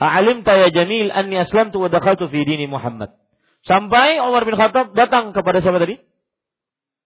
"A'alimta 0.00 0.56
ya 0.56 0.72
Jamil 0.72 1.12
anni 1.12 1.36
aslamtu 1.36 1.76
wa 1.76 1.92
dakhaltu 1.92 2.26
fi 2.32 2.42
dini 2.48 2.64
Muhammad." 2.64 3.12
Sampai 3.60 4.16
Umar 4.24 4.48
bin 4.48 4.56
Khattab 4.56 4.96
datang 4.96 5.36
kepada 5.36 5.60
siapa 5.60 5.76
tadi? 5.76 6.00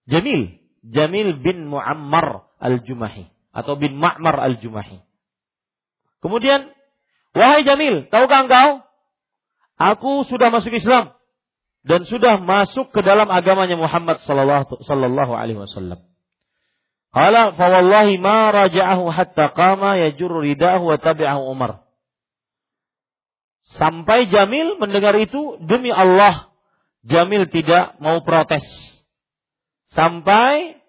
Jamil, 0.07 0.63
Jamil 0.87 1.35
bin 1.43 1.67
Muammar 1.67 2.47
al-Jumahi 2.63 3.27
atau 3.51 3.75
bin 3.75 3.99
Ma'mar 3.99 4.39
al-Jumahi. 4.39 5.03
Kemudian, 6.23 6.71
wahai 7.35 7.67
Jamil, 7.67 8.07
tahukah 8.07 8.47
engkau? 8.47 8.69
Aku 9.75 10.23
sudah 10.31 10.47
masuk 10.47 10.71
Islam 10.71 11.11
dan 11.83 12.07
sudah 12.07 12.39
masuk 12.39 12.95
ke 12.95 13.03
dalam 13.03 13.27
agamanya 13.27 13.75
Muhammad 13.75 14.23
sallallahu 14.23 15.35
alaihi 15.35 15.59
wasallam. 15.59 15.99
Qala 17.15 17.55
fa 17.55 17.65
wallahi 17.71 18.19
ma 18.19 18.51
raja'ahu 18.51 19.07
hatta 19.07 19.55
qama 19.55 19.95
yajur 19.95 20.43
ridahu 20.43 20.91
wa 20.91 20.99
tabi'ahu 20.99 21.47
Umar. 21.47 21.87
Sampai 23.79 24.27
Jamil 24.27 24.75
mendengar 24.83 25.15
itu 25.15 25.55
demi 25.63 25.95
Allah 25.95 26.51
Jamil 27.05 27.47
tidak 27.47 27.95
mau 28.01 28.19
protes. 28.25 28.65
Sampai 29.95 30.81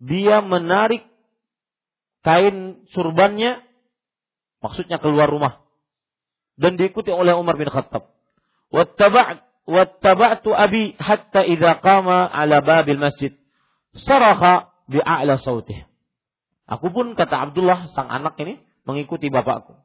dia 0.00 0.40
menarik 0.40 1.04
kain 2.24 2.86
surbannya, 2.96 3.60
maksudnya 4.64 4.96
keluar 5.02 5.28
rumah. 5.28 5.66
Dan 6.54 6.78
diikuti 6.78 7.10
oleh 7.12 7.34
Umar 7.34 7.58
bin 7.58 7.68
Khattab. 7.68 8.08
Wattaba'tu 8.70 10.50
abi 10.54 10.94
hatta 10.96 11.42
idza 11.42 11.82
qama 11.82 12.24
ala 12.30 12.62
babil 12.62 12.96
masjid. 13.02 13.34
Saraha 13.98 14.73
bi'a'la 14.90 15.40
sautih. 15.40 15.86
Aku 16.64 16.88
pun 16.92 17.12
kata 17.12 17.50
Abdullah 17.50 17.92
sang 17.92 18.08
anak 18.08 18.40
ini 18.40 18.60
mengikuti 18.88 19.28
bapakku. 19.28 19.76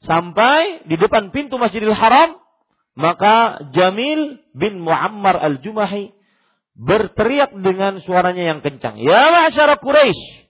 Sampai 0.00 0.84
di 0.88 0.96
depan 0.96 1.32
pintu 1.32 1.60
Masjidil 1.60 1.92
Haram, 1.92 2.40
maka 2.96 3.68
Jamil 3.72 4.40
bin 4.56 4.80
Muammar 4.80 5.36
al-Jumahi 5.36 6.12
berteriak 6.76 7.52
dengan 7.52 8.00
suaranya 8.00 8.56
yang 8.56 8.60
kencang. 8.64 8.96
Ya 8.96 9.28
masyarakat 9.28 9.80
Quraisy, 9.80 10.40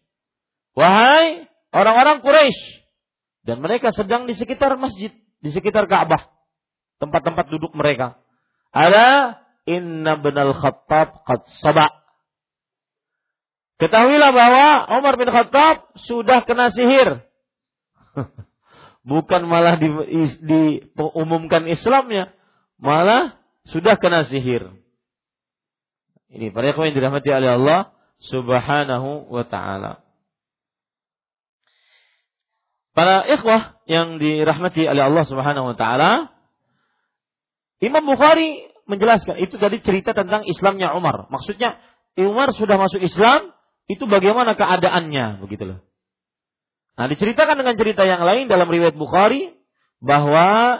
Wahai 0.78 1.50
orang-orang 1.74 2.22
Quraisy 2.22 2.86
dan 3.42 3.58
mereka 3.58 3.90
sedang 3.90 4.30
di 4.30 4.38
sekitar 4.38 4.78
masjid, 4.78 5.10
di 5.42 5.50
sekitar 5.50 5.90
Ka'bah, 5.90 6.30
tempat-tempat 7.02 7.50
duduk 7.50 7.74
mereka. 7.74 8.20
Ala 8.70 9.42
inna 9.66 10.14
benal 10.16 10.54
khattab 10.54 11.26
qad 11.26 11.42
saba. 11.58 11.99
Ketahuilah 13.80 14.30
bahwa 14.36 14.66
Umar 15.00 15.16
bin 15.16 15.32
Khattab 15.32 15.88
sudah 16.04 16.44
kena 16.44 16.68
sihir. 16.68 17.24
Bukan 19.10 19.48
malah 19.48 19.80
di, 19.80 19.88
diumumkan 20.44 21.64
Islamnya, 21.64 22.28
malah 22.76 23.40
sudah 23.72 23.96
kena 23.96 24.28
sihir. 24.28 24.68
Ini 26.28 26.52
para 26.52 26.76
yang 26.76 26.92
dirahmati 26.92 27.32
oleh 27.32 27.56
Allah 27.56 27.80
Subhanahu 28.20 29.32
wa 29.32 29.44
taala. 29.48 30.04
Para 32.92 33.24
ikhwah 33.32 33.80
yang 33.88 34.20
dirahmati 34.20 34.84
oleh 34.84 35.08
Allah 35.08 35.24
Subhanahu 35.24 35.72
wa 35.72 35.76
taala, 35.80 36.28
Imam 37.80 38.04
Bukhari 38.04 38.68
menjelaskan 38.84 39.40
itu 39.40 39.56
tadi 39.56 39.80
cerita 39.80 40.12
tentang 40.12 40.44
Islamnya 40.44 40.92
Umar. 40.92 41.32
Maksudnya 41.32 41.80
Umar 42.20 42.52
sudah 42.52 42.76
masuk 42.76 43.00
Islam, 43.00 43.56
itu 43.90 44.06
bagaimana 44.06 44.54
keadaannya 44.54 45.42
begitu 45.42 45.66
loh. 45.66 45.80
Nah, 46.94 47.10
diceritakan 47.10 47.58
dengan 47.58 47.74
cerita 47.74 48.06
yang 48.06 48.22
lain 48.22 48.46
dalam 48.46 48.70
riwayat 48.70 48.94
Bukhari 48.94 49.50
bahwa 49.98 50.78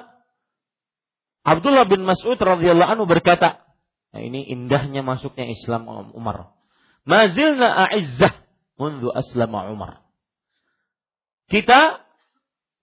Abdullah 1.43 1.89
bin 1.91 2.07
Mas'ud 2.07 2.39
radhiyallahu 2.39 2.91
anhu 2.95 3.11
berkata, 3.11 3.67
nah 4.15 4.21
ini 4.21 4.47
indahnya 4.47 5.03
masuknya 5.03 5.51
Islam 5.51 5.89
Umar. 6.15 6.55
Mazilna 7.09 7.89
a'izzah 7.89 8.37
mundu 8.77 9.11
aslama 9.11 9.73
Umar. 9.73 10.05
kita 11.51 12.05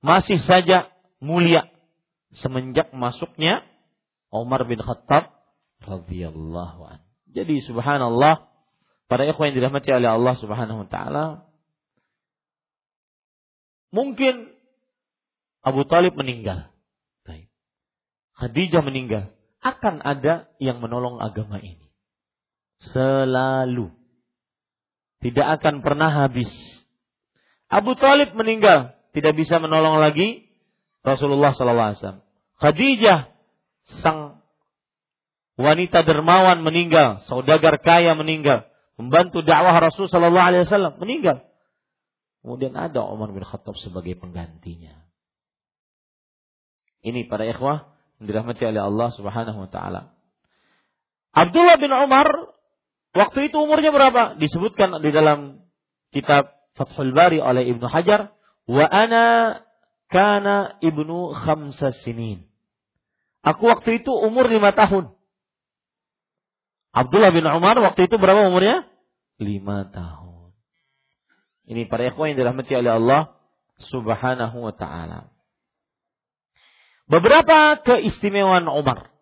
masih 0.03 0.43
saja 0.43 0.91
mulia 1.23 1.71
semenjak 2.35 2.91
masuknya 2.91 3.63
Umar 4.27 4.67
bin 4.67 4.81
Khattab 4.83 5.31
radhiyallahu 5.81 6.81
an. 6.83 6.99
Jadi 7.31 7.63
subhanallah 7.63 8.49
para 9.07 9.23
ikhwan 9.27 9.51
yang 9.51 9.63
dirahmati 9.63 9.89
oleh 9.91 10.11
Allah 10.11 10.35
Subhanahu 10.39 10.85
wa 10.85 10.87
taala 10.87 11.25
mungkin 13.91 14.51
Abu 15.63 15.83
Talib 15.87 16.15
meninggal. 16.15 16.71
Khadijah 18.37 18.85
meninggal. 18.85 19.33
Akan 19.59 19.99
ada 20.05 20.45
yang 20.61 20.77
menolong 20.77 21.17
agama 21.17 21.57
ini. 21.57 21.89
Selalu. 22.93 23.89
Tidak 25.17 25.47
akan 25.57 25.81
pernah 25.81 26.13
habis. 26.13 26.49
Abu 27.65 27.97
Talib 27.97 28.37
meninggal. 28.37 28.93
Tidak 29.17 29.33
bisa 29.33 29.57
menolong 29.57 29.97
lagi 29.97 30.45
Rasulullah 31.01 31.57
SAW. 31.57 32.21
Khadijah, 32.61 33.33
sang 34.05 34.45
wanita 35.57 36.05
dermawan 36.05 36.61
meninggal. 36.61 37.25
Saudagar 37.25 37.81
kaya 37.81 38.13
meninggal. 38.13 38.69
Membantu 38.97 39.45
dakwah 39.45 39.77
Rasul 39.77 40.09
SAW 40.09 40.97
meninggal. 40.97 41.45
Kemudian 42.41 42.73
ada 42.73 43.05
Umar 43.05 43.29
bin 43.29 43.45
Khattab 43.45 43.77
sebagai 43.77 44.17
penggantinya. 44.17 45.05
Ini 47.05 47.29
para 47.29 47.45
ikhwah 47.45 47.93
yang 48.17 48.25
dirahmati 48.25 48.63
oleh 48.65 48.81
Allah 48.81 49.09
Subhanahu 49.13 49.67
wa 49.67 49.69
taala. 49.69 50.17
Abdullah 51.37 51.77
bin 51.77 51.93
Umar 51.93 52.25
waktu 53.13 53.53
itu 53.53 53.61
umurnya 53.61 53.93
berapa? 53.93 54.41
Disebutkan 54.41 54.97
di 55.05 55.13
dalam 55.13 55.61
kitab 56.09 56.57
Fathul 56.73 57.13
Bari 57.13 57.37
oleh 57.37 57.69
Ibnu 57.69 57.85
Hajar, 57.85 58.33
wa 58.65 58.85
ana 58.89 59.61
kana 60.07 60.79
ibnu 60.79 61.35
khamsa 61.35 61.91
sinin. 62.03 62.47
Aku 63.43 63.67
waktu 63.67 64.03
itu 64.03 64.11
umur 64.11 64.47
lima 64.47 64.71
tahun. 64.73 65.16
Abdullah 66.97 67.29
bin 67.29 67.45
Umar 67.45 67.77
waktu 67.77 68.09
itu 68.09 68.17
berapa 68.17 68.49
umurnya? 68.49 68.89
Lima 69.37 69.85
tahun. 69.93 70.57
Ini 71.69 71.85
para 71.85 72.09
ikhwan 72.09 72.33
yang 72.33 72.41
dirahmati 72.41 72.73
oleh 72.73 72.97
Allah 72.97 73.21
subhanahu 73.93 74.57
wa 74.65 74.73
ta'ala. 74.73 75.29
Beberapa 77.05 77.77
keistimewaan 77.85 78.65
Umar 78.65 79.13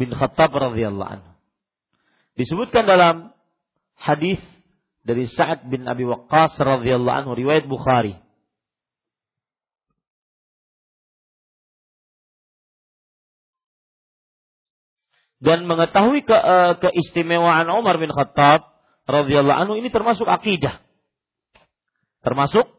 bin 0.00 0.16
Khattab 0.16 0.50
radhiyallahu 0.56 1.12
anhu. 1.20 1.30
Disebutkan 2.40 2.88
dalam 2.88 3.36
hadis 4.00 4.40
dari 5.04 5.28
Sa'ad 5.28 5.68
bin 5.68 5.84
Abi 5.84 6.08
Waqqas 6.08 6.56
radhiyallahu 6.56 7.18
anhu 7.26 7.32
riwayat 7.36 7.68
Bukhari. 7.68 8.16
Dan 15.42 15.66
mengetahui 15.66 16.22
ke, 16.22 16.36
uh, 16.38 16.78
keistimewaan 16.78 17.66
Umar 17.66 17.98
bin 17.98 18.14
Khattab 18.14 18.62
radhiyallahu 19.10 19.58
anhu 19.66 19.74
ini 19.74 19.90
termasuk 19.90 20.30
akidah. 20.30 20.78
Termasuk 22.22 22.70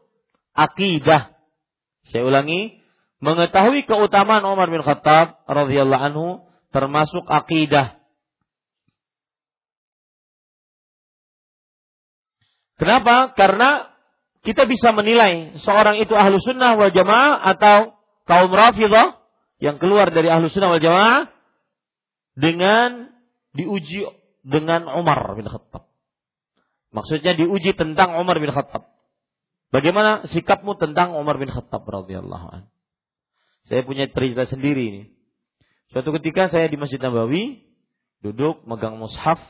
akidah. 0.56 1.36
Saya 2.08 2.24
ulangi, 2.24 2.80
mengetahui 3.20 3.84
keutamaan 3.84 4.48
Umar 4.48 4.72
bin 4.72 4.80
Khattab 4.80 5.44
radhiyallahu 5.44 6.04
anhu 6.08 6.28
termasuk 6.72 7.28
akidah. 7.28 8.00
Kenapa? 12.80 13.36
Karena 13.36 13.92
kita 14.44 14.68
bisa 14.68 14.92
menilai 14.92 15.56
seorang 15.62 16.00
itu 16.02 16.12
ahlu 16.12 16.36
sunnah 16.42 16.76
wal 16.76 16.92
jamaah 16.92 17.40
atau 17.54 17.96
kaum 18.28 18.52
rafidah 18.52 19.16
yang 19.62 19.80
keluar 19.80 20.12
dari 20.12 20.28
ahlu 20.28 20.52
sunnah 20.52 20.74
wal 20.74 20.82
jamaah 20.82 21.33
dengan 22.34 23.14
diuji 23.54 24.06
dengan 24.44 24.86
Umar 24.90 25.34
bin 25.38 25.46
Khattab. 25.46 25.88
Maksudnya 26.94 27.34
diuji 27.34 27.74
tentang 27.74 28.14
Umar 28.18 28.38
bin 28.38 28.54
Khattab. 28.54 28.86
Bagaimana 29.74 30.22
sikapmu 30.30 30.78
tentang 30.78 31.18
Umar 31.18 31.34
bin 31.42 31.50
Khattab 31.50 31.82
radhiyallahu? 31.82 32.62
Saya 33.66 33.82
punya 33.82 34.06
cerita 34.06 34.46
sendiri 34.46 34.82
ini. 34.94 35.02
Suatu 35.90 36.14
ketika 36.14 36.50
saya 36.50 36.70
di 36.70 36.78
Masjid 36.78 37.00
Nabawi, 37.02 37.64
duduk 38.22 38.62
megang 38.66 38.98
mushaf, 38.98 39.40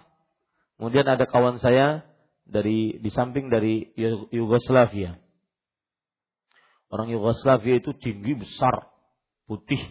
kemudian 0.81 1.05
ada 1.05 1.29
kawan 1.29 1.61
saya 1.61 2.05
dari 2.45 3.01
di 3.01 3.11
samping 3.13 3.49
dari 3.49 3.93
Yugoslavia. 4.33 5.19
Orang 6.93 7.11
Yugoslavia 7.11 7.81
itu 7.81 7.91
tinggi 7.99 8.39
besar, 8.39 8.87
putih, 9.51 9.83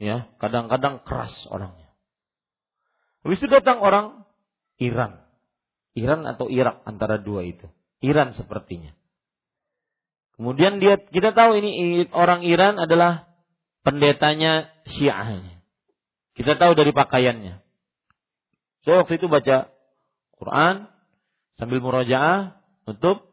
ya, 0.00 0.30
kadang-kadang 0.40 1.04
keras 1.04 1.34
orangnya. 1.52 1.87
Habis 3.28 3.44
itu 3.44 3.52
datang 3.52 3.84
orang 3.84 4.24
Iran, 4.80 5.20
Iran 5.92 6.24
atau 6.24 6.48
Irak 6.48 6.80
antara 6.88 7.20
dua 7.20 7.44
itu, 7.44 7.68
Iran 8.00 8.32
sepertinya. 8.32 8.96
Kemudian 10.40 10.80
dia 10.80 10.96
kita 10.96 11.36
tahu 11.36 11.60
ini 11.60 12.08
orang 12.16 12.40
Iran 12.40 12.80
adalah 12.80 13.28
pendetanya 13.84 14.72
Syiah. 14.88 15.44
Kita 16.40 16.56
tahu 16.56 16.72
dari 16.72 16.88
pakaiannya. 16.96 17.60
Saya 18.88 19.04
waktu 19.04 19.20
itu 19.20 19.28
baca 19.28 19.76
Quran 20.40 20.88
sambil 21.60 21.84
murajaah, 21.84 22.64
tutup. 22.88 23.28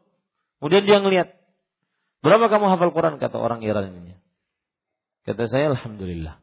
Kemudian 0.60 0.84
dia 0.84 1.00
ngelihat, 1.00 1.40
berapa 2.20 2.52
kamu 2.52 2.68
hafal 2.68 2.92
Quran 2.92 3.16
kata 3.16 3.40
orang 3.40 3.64
Iran 3.64 3.96
ini. 3.96 4.12
Kata 5.24 5.48
saya 5.48 5.72
alhamdulillah. 5.72 6.36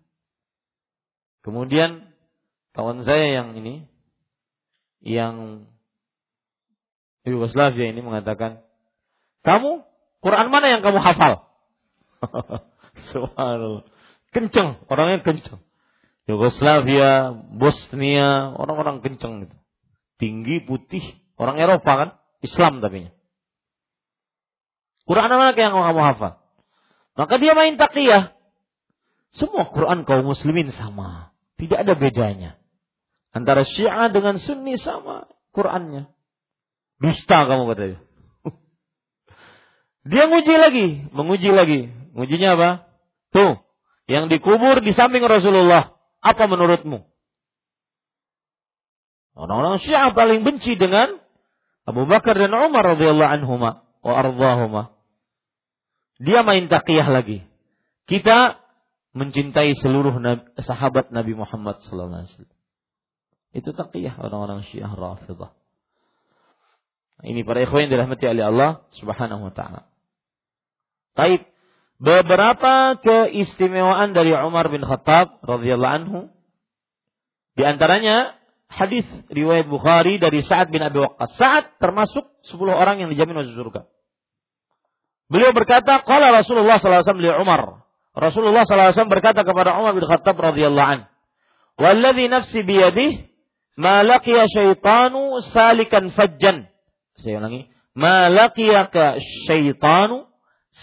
Kemudian 1.45 2.12
kawan 2.74 3.05
saya 3.05 3.41
yang 3.41 3.55
ini 3.57 3.86
yang 5.03 5.65
Yugoslavia 7.24 7.93
ini 7.93 8.03
mengatakan, 8.03 8.65
"Kamu 9.47 9.86
Quran 10.24 10.47
mana 10.47 10.71
yang 10.71 10.82
kamu 10.82 10.99
hafal? 11.03 11.51
Subhanallah. 13.11 13.84
Kenceng, 14.32 14.80
orangnya 14.88 15.19
kenceng. 15.19 15.59
Yugoslavia, 16.24 17.36
Bosnia, 17.36 18.55
orang-orang 18.55 19.03
kenceng 19.03 19.45
itu. 19.45 19.57
Tinggi, 20.15 20.63
putih, 20.63 21.03
orang 21.36 21.59
Eropa 21.59 21.91
kan, 21.91 22.09
Islam 22.39 22.80
tapi. 22.80 23.11
Quran 25.03 25.28
mana 25.28 25.51
yang 25.51 25.76
kamu 25.76 25.99
hafal? 25.99 26.39
Maka 27.19 27.36
dia 27.38 27.51
main 27.51 27.76
takiyah. 27.76 28.32
Semua 29.36 29.67
Quran 29.67 30.07
kaum 30.07 30.24
muslimin 30.24 30.71
sama. 30.71 31.36
Tidak 31.59 31.76
ada 31.76 31.93
bedanya. 31.99 32.55
Antara 33.34 33.65
Syiah 33.65 34.13
dengan 34.13 34.38
Sunni 34.38 34.77
sama 34.77 35.25
Qurannya. 35.51 36.07
Dusta 37.01 37.49
kamu 37.49 37.65
katanya. 37.73 37.99
Dia 40.03 40.29
nguji 40.29 40.55
lagi, 40.55 40.88
menguji 41.09 41.49
lagi. 41.49 41.81
Ngujinya 42.13 42.49
apa? 42.53 42.69
Tuh, 43.34 43.57
yang 44.05 44.29
dikubur 44.29 44.84
di 44.86 44.93
samping 44.93 45.25
Rasulullah. 45.25 45.97
Apa 46.21 46.45
menurutmu? 46.45 47.03
Orang-orang 49.34 49.81
Syiah 49.81 50.13
paling 50.13 50.45
benci 50.45 50.77
dengan 50.77 51.17
Abu 51.89 52.05
Bakar 52.05 52.38
dan 52.38 52.53
Umar 52.53 52.95
radhiyallahu 52.95 53.34
anhuma 53.34 53.84
wa 54.05 54.13
ardhahuma. 54.13 54.84
Dia 56.21 56.45
main 56.45 56.69
takiyah 56.69 57.09
lagi. 57.09 57.41
Kita 58.05 58.61
mencintai 59.17 59.73
seluruh 59.81 60.13
sahabat 60.61 61.09
Nabi 61.09 61.34
Muhammad 61.34 61.81
sallallahu 61.81 62.23
alaihi 62.23 62.31
wasallam. 62.31 62.53
Itu 63.54 63.70
takiyah 63.72 64.18
orang-orang 64.18 64.66
Syiah 64.66 64.89
Rafidah. 64.89 65.54
Ini 67.24 67.45
para 67.45 67.64
ikhwan 67.64 67.88
yang 67.88 67.91
dirahmati 67.93 68.26
oleh 68.26 68.43
Allah 68.43 68.72
Subhanahu 68.97 69.47
wa 69.47 69.54
taala. 69.54 69.88
Taib. 71.14 71.45
Beberapa 72.04 72.99
keistimewaan 72.99 74.12
dari 74.12 74.36
Umar 74.36 74.68
bin 74.68 74.84
Khattab 74.84 75.39
radhiyallahu 75.39 75.95
anhu. 76.04 76.20
Di 77.56 77.64
antaranya 77.64 78.36
hadis 78.68 79.08
riwayat 79.32 79.70
Bukhari 79.70 80.20
dari 80.20 80.43
Sa'ad 80.43 80.74
bin 80.74 80.84
Abi 80.84 80.99
Waqqas. 80.99 81.38
Sa'ad 81.38 81.66
termasuk 81.80 82.28
10 82.49 82.60
orang 82.76 82.99
yang 82.99 83.08
dijamin 83.14 83.39
masuk 83.39 83.56
surga. 83.56 83.88
Beliau 85.32 85.56
berkata, 85.56 86.04
"Qala 86.04 86.34
Rasulullah 86.34 86.82
sallallahu 86.82 87.08
alaihi 87.08 87.14
wasallam 87.16 87.45
Umar." 87.45 87.62
Rasulullah 88.14 88.68
sallallahu 88.68 88.89
alaihi 88.89 88.97
wasallam 88.99 89.14
berkata 89.14 89.41
kepada 89.47 89.80
Umar 89.80 89.93
bin 89.95 90.04
Khattab 90.04 90.36
radhiyallahu 90.36 90.89
anhu, 90.97 91.06
"Walladzi 91.80 92.26
nafsi 92.28 92.60
biyadihi 92.68 93.32
ma 93.80 94.03
laqiya 94.03 94.47
syaitanu 94.49 95.41
salikan 95.53 96.11
fajjan." 96.13 96.69
Saya 97.17 97.39
ulangi, 97.39 97.69
"Ma 97.93 98.30
laqiyaka 98.30 99.21
syaitanu 99.47 100.28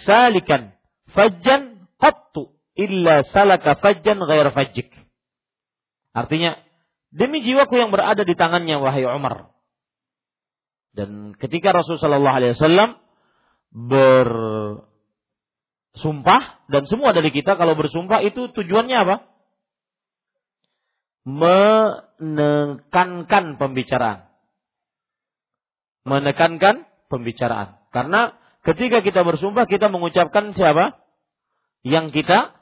salikan 0.07 0.75
fajjan 1.11 1.91
qattu 1.99 2.55
illa 2.79 3.23
salaka 3.29 3.75
fajjan 3.79 4.19
ghair 4.23 4.51
fajjik. 4.55 4.89
Artinya, 6.15 6.59
demi 7.15 7.43
jiwaku 7.43 7.77
yang 7.79 7.91
berada 7.95 8.25
di 8.27 8.35
tangannya 8.35 8.79
wahai 8.83 9.05
Umar. 9.07 9.51
Dan 10.91 11.39
ketika 11.39 11.71
Rasulullah 11.71 12.19
Wasallam 12.35 12.99
bersumpah 15.95 16.43
dan 16.67 16.83
semua 16.91 17.15
dari 17.15 17.31
kita 17.31 17.55
kalau 17.55 17.79
bersumpah 17.79 18.27
itu 18.27 18.51
tujuannya 18.51 18.97
apa? 19.07 19.30
Menekankan 21.29 22.81
pembicaraan. 23.61 24.29
Menekankan 26.09 26.89
pembicaraan. 27.13 27.77
Karena 27.93 28.39
ketika 28.65 29.05
kita 29.05 29.21
bersumpah 29.25 29.69
kita 29.69 29.93
mengucapkan 29.93 30.57
siapa? 30.57 30.97
Yang 31.85 32.25
kita 32.25 32.57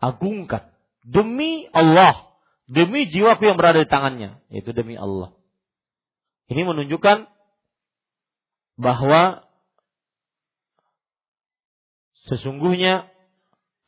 agungkan. 0.00 0.72
Demi 1.04 1.68
Allah. 1.72 2.32
Demi 2.64 3.10
jiwaku 3.12 3.44
yang 3.44 3.60
berada 3.60 3.84
di 3.84 3.90
tangannya. 3.90 4.40
Itu 4.48 4.72
demi 4.72 4.96
Allah. 4.96 5.36
Ini 6.48 6.64
menunjukkan 6.64 7.28
bahwa 8.80 9.44
sesungguhnya 12.28 13.08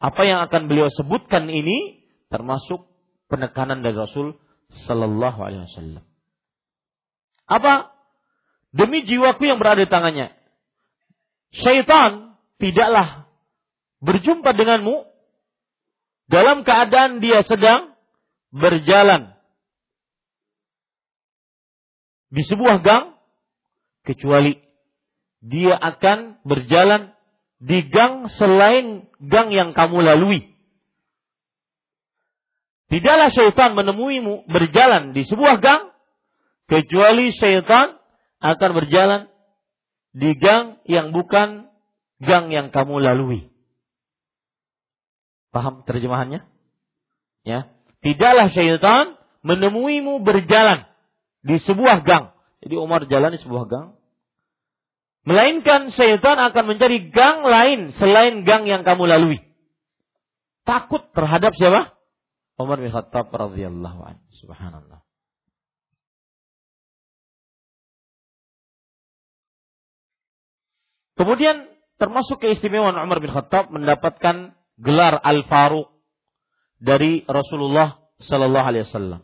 apa 0.00 0.22
yang 0.28 0.44
akan 0.44 0.68
beliau 0.68 0.92
sebutkan 0.92 1.48
ini 1.48 2.04
termasuk 2.28 2.93
penekanan 3.28 3.80
dari 3.84 3.96
Rasul 3.96 4.36
Sallallahu 4.86 5.38
Alaihi 5.40 5.64
Wasallam. 5.70 6.04
Apa? 7.44 7.92
Demi 8.74 9.06
jiwaku 9.06 9.46
yang 9.46 9.62
berada 9.62 9.84
di 9.84 9.90
tangannya. 9.90 10.34
Syaitan 11.54 12.34
tidaklah 12.58 13.30
berjumpa 14.02 14.50
denganmu 14.50 15.06
dalam 16.26 16.66
keadaan 16.66 17.22
dia 17.22 17.44
sedang 17.46 17.94
berjalan 18.50 19.34
di 22.34 22.42
sebuah 22.42 22.82
gang 22.82 23.14
kecuali 24.02 24.58
dia 25.44 25.76
akan 25.76 26.42
berjalan 26.42 27.14
di 27.60 27.84
gang 27.86 28.26
selain 28.32 29.06
gang 29.20 29.52
yang 29.52 29.70
kamu 29.76 30.02
lalui. 30.02 30.53
Tidaklah 32.92 33.32
syaitan 33.32 33.72
menemuimu 33.72 34.48
berjalan 34.48 35.16
di 35.16 35.24
sebuah 35.24 35.58
gang 35.58 35.90
kecuali 36.68 37.32
syaitan 37.32 37.96
akan 38.44 38.70
berjalan 38.76 39.20
di 40.14 40.36
gang 40.36 40.78
yang 40.84 41.10
bukan 41.10 41.72
gang 42.20 42.52
yang 42.52 42.68
kamu 42.70 43.00
lalui. 43.00 43.50
Paham 45.54 45.86
terjemahannya? 45.86 46.44
Ya. 47.46 47.72
Tidaklah 48.04 48.52
syaitan 48.52 49.16
menemuimu 49.46 50.20
berjalan 50.20 50.84
di 51.44 51.56
sebuah 51.60 52.04
gang. 52.04 52.36
Jadi 52.64 52.74
Umar 52.80 53.08
jalan 53.08 53.32
di 53.32 53.40
sebuah 53.40 53.64
gang. 53.68 53.86
Melainkan 55.24 55.88
syaitan 55.96 56.36
akan 56.36 56.64
mencari 56.68 57.08
gang 57.08 57.48
lain 57.48 57.96
selain 57.96 58.44
gang 58.44 58.68
yang 58.68 58.84
kamu 58.84 59.08
lalui. 59.08 59.40
Takut 60.68 61.00
terhadap 61.16 61.56
siapa? 61.56 61.93
Umar 62.54 62.78
bin 62.78 62.90
Khattab 62.94 63.34
radhiyallahu 63.34 64.00
anhu. 64.04 64.24
Subhanallah. 64.38 65.02
Kemudian 71.14 71.66
termasuk 71.98 72.42
keistimewaan 72.42 72.98
Umar 72.98 73.22
bin 73.22 73.30
Khattab 73.30 73.70
mendapatkan 73.70 74.54
gelar 74.78 75.18
Al-Faruq 75.22 75.90
dari 76.82 77.22
Rasulullah 77.26 78.02
sallallahu 78.22 78.66
alaihi 78.66 78.86
wasallam. 78.86 79.22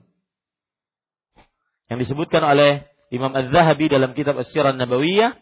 Yang 1.91 2.07
disebutkan 2.07 2.47
oleh 2.47 2.87
Imam 3.11 3.35
Az-Zahabi 3.35 3.91
dalam 3.91 4.15
kitab 4.15 4.39
As-Sirah 4.39 4.71
Nabawiyah, 4.75 5.35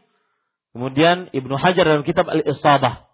kemudian 0.73 1.29
Ibnu 1.37 1.55
Hajar 1.61 1.85
dalam 1.85 2.05
kitab 2.05 2.25
Al-Isabah. 2.33 3.05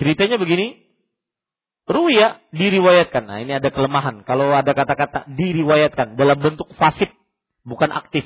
Ceritanya 0.00 0.40
begini, 0.40 0.80
Ruya 1.92 2.40
diriwayatkan. 2.56 3.28
Nah, 3.28 3.44
ini 3.44 3.60
ada 3.60 3.68
kelemahan. 3.68 4.24
Kalau 4.24 4.48
ada 4.48 4.72
kata-kata 4.72 5.28
diriwayatkan 5.28 6.16
dalam 6.16 6.40
bentuk 6.40 6.72
fasid, 6.80 7.12
bukan 7.68 7.92
aktif. 7.92 8.24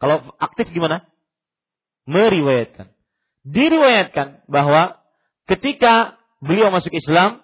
Kalau 0.00 0.32
aktif 0.40 0.72
gimana? 0.72 1.12
meriwayatkan. 2.06 2.90
Diriwayatkan 3.42 4.46
bahwa 4.46 5.02
ketika 5.50 6.18
beliau 6.38 6.70
masuk 6.70 6.94
Islam, 6.94 7.42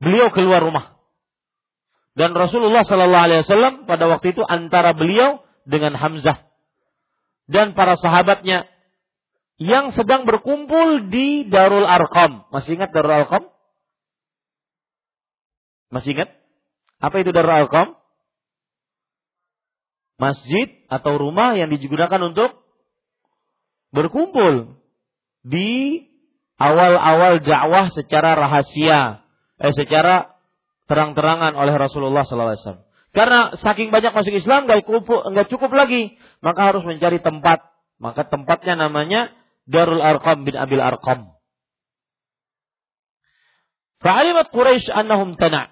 beliau 0.00 0.28
keluar 0.32 0.60
rumah. 0.60 1.00
Dan 2.12 2.36
Rasulullah 2.36 2.84
Sallallahu 2.84 3.24
Alaihi 3.24 3.40
Wasallam 3.40 3.74
pada 3.88 4.04
waktu 4.04 4.36
itu 4.36 4.44
antara 4.44 4.92
beliau 4.92 5.40
dengan 5.64 5.96
Hamzah 5.96 6.44
dan 7.48 7.72
para 7.72 7.96
sahabatnya 7.96 8.68
yang 9.56 9.96
sedang 9.96 10.28
berkumpul 10.28 11.08
di 11.08 11.48
Darul 11.48 11.88
Arqam. 11.88 12.44
Masih 12.52 12.76
ingat 12.76 12.92
Darul 12.92 13.16
Arqam? 13.16 13.48
Masih 15.92 16.16
ingat? 16.16 16.32
Apa 16.98 17.20
itu 17.20 17.30
Darul 17.36 17.52
Arqam? 17.52 17.94
Masjid 20.16 20.72
atau 20.88 21.20
rumah 21.20 21.52
yang 21.52 21.68
digunakan 21.68 22.18
untuk 22.24 22.64
berkumpul 23.92 24.80
di 25.44 26.00
awal-awal 26.56 27.42
dakwah 27.42 27.90
secara 27.92 28.38
rahasia, 28.38 29.26
eh 29.60 29.74
secara 29.74 30.32
terang-terangan 30.86 31.52
oleh 31.58 31.74
Rasulullah 31.76 32.24
SAW. 32.24 32.86
Karena 33.12 33.52
saking 33.60 33.92
banyak 33.92 34.16
masuk 34.16 34.32
Islam 34.32 34.64
nggak 34.64 34.88
cukup, 34.88 35.04
nggak 35.36 35.48
cukup 35.52 35.70
lagi, 35.76 36.16
maka 36.40 36.72
harus 36.72 36.86
mencari 36.86 37.20
tempat. 37.20 37.60
Maka 38.00 38.24
tempatnya 38.26 38.88
namanya 38.88 39.30
Darul 39.68 40.00
Arqam 40.00 40.48
bin 40.48 40.56
Abil 40.56 40.80
Arqam. 40.80 41.36
Fa'alimat 44.02 44.50
Quraisy 44.50 44.90
annahum 44.90 45.38
tana. 45.38 45.71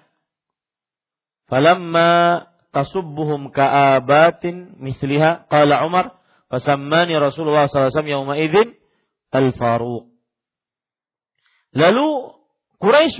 Falamma 1.51 2.47
tasubbuhum 2.71 3.51
ka'abatin 3.51 4.79
misliha 4.79 5.51
qala 5.51 5.83
Umar 5.83 6.15
Fasammani 6.47 7.11
Rasulullah 7.19 7.67
SAW 7.67 7.91
yauma 8.07 8.39
idzin 8.39 8.75
Al-Faruq. 9.35 10.07
Lalu 11.75 12.07
Quraisy 12.79 13.19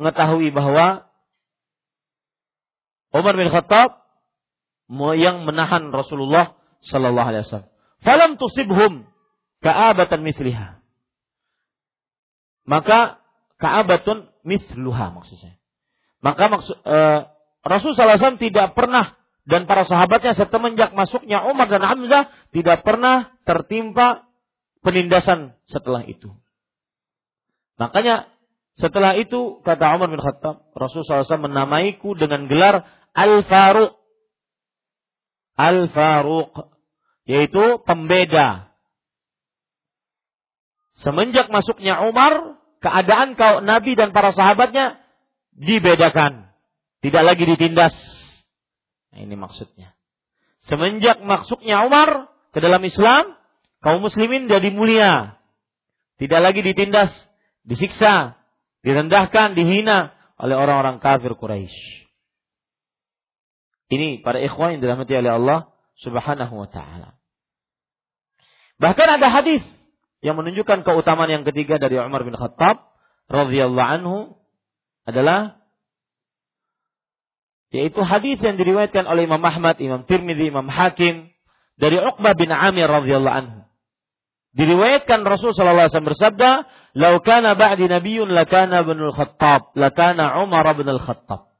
mengetahui 0.00 0.52
bahwa 0.56 1.08
Umar 3.12 3.36
bin 3.36 3.52
Khattab 3.52 4.04
yang 5.16 5.44
menahan 5.44 5.92
Rasulullah 5.92 6.56
sallallahu 6.84 7.28
alaihi 7.28 7.44
wasallam. 7.44 7.72
Falam 8.04 8.30
tusibhum 8.40 9.04
ka'abatan 9.60 10.20
misliha. 10.24 10.80
Maka 12.64 13.20
ka'abatun 13.60 14.32
misluha 14.44 15.12
maksudnya. 15.12 15.60
Maka 16.24 16.48
maksud 16.48 16.76
uh, 16.84 17.33
Rasul 17.64 17.96
wasallam 17.96 18.36
tidak 18.36 18.76
pernah 18.76 19.16
dan 19.48 19.64
para 19.64 19.88
sahabatnya 19.88 20.36
setelah 20.36 20.92
masuknya 20.92 21.44
Umar 21.48 21.68
dan 21.72 21.84
Hamzah 21.84 22.28
tidak 22.52 22.84
pernah 22.84 23.32
tertimpa 23.48 24.28
penindasan 24.84 25.56
setelah 25.68 26.04
itu. 26.04 26.32
Makanya 27.80 28.28
setelah 28.76 29.16
itu 29.16 29.64
kata 29.64 29.96
Umar 29.96 30.08
bin 30.12 30.20
Khattab, 30.20 30.72
Rasulullah 30.76 31.24
SAW 31.24 31.48
menamaiku 31.48 32.12
dengan 32.18 32.46
gelar 32.50 32.84
Al-Faruq. 33.16 33.96
Al-Faruq 35.54 36.52
yaitu 37.24 37.80
pembeda. 37.86 38.74
Semenjak 41.00 41.50
masuknya 41.50 42.06
Umar, 42.06 42.60
keadaan 42.80 43.34
kau 43.34 43.60
Nabi 43.64 43.96
dan 43.98 44.12
para 44.12 44.30
sahabatnya 44.30 45.00
dibedakan. 45.56 46.53
Tidak 47.04 47.20
lagi 47.20 47.44
ditindas 47.44 47.92
Nah, 49.14 49.22
ini 49.22 49.38
maksudnya. 49.38 49.94
Semenjak 50.66 51.22
masuknya 51.22 51.86
Umar 51.86 52.34
ke 52.50 52.58
dalam 52.58 52.82
Islam, 52.82 53.38
kaum 53.78 54.02
muslimin 54.02 54.50
jadi 54.50 54.74
mulia. 54.74 55.38
Tidak 56.18 56.40
lagi 56.42 56.66
ditindas, 56.66 57.14
disiksa, 57.62 58.34
direndahkan, 58.82 59.54
dihina 59.54 60.18
oleh 60.34 60.58
orang-orang 60.58 60.98
kafir 60.98 61.38
Quraisy. 61.38 62.10
Ini 63.94 64.26
para 64.26 64.42
ikhwan 64.42 64.74
yang 64.74 64.80
dirahmati 64.82 65.14
oleh 65.14 65.30
Allah 65.30 65.58
Subhanahu 66.02 66.54
wa 66.58 66.66
taala. 66.66 67.14
Bahkan 68.82 69.08
ada 69.22 69.30
hadis 69.30 69.62
yang 70.26 70.34
menunjukkan 70.34 70.82
keutamaan 70.82 71.30
yang 71.30 71.44
ketiga 71.46 71.78
dari 71.78 71.94
Umar 72.02 72.26
bin 72.26 72.34
Khattab 72.34 72.82
radhiyallahu 73.30 73.90
anhu 74.02 74.16
adalah 75.06 75.63
yaitu 77.74 78.06
hadis 78.06 78.38
yang 78.38 78.54
diriwayatkan 78.54 79.02
oleh 79.02 79.26
Imam 79.26 79.42
Ahmad, 79.42 79.82
Imam 79.82 80.06
Tirmidzi, 80.06 80.54
Imam 80.54 80.70
Hakim 80.70 81.34
dari 81.74 81.98
Uqbah 81.98 82.38
bin 82.38 82.54
Amir 82.54 82.86
radhiyallahu 82.86 83.34
anhu. 83.34 83.58
Diriwayatkan 84.54 85.26
Rasul 85.26 85.50
sallallahu 85.50 85.90
alaihi 85.90 85.90
wasallam 85.90 86.10
bersabda, 86.14 86.50
"Lau 86.94 87.18
kana 87.26 87.58
ba'di 87.58 87.90
nabiyyun 87.90 88.30
lakana 88.30 88.86
ibnul 88.86 89.10
Khattab, 89.10 89.74
lakana 89.74 90.38
Umar 90.46 90.62
bin 90.78 90.86
Al-Khattab." 90.86 91.50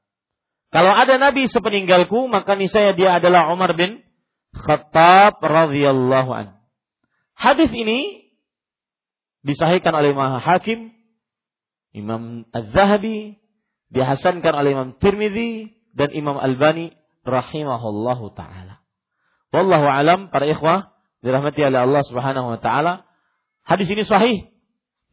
Kalau 0.71 0.93
ada 0.95 1.19
nabi 1.19 1.51
sepeninggalku, 1.51 2.31
maka 2.31 2.55
niscaya 2.55 2.95
dia 2.95 3.19
adalah 3.19 3.51
Umar 3.51 3.75
bin 3.75 3.99
Khattab 4.55 5.43
radhiyallahu 5.43 6.31
an. 6.31 6.47
Hadis 7.35 7.75
ini 7.75 8.31
disahihkan 9.43 9.91
oleh 9.91 10.15
Imam 10.15 10.39
Hakim, 10.39 10.95
Imam 11.91 12.47
Az-Zahabi, 12.55 13.35
dihasankan 13.91 14.55
oleh 14.55 14.79
Imam 14.79 14.95
Tirmidzi 15.03 15.75
dan 15.95 16.11
Imam 16.11 16.37
Albani 16.37 16.93
rahimahullahu 17.23 18.35
taala. 18.35 18.83
Wallahu 19.55 19.87
alam 19.87 20.21
para 20.29 20.45
ikhwah 20.51 20.93
dirahmati 21.23 21.63
oleh 21.63 21.81
Allah 21.87 22.03
Subhanahu 22.05 22.55
wa 22.55 22.59
taala. 22.59 23.07
Hadis 23.65 23.89
ini 23.89 24.05
sahih. 24.05 24.51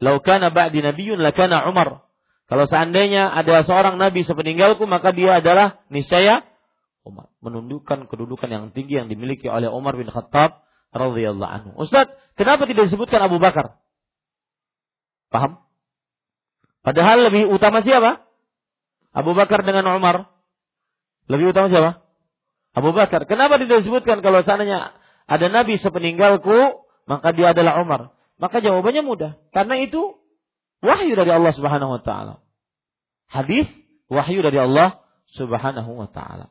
Lau 0.02 0.18
kana 0.18 0.50
ba'di 0.50 0.82
nabiyyun 0.82 1.22
lakana 1.22 1.64
Umar. 1.70 2.04
Kalau 2.50 2.66
seandainya 2.68 3.30
ada 3.32 3.64
seorang 3.64 3.96
nabi 3.96 4.26
sepeninggalku 4.26 4.84
maka 4.84 5.14
dia 5.14 5.38
adalah 5.40 5.80
niscaya 5.88 6.42
Umar. 7.06 7.30
Menundukkan 7.38 8.10
kedudukan 8.10 8.50
yang 8.50 8.64
tinggi 8.74 8.98
yang 8.98 9.06
dimiliki 9.06 9.46
oleh 9.46 9.70
Umar 9.70 9.94
bin 9.94 10.10
Khattab 10.10 10.66
radhiyallahu 10.92 11.48
anhu. 11.48 11.70
Ustaz, 11.78 12.10
kenapa 12.34 12.68
tidak 12.68 12.90
disebutkan 12.90 13.24
Abu 13.24 13.40
Bakar? 13.40 13.80
Paham? 15.32 15.64
Padahal 16.82 17.30
lebih 17.30 17.48
utama 17.48 17.80
siapa? 17.80 18.26
Abu 19.14 19.32
Bakar 19.38 19.62
dengan 19.62 19.86
Umar. 19.96 20.31
Lebih 21.30 21.54
utama 21.54 21.70
siapa? 21.70 22.02
Abu 22.72 22.90
Bakar. 22.96 23.28
Kenapa 23.28 23.60
tidak 23.60 23.84
disebutkan 23.84 24.24
kalau 24.24 24.40
seandainya 24.42 24.96
ada 25.28 25.46
nabi 25.52 25.76
sepeninggalku, 25.76 26.82
maka 27.04 27.30
dia 27.36 27.52
adalah 27.52 27.78
Umar? 27.84 28.16
Maka 28.40 28.58
jawabannya 28.64 29.04
mudah. 29.04 29.32
Karena 29.52 29.78
itu 29.78 30.18
wahyu 30.82 31.14
dari 31.14 31.30
Allah 31.30 31.52
Subhanahu 31.54 32.00
wa 32.00 32.02
taala. 32.02 32.34
Hadis 33.28 33.68
wahyu 34.10 34.40
dari 34.42 34.58
Allah 34.58 35.04
Subhanahu 35.36 35.92
wa 35.94 36.08
taala. 36.10 36.50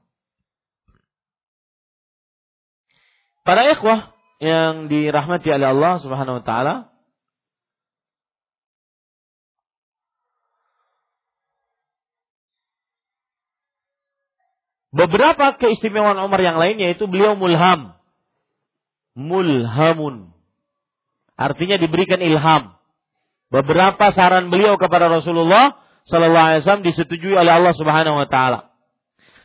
Para 3.42 3.66
ikhwah 3.74 4.14
yang 4.38 4.86
dirahmati 4.88 5.50
oleh 5.50 5.68
Allah 5.74 5.94
Subhanahu 6.00 6.42
wa 6.42 6.44
taala, 6.46 6.91
Beberapa 14.92 15.56
keistimewaan 15.56 16.20
Umar 16.20 16.44
yang 16.44 16.60
lain 16.60 16.76
yaitu 16.80 17.08
beliau 17.08 17.40
mulham. 17.40 17.96
Mulhamun. 19.16 20.36
Artinya 21.40 21.80
diberikan 21.80 22.20
ilham. 22.20 22.76
Beberapa 23.52 24.12
saran 24.16 24.52
beliau 24.52 24.80
kepada 24.80 25.12
Rasulullah 25.12 25.80
Sallallahu 26.08 26.48
Alaihi 26.48 26.62
Wasallam 26.64 26.88
disetujui 26.88 27.36
oleh 27.36 27.52
Allah 27.52 27.76
Subhanahu 27.76 28.20
Wa 28.24 28.28
Taala. 28.28 28.60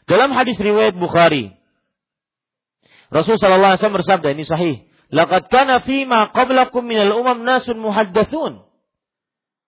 Dalam 0.07 0.31
hadis 0.35 0.55
riwayat 0.59 0.95
Bukhari, 0.95 1.55
Rasul 3.11 3.39
Sallallahu 3.39 3.75
Alaihi 3.75 3.81
Wasallam 3.83 3.99
bersabda 4.03 4.29
ini 4.35 4.45
sahih. 4.47 4.75
Laqad 5.11 5.47
kana 5.51 5.83
fima 5.87 6.31
qablakum 6.35 6.83
minal 6.83 7.15
umam 7.19 7.47
nasun 7.47 7.79
muhaddatsun. 7.79 8.67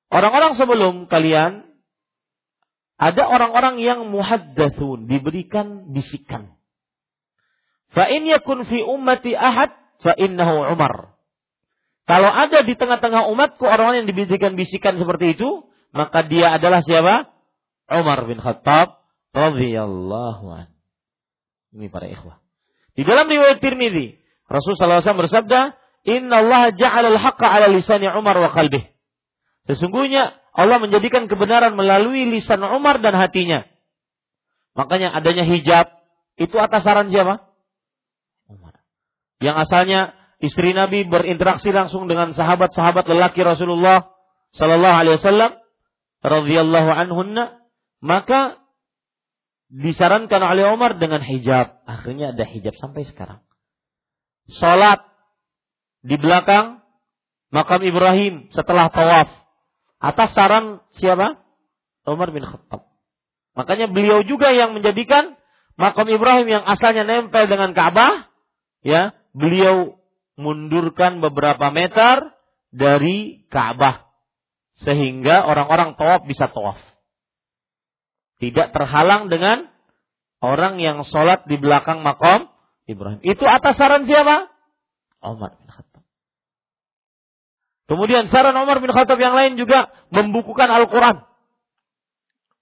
Orang-orang 0.08 0.56
sebelum 0.56 0.94
kalian 1.06 1.67
ada 2.98 3.30
orang-orang 3.30 3.78
yang 3.78 4.10
muhaddatsun 4.10 5.06
diberikan 5.06 5.94
bisikan. 5.94 6.58
Fa 7.94 8.10
in 8.10 8.26
yakun 8.26 8.66
fi 8.66 8.82
ummati 8.82 9.38
ahad 9.38 9.70
fa 10.02 10.12
innahu 10.18 10.74
Umar. 10.74 11.14
Kalau 12.10 12.30
ada 12.32 12.66
di 12.66 12.74
tengah-tengah 12.74 13.30
umatku 13.30 13.62
orang 13.62 14.02
yang 14.02 14.06
dibisikan 14.10 14.58
bisikan 14.58 14.98
seperti 14.98 15.38
itu, 15.38 15.70
maka 15.94 16.26
dia 16.26 16.58
adalah 16.58 16.82
siapa? 16.82 17.30
Umar 17.88 18.26
bin 18.26 18.42
Khattab 18.42 18.98
radhiyallahu 19.32 20.44
an. 20.50 20.68
Ini 21.72 21.86
para 21.92 22.08
ikhwah. 22.10 22.40
Di 22.98 23.06
dalam 23.06 23.30
riwayat 23.30 23.62
Tirmidzi, 23.62 24.18
Rasulullah 24.50 25.04
SAW 25.04 25.22
bersabda, 25.28 25.76
Inna 26.08 26.40
Allah 26.40 26.72
ja'ala 26.72 27.12
al-haqqa 27.12 27.46
ala 27.46 27.68
lisani 27.68 28.08
Umar 28.08 28.40
wa 28.40 28.50
qalbih. 28.50 28.88
Sesungguhnya 29.68 30.32
Allah 30.58 30.82
menjadikan 30.82 31.30
kebenaran 31.30 31.78
melalui 31.78 32.26
lisan 32.26 32.58
Umar 32.66 32.98
dan 32.98 33.14
hatinya. 33.14 33.62
Makanya 34.74 35.14
adanya 35.14 35.46
hijab, 35.46 35.86
itu 36.34 36.58
atas 36.58 36.82
saran 36.82 37.14
siapa? 37.14 37.46
Umar. 38.50 38.82
Yang 39.38 39.56
asalnya 39.62 40.00
istri 40.42 40.74
Nabi 40.74 41.06
berinteraksi 41.06 41.70
langsung 41.70 42.10
dengan 42.10 42.34
sahabat-sahabat 42.34 43.06
lelaki 43.06 43.46
Rasulullah 43.46 44.10
Sallallahu 44.58 44.98
Alaihi 44.98 45.14
Wasallam 45.22 45.52
radhiyallahu 46.26 46.90
anhunna, 46.90 47.62
maka 48.02 48.58
disarankan 49.70 50.42
oleh 50.42 50.66
Umar 50.74 50.98
dengan 50.98 51.22
hijab. 51.22 51.86
Akhirnya 51.86 52.34
ada 52.34 52.42
hijab 52.42 52.74
sampai 52.82 53.06
sekarang. 53.06 53.46
Salat 54.48 55.04
di 56.02 56.18
belakang 56.18 56.80
makam 57.52 57.84
Ibrahim 57.84 58.48
setelah 58.50 58.88
tawaf. 58.88 59.28
Atas 59.98 60.34
saran 60.34 60.82
siapa? 60.94 61.42
Umar 62.06 62.30
bin 62.30 62.46
Khattab. 62.46 62.88
Makanya 63.58 63.90
beliau 63.90 64.22
juga 64.22 64.54
yang 64.54 64.72
menjadikan 64.72 65.34
makam 65.74 66.06
Ibrahim 66.06 66.46
yang 66.46 66.64
asalnya 66.64 67.02
nempel 67.02 67.50
dengan 67.50 67.74
Ka'bah, 67.74 68.30
ya, 68.86 69.18
beliau 69.34 69.98
mundurkan 70.38 71.18
beberapa 71.18 71.74
meter 71.74 72.30
dari 72.70 73.42
Ka'bah 73.50 74.06
sehingga 74.86 75.42
orang-orang 75.42 75.98
tawaf 75.98 76.22
bisa 76.22 76.46
tawaf. 76.54 76.78
Tidak 78.38 78.70
terhalang 78.70 79.26
dengan 79.26 79.66
orang 80.38 80.78
yang 80.78 81.02
sholat 81.02 81.42
di 81.50 81.58
belakang 81.58 82.06
makom 82.06 82.46
Ibrahim. 82.86 83.18
Itu 83.26 83.42
atas 83.42 83.74
saran 83.74 84.06
siapa? 84.06 84.46
Umar 85.18 85.58
bin 85.58 85.66
Khattab. 85.66 85.97
Kemudian 87.88 88.28
saran 88.28 88.52
Umar 88.54 88.84
bin 88.84 88.92
Khattab 88.92 89.16
yang 89.16 89.32
lain 89.32 89.56
juga 89.56 89.88
membukukan 90.12 90.68
Al-Quran. 90.68 91.24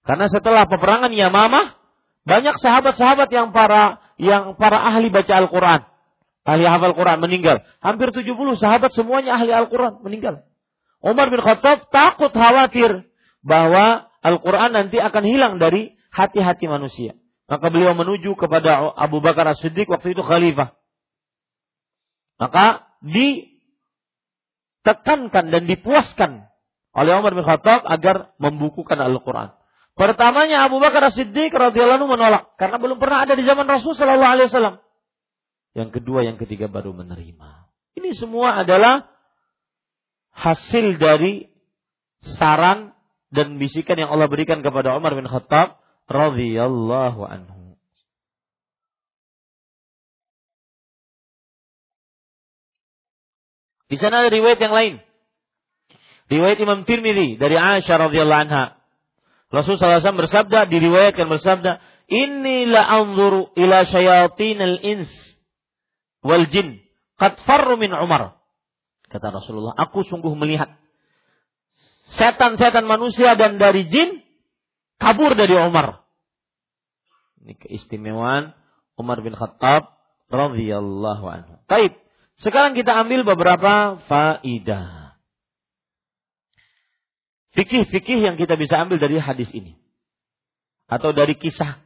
Karena 0.07 0.31
setelah 0.31 0.63
peperangan 0.71 1.11
Yamamah, 1.11 1.75
banyak 2.23 2.55
sahabat-sahabat 2.63 3.27
yang 3.27 3.51
para 3.51 3.99
yang 4.15 4.55
para 4.55 4.79
ahli 4.87 5.11
baca 5.11 5.35
Al-Quran 5.35 5.83
ahli 6.47 6.63
hafal 6.63 6.95
Quran 6.95 7.19
meninggal. 7.19 7.67
Hampir 7.83 8.15
70 8.15 8.55
sahabat 8.55 8.95
semuanya 8.95 9.35
ahli 9.35 9.51
Al-Quran 9.51 9.99
meninggal. 9.99 10.47
Umar 11.03 11.27
bin 11.27 11.43
Khattab 11.43 11.91
takut 11.91 12.31
khawatir 12.31 13.03
bahwa 13.43 14.07
Al-Quran 14.23 14.71
nanti 14.71 14.97
akan 14.97 15.23
hilang 15.27 15.53
dari 15.59 15.93
hati-hati 16.09 16.65
manusia. 16.71 17.19
Maka 17.51 17.67
beliau 17.67 17.93
menuju 17.93 18.33
kepada 18.39 18.95
Abu 18.95 19.19
Bakar 19.19 19.45
As-Siddiq 19.51 19.87
waktu 19.91 20.15
itu 20.15 20.23
khalifah. 20.23 20.73
Maka 22.39 22.87
ditekankan 24.87 25.51
dan 25.51 25.67
dipuaskan 25.67 26.47
oleh 26.95 27.11
Umar 27.19 27.35
bin 27.35 27.43
Khattab 27.43 27.83
agar 27.83 28.31
membukukan 28.39 28.95
Al-Quran. 28.95 29.51
Pertamanya 29.99 30.63
Abu 30.63 30.79
Bakar 30.79 31.11
As-Siddiq 31.11 31.51
radhiyallahu 31.51 32.07
menolak 32.07 32.55
karena 32.55 32.79
belum 32.79 32.95
pernah 32.95 33.27
ada 33.27 33.35
di 33.35 33.43
zaman 33.43 33.67
Rasul 33.67 33.99
sallallahu 33.99 34.33
alaihi 34.39 34.79
yang 35.77 35.93
kedua, 35.93 36.25
yang 36.25 36.41
ketiga 36.41 36.65
baru 36.65 36.89
menerima. 36.89 37.69
Ini 37.93 38.17
semua 38.17 38.65
adalah 38.65 39.05
hasil 40.33 40.97
dari 40.97 41.49
saran 42.37 42.97
dan 43.29 43.61
bisikan 43.61 43.93
yang 43.93 44.09
Allah 44.09 44.25
berikan 44.25 44.65
kepada 44.65 44.97
Umar 44.97 45.13
bin 45.13 45.29
Khattab 45.29 45.77
radhiyallahu 46.09 47.21
anhu. 47.25 47.56
Di 53.87 53.95
sana 53.95 54.23
ada 54.23 54.29
riwayat 54.31 54.59
yang 54.59 54.75
lain. 54.75 54.93
Riwayat 56.27 56.59
Imam 56.59 56.83
Tirmidzi 56.83 57.39
dari 57.39 57.55
Aisyah 57.55 58.11
radhiyallahu 58.11 58.43
anha. 58.47 58.77
Rasulullah 59.47 60.03
SAW 60.03 60.27
bersabda, 60.27 60.67
diriwayatkan 60.67 61.27
bersabda, 61.31 61.79
Inilah 62.07 62.83
anzuru 62.87 63.51
ila 63.55 63.83
syayatin 63.87 64.59
al-ins 64.59 65.11
wal 66.23 66.47
jin 66.47 66.79
qad 67.19 67.39
farru 67.43 67.75
min 67.75 67.91
Umar. 67.91 68.39
Kata 69.07 69.31
Rasulullah, 69.31 69.75
aku 69.75 70.03
sungguh 70.07 70.31
melihat 70.35 70.71
setan-setan 72.15 72.87
manusia 72.87 73.35
dan 73.35 73.59
dari 73.59 73.87
jin 73.87 74.23
kabur 74.99 75.35
dari 75.35 75.55
Umar. 75.55 76.03
Ini 77.43 77.55
keistimewaan 77.55 78.55
Umar 78.99 79.23
bin 79.23 79.35
Khattab 79.35 79.95
radhiyallahu 80.27 81.25
anhu. 81.27 81.53
Baik, 81.67 81.95
sekarang 82.41 82.77
kita 82.77 82.93
ambil 82.93 83.25
beberapa 83.25 84.01
faidah. 84.05 85.17
Fikih-fikih 87.57 88.21
yang 88.21 88.37
kita 88.37 88.53
bisa 88.53 88.77
ambil 88.77 89.01
dari 89.01 89.17
hadis 89.17 89.49
ini. 89.49 89.81
Atau 90.85 91.11
dari 91.11 91.33
kisah 91.33 91.81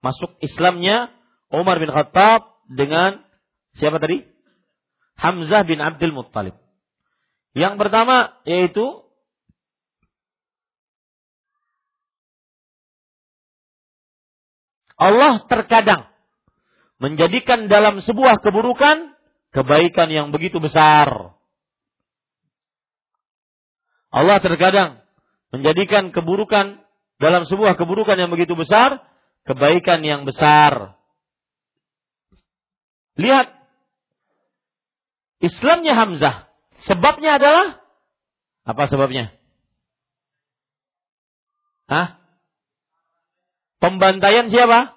masuk 0.00 0.38
Islamnya 0.40 1.10
Umar 1.50 1.82
bin 1.82 1.90
Khattab 1.90 2.46
dengan 2.70 3.20
Siapa 3.78 4.02
tadi? 4.02 4.26
Hamzah 5.20 5.62
bin 5.68 5.78
Abdul 5.78 6.16
Muttalib. 6.16 6.56
Yang 7.52 7.74
pertama 7.76 8.40
yaitu 8.46 9.04
Allah 15.00 15.40
terkadang 15.48 16.08
menjadikan 17.00 17.68
dalam 17.72 18.04
sebuah 18.04 18.44
keburukan 18.44 19.16
kebaikan 19.50 20.08
yang 20.10 20.30
begitu 20.30 20.58
besar. 20.62 21.34
Allah 24.10 24.38
terkadang 24.42 25.02
menjadikan 25.54 26.10
keburukan 26.10 26.82
dalam 27.22 27.46
sebuah 27.46 27.78
keburukan 27.78 28.18
yang 28.18 28.30
begitu 28.30 28.58
besar 28.58 29.02
kebaikan 29.46 30.02
yang 30.02 30.26
besar. 30.26 30.98
Lihat 33.18 33.52
Islamnya 35.40 35.96
Hamzah. 35.96 36.36
Sebabnya 36.84 37.36
adalah 37.36 37.80
apa 38.64 38.88
sebabnya? 38.88 39.36
Hah? 41.88 42.20
Pembantaian 43.80 44.48
siapa? 44.52 44.96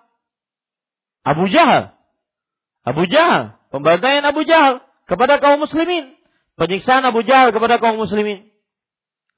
Abu 1.23 1.47
Jahal. 1.47 1.95
Abu 2.83 3.07
Jahal. 3.07 3.57
Pembantaian 3.71 4.23
Abu 4.27 4.43
Jahal 4.45 4.83
kepada 5.07 5.39
kaum 5.39 5.63
muslimin. 5.63 6.13
Penyiksaan 6.59 7.01
Abu 7.07 7.25
Jahal 7.25 7.49
kepada 7.55 7.81
kaum 7.81 7.97
muslimin. 7.97 8.51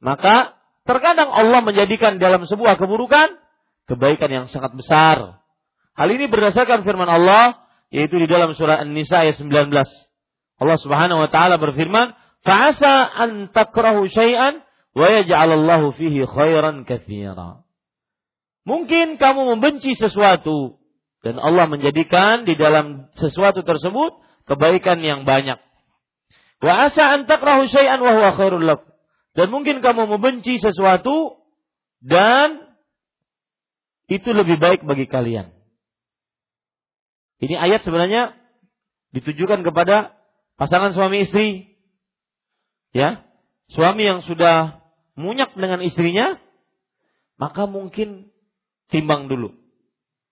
Maka 0.04 0.58
terkadang 0.84 1.32
Allah 1.32 1.64
menjadikan 1.64 2.20
dalam 2.20 2.44
sebuah 2.44 2.76
keburukan 2.76 3.40
kebaikan 3.88 4.30
yang 4.30 4.46
sangat 4.52 4.76
besar. 4.76 5.40
Hal 5.96 6.10
ini 6.12 6.28
berdasarkan 6.28 6.84
firman 6.84 7.08
Allah 7.08 7.64
yaitu 7.94 8.20
di 8.20 8.28
dalam 8.28 8.52
surah 8.52 8.84
An-Nisa 8.84 9.24
ayat 9.24 9.40
19. 9.40 9.72
Allah 10.56 10.78
Subhanahu 10.80 11.24
wa 11.24 11.30
taala 11.32 11.56
berfirman, 11.56 12.12
"Fa'asa 12.44 13.08
an 13.08 13.54
takrahu 13.56 14.10
syai'an 14.12 14.60
wa 14.98 15.08
yaj'alallahu 15.08 15.96
fihi 15.96 16.28
khairan 16.28 16.84
katsira." 16.84 17.64
Mungkin 18.66 19.22
kamu 19.22 19.56
membenci 19.56 19.94
sesuatu 19.96 20.82
dan 21.26 21.42
Allah 21.42 21.66
menjadikan 21.66 22.46
di 22.46 22.54
dalam 22.54 23.10
sesuatu 23.18 23.66
tersebut 23.66 24.14
kebaikan 24.46 25.02
yang 25.02 25.26
banyak. 25.26 25.58
Wa 26.62 26.86
asa 26.86 27.18
an 27.18 27.26
takrahu 27.26 27.66
syai'an 27.66 27.98
wa 27.98 28.14
huwa. 28.14 28.78
Dan 29.34 29.48
mungkin 29.50 29.82
kamu 29.82 30.06
membenci 30.06 30.62
sesuatu 30.62 31.42
dan 31.98 32.78
itu 34.06 34.30
lebih 34.38 34.62
baik 34.62 34.86
bagi 34.86 35.10
kalian. 35.10 35.50
Ini 37.42 37.58
ayat 37.58 37.82
sebenarnya 37.82 38.38
ditujukan 39.18 39.66
kepada 39.66 40.14
pasangan 40.62 40.94
suami 40.94 41.26
istri. 41.26 41.74
Ya, 42.94 43.26
suami 43.74 44.06
yang 44.06 44.22
sudah 44.22 44.78
munyak 45.18 45.58
dengan 45.58 45.82
istrinya, 45.82 46.38
maka 47.42 47.66
mungkin 47.66 48.30
timbang 48.94 49.26
dulu. 49.26 49.65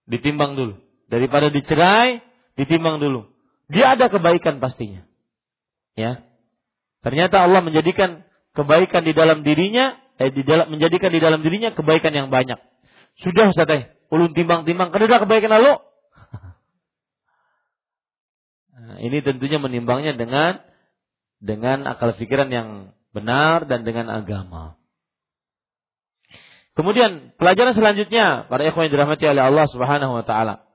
Ditimbang 0.09 0.55
dulu. 0.59 0.79
Daripada 1.07 1.53
dicerai, 1.53 2.19
ditimbang 2.59 2.99
dulu. 2.99 3.29
Dia 3.71 3.95
ada 3.95 4.11
kebaikan 4.11 4.59
pastinya. 4.59 5.05
Ya. 5.93 6.25
Ternyata 7.03 7.43
Allah 7.43 7.61
menjadikan 7.61 8.23
kebaikan 8.55 9.03
di 9.03 9.13
dalam 9.13 9.43
dirinya, 9.43 9.99
eh, 10.17 10.31
di 10.31 10.41
dalam 10.45 10.71
menjadikan 10.71 11.11
di 11.11 11.19
dalam 11.19 11.43
dirinya 11.43 11.75
kebaikan 11.75 12.13
yang 12.15 12.27
banyak. 12.31 12.59
Sudah 13.21 13.51
Ustaz 13.51 13.69
eh, 13.69 13.93
ulun 14.09 14.33
timbang-timbang, 14.33 14.89
kan 14.89 15.05
kebaikan 15.05 15.51
lalu 15.51 15.77
Nah, 18.83 18.99
ini 18.99 19.23
tentunya 19.23 19.63
menimbangnya 19.63 20.17
dengan 20.17 20.59
dengan 21.39 21.87
akal 21.87 22.15
pikiran 22.19 22.51
yang 22.51 22.67
benar 23.15 23.63
dan 23.67 23.87
dengan 23.87 24.11
agama. 24.11 24.75
Kemudian 26.73 27.37
pelajaran 27.37 27.77
selanjutnya 27.77 28.49
para 28.49 28.65
ikhwan 28.65 28.89
yang 28.89 28.93
dirahmati 28.97 29.29
oleh 29.29 29.43
Allah 29.45 29.65
Subhanahu 29.69 30.13
wa 30.17 30.25
taala. 30.25 30.65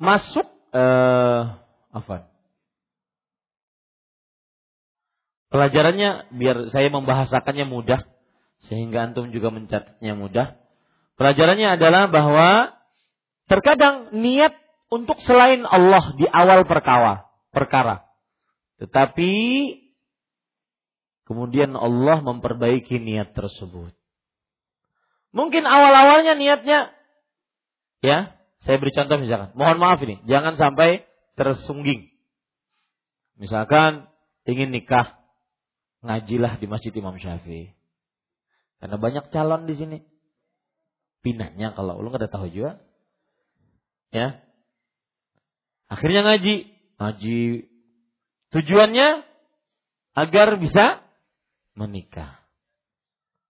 Masuk 0.00 0.46
eh 0.72 1.42
apa? 1.92 2.30
Pelajarannya 5.48 6.32
biar 6.32 6.72
saya 6.72 6.88
membahasakannya 6.88 7.66
mudah 7.68 8.08
sehingga 8.68 9.04
antum 9.04 9.28
juga 9.32 9.52
mencatatnya 9.52 10.16
mudah. 10.16 10.56
Pelajarannya 11.20 11.76
adalah 11.76 12.08
bahwa 12.08 12.78
terkadang 13.48 14.16
niat 14.16 14.54
untuk 14.88 15.20
selain 15.24 15.64
Allah 15.68 16.16
di 16.16 16.24
awal 16.28 16.64
perkara, 16.64 17.28
perkara. 17.52 18.08
Tetapi 18.80 19.32
kemudian 21.28 21.76
Allah 21.76 22.24
memperbaiki 22.24 22.96
niat 22.96 23.36
tersebut. 23.36 23.92
Mungkin 25.36 25.64
awal-awalnya 25.68 26.40
niatnya 26.40 26.88
ya, 28.00 28.32
saya 28.64 28.76
beri 28.80 28.96
contoh 28.96 29.20
misalkan, 29.20 29.52
mohon 29.52 29.76
maaf 29.76 30.00
ini, 30.00 30.24
jangan 30.24 30.56
sampai 30.56 31.04
tersungging. 31.36 32.08
Misalkan 33.38 34.10
ingin 34.48 34.74
nikah, 34.74 35.20
ngajilah 36.02 36.58
di 36.58 36.66
Masjid 36.66 36.90
Imam 36.96 37.14
Syafi'i. 37.20 37.76
Karena 38.78 38.96
banyak 38.98 39.24
calon 39.34 39.66
di 39.66 39.74
sini. 39.74 39.98
Pinanya 41.22 41.74
kalau 41.74 41.98
lu 41.98 42.10
nggak 42.10 42.26
ada 42.26 42.30
tahu 42.30 42.46
juga. 42.50 42.78
Ya. 44.14 44.42
Akhirnya 45.88 46.20
ngaji. 46.24 46.68
Ngaji. 47.00 47.40
Tujuannya 48.52 49.08
agar 50.12 50.48
bisa 50.60 51.00
menikah. 51.72 52.40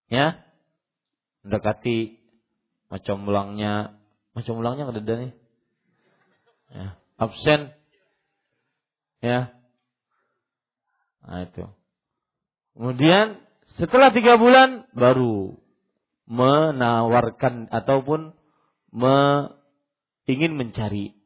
Ya. 0.06 0.43
Mendekati 1.43 2.19
macam 2.89 3.27
ulangnya. 3.27 3.98
Macam 4.32 4.62
ulangnya 4.62 4.86
ada 4.86 5.02
nih. 5.02 5.32
Ya. 6.70 6.89
Absen. 7.19 7.74
Ya. 9.19 9.51
Nah 11.27 11.43
itu. 11.43 11.66
Kemudian 12.78 13.43
setelah 13.74 14.15
tiga 14.15 14.39
bulan 14.39 14.86
baru 14.94 15.59
menawarkan 16.31 17.66
ataupun 17.74 18.39
me, 18.94 19.19
ingin 20.31 20.55
mencari 20.55 21.17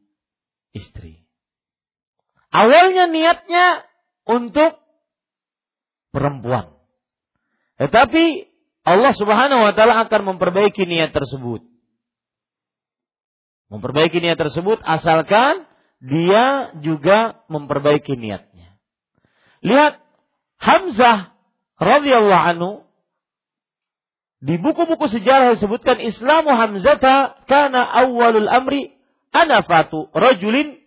istri. 0.76 1.24
Awalnya 2.52 3.08
niatnya 3.08 3.86
untuk 4.28 4.76
perempuan. 6.12 6.76
Tetapi 7.80 8.24
Allah 8.84 9.12
Subhanahu 9.16 9.62
wa 9.64 9.72
taala 9.72 10.04
akan 10.04 10.36
memperbaiki 10.36 10.84
niat 10.84 11.16
tersebut. 11.16 11.64
Memperbaiki 13.72 14.20
niat 14.20 14.36
tersebut 14.36 14.84
asalkan 14.84 15.64
dia 16.02 16.76
juga 16.84 17.40
memperbaiki 17.48 18.12
niatnya. 18.18 18.76
Lihat 19.64 20.02
Hamzah 20.60 21.32
radhiyallahu 21.80 22.44
anhu 22.52 22.72
di 24.42 24.58
buku-buku 24.58 25.06
sejarah 25.06 25.54
disebutkan 25.54 26.02
Islamu 26.02 26.50
Hamzata 26.50 27.38
karena 27.46 27.86
awalul 27.86 28.50
amri 28.50 28.90
anafatu 29.32 30.12
rajulin 30.12 30.78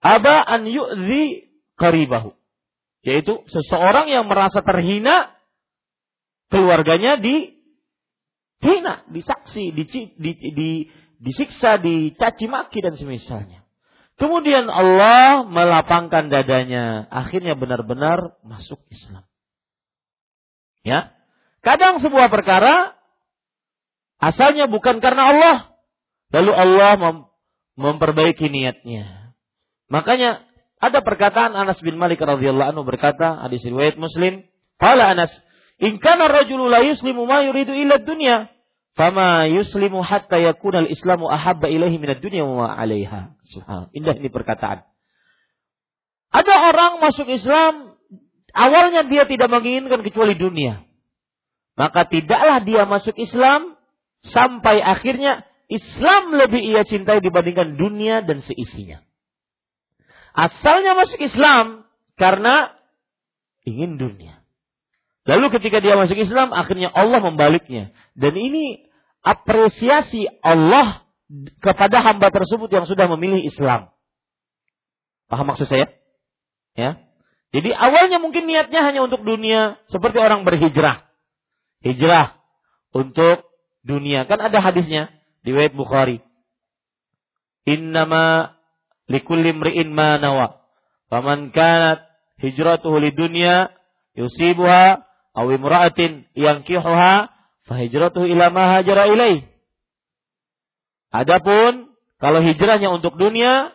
aba 0.00 0.42
an 0.42 0.66
yu'zi 0.66 1.50
qaribahu 1.76 2.32
yaitu 3.02 3.42
seseorang 3.50 4.06
yang 4.06 4.30
merasa 4.30 4.62
terhina 4.62 5.34
keluarganya 6.48 7.18
di 7.18 7.62
hina, 8.62 9.02
disaksi, 9.10 9.74
di, 9.74 9.84
di, 10.14 10.30
di, 10.54 10.70
disiksa, 11.18 11.82
dicaci 11.82 12.46
maki 12.46 12.78
dan 12.78 12.94
semisalnya. 12.94 13.66
Kemudian 14.20 14.70
Allah 14.70 15.42
melapangkan 15.42 16.30
dadanya. 16.30 17.10
Akhirnya 17.10 17.58
benar-benar 17.58 18.38
masuk 18.46 18.78
Islam. 18.92 19.26
Ya. 20.86 21.10
Kadang 21.62 21.98
sebuah 21.98 22.30
perkara 22.30 22.94
asalnya 24.22 24.70
bukan 24.70 25.02
karena 25.02 25.34
Allah. 25.34 25.56
Lalu 26.32 26.52
Allah 26.52 26.92
mem 26.96 27.16
memperbaiki 27.76 28.48
niatnya. 28.48 29.32
Makanya 29.88 30.44
ada 30.80 31.04
perkataan 31.04 31.52
Anas 31.52 31.80
bin 31.84 32.00
Malik 32.00 32.20
radhiyallahu 32.20 32.72
anhu 32.74 32.84
berkata, 32.84 33.44
hadis 33.44 33.62
riwayat 33.64 34.00
Muslim, 34.00 34.44
"Qala 34.80 35.12
Anas, 35.12 35.32
in 35.78 36.00
kana 36.00 36.28
rajulu 36.28 36.68
la 36.68 36.84
yuslimu 36.84 37.28
ma 37.28 37.44
yuridu 37.44 37.72
illa 37.76 38.00
dunya, 38.00 38.52
Fama 38.92 39.48
yuslimu 39.48 40.04
hatta 40.04 40.36
yakuna 40.36 40.84
al-islamu 40.84 41.24
ahabba 41.32 41.72
ilaihi 41.72 41.96
minad 41.96 42.20
dunya 42.20 42.44
wa 42.44 42.76
'alaiha. 42.76 43.40
Subhanallah. 43.48 43.88
Indah 43.96 44.20
ini 44.20 44.28
perkataan. 44.28 44.84
Ada 46.28 46.54
orang 46.72 47.00
masuk 47.00 47.24
Islam, 47.28 47.96
awalnya 48.52 49.08
dia 49.08 49.24
tidak 49.24 49.48
menginginkan 49.48 50.04
kecuali 50.04 50.36
dunia. 50.36 50.84
Maka 51.72 52.04
tidaklah 52.04 52.60
dia 52.68 52.84
masuk 52.84 53.16
Islam 53.16 53.80
sampai 54.28 54.84
akhirnya 54.84 55.44
Islam 55.72 56.36
lebih 56.36 56.60
ia 56.60 56.84
cintai 56.84 57.24
dibandingkan 57.24 57.80
dunia 57.80 58.20
dan 58.20 58.44
seisinya. 58.44 59.00
Asalnya 60.36 60.92
masuk 60.92 61.16
Islam 61.16 61.88
karena 62.20 62.76
ingin 63.64 63.96
dunia. 63.96 64.44
Lalu 65.22 65.54
ketika 65.54 65.78
dia 65.78 65.94
masuk 65.94 66.18
Islam, 66.18 66.50
akhirnya 66.50 66.90
Allah 66.90 67.22
membaliknya. 67.22 67.94
Dan 68.18 68.34
ini 68.34 68.90
apresiasi 69.22 70.26
Allah 70.42 71.06
kepada 71.62 72.02
hamba 72.02 72.28
tersebut 72.28 72.68
yang 72.68 72.84
sudah 72.90 73.06
memilih 73.16 73.40
Islam. 73.40 73.88
Paham 75.30 75.46
maksud 75.48 75.70
saya? 75.70 75.88
Ya. 76.74 77.00
Jadi 77.52 77.70
awalnya 77.70 78.18
mungkin 78.18 78.48
niatnya 78.48 78.82
hanya 78.82 79.04
untuk 79.04 79.22
dunia, 79.22 79.78
seperti 79.88 80.18
orang 80.18 80.42
berhijrah. 80.42 81.06
Hijrah 81.84 82.40
untuk 82.90 83.46
dunia. 83.86 84.26
Kan 84.26 84.42
ada 84.42 84.58
hadisnya 84.58 85.12
di 85.12 85.21
riwayat 85.46 85.74
Bukhari. 85.74 86.22
Innama 87.66 88.56
likulli 89.06 89.54
imri'in 89.54 89.90
ma 89.90 90.18
nawa. 90.18 90.62
Faman 91.10 91.52
kanat 91.54 92.02
hijratuhu 92.40 92.98
lidunya 92.98 93.70
yusibuha 94.18 95.04
aw 95.36 95.46
imra'atin 95.46 96.26
yankihuha 96.34 97.30
fahijratuhu 97.68 98.26
ila 98.32 98.50
ma 98.50 98.78
hajara 98.78 99.06
ilaih. 99.12 99.46
Adapun 101.12 101.92
kalau 102.16 102.40
hijrahnya 102.40 102.88
untuk 102.88 103.20
dunia 103.20 103.74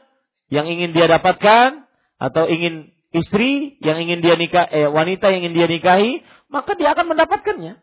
yang 0.49 0.65
ingin 0.68 0.95
dia 0.95 1.06
dapatkan 1.06 1.85
atau 2.18 2.49
ingin 2.49 2.95
istri 3.14 3.77
yang 3.84 4.02
ingin 4.02 4.23
dia 4.26 4.35
nikah 4.39 4.65
eh, 4.72 4.89
wanita 4.89 5.30
yang 5.31 5.45
ingin 5.45 5.53
dia 5.53 5.68
nikahi, 5.69 6.23
maka 6.49 6.73
dia 6.76 6.95
akan 6.95 7.14
mendapatkannya. 7.14 7.77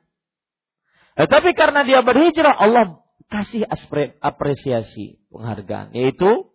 Tetapi 1.14 1.50
eh, 1.52 1.56
karena 1.56 1.86
dia 1.86 2.02
berhijrah, 2.02 2.56
Allah 2.58 3.03
kasih 3.32 3.64
apresiasi, 4.20 5.20
penghargaan, 5.32 5.92
yaitu 5.96 6.48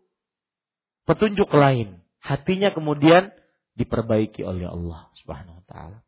petunjuk 1.10 1.50
lain. 1.52 2.02
Hatinya 2.20 2.70
kemudian 2.76 3.32
diperbaiki 3.80 4.44
oleh 4.44 4.68
Allah 4.68 5.08
Subhanahu 5.24 5.64
wa 5.64 5.66
taala. 5.66 6.00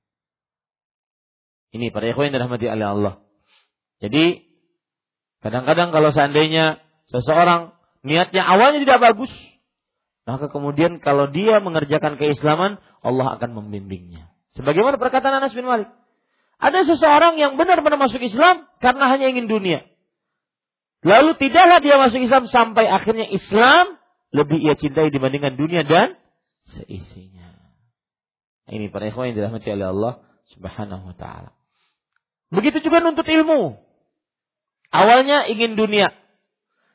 Ini 1.71 1.87
para 1.89 2.11
ikhwan 2.11 2.29
yang 2.29 2.35
dirahmati 2.35 2.67
oleh 2.67 2.87
Allah. 2.87 3.13
Jadi 4.03 4.43
kadang-kadang 5.39 5.95
kalau 5.95 6.11
seandainya 6.11 6.83
seseorang 7.07 7.71
niatnya 8.03 8.43
awalnya 8.43 8.83
tidak 8.83 8.99
bagus, 8.99 9.31
maka 10.27 10.51
kemudian 10.51 10.99
kalau 10.99 11.31
dia 11.31 11.63
mengerjakan 11.63 12.19
keislaman, 12.19 12.77
Allah 13.01 13.39
akan 13.39 13.55
membimbingnya. 13.57 14.29
Sebagaimana 14.55 14.99
perkataan 14.99 15.41
Anas 15.41 15.55
bin 15.55 15.65
Malik. 15.65 15.89
Ada 16.61 16.85
seseorang 16.85 17.41
yang 17.41 17.57
benar-benar 17.57 17.97
masuk 17.97 18.21
Islam 18.21 18.69
karena 18.83 19.09
hanya 19.09 19.33
ingin 19.33 19.49
dunia. 19.49 19.90
Lalu 21.01 21.33
tidaklah 21.41 21.81
dia 21.81 21.97
masuk 21.97 22.21
Islam 22.21 22.45
sampai 22.45 22.85
akhirnya 22.85 23.25
Islam 23.25 23.97
lebih 24.31 24.61
ia 24.61 24.77
cintai 24.77 25.09
dibandingkan 25.09 25.57
dunia 25.57 25.81
dan 25.81 26.13
seisinya. 26.69 27.57
Ini 28.69 28.87
para 28.93 29.09
ikhwan 29.09 29.33
yang 29.33 29.37
dirahmati 29.41 29.67
oleh 29.73 29.87
Allah 29.89 30.13
Subhanahu 30.53 31.11
wa 31.11 31.15
taala. 31.17 31.51
Begitu 32.53 32.85
juga 32.85 33.01
nuntut 33.01 33.25
ilmu. 33.25 33.81
Awalnya 34.93 35.49
ingin 35.49 35.73
dunia. 35.75 36.13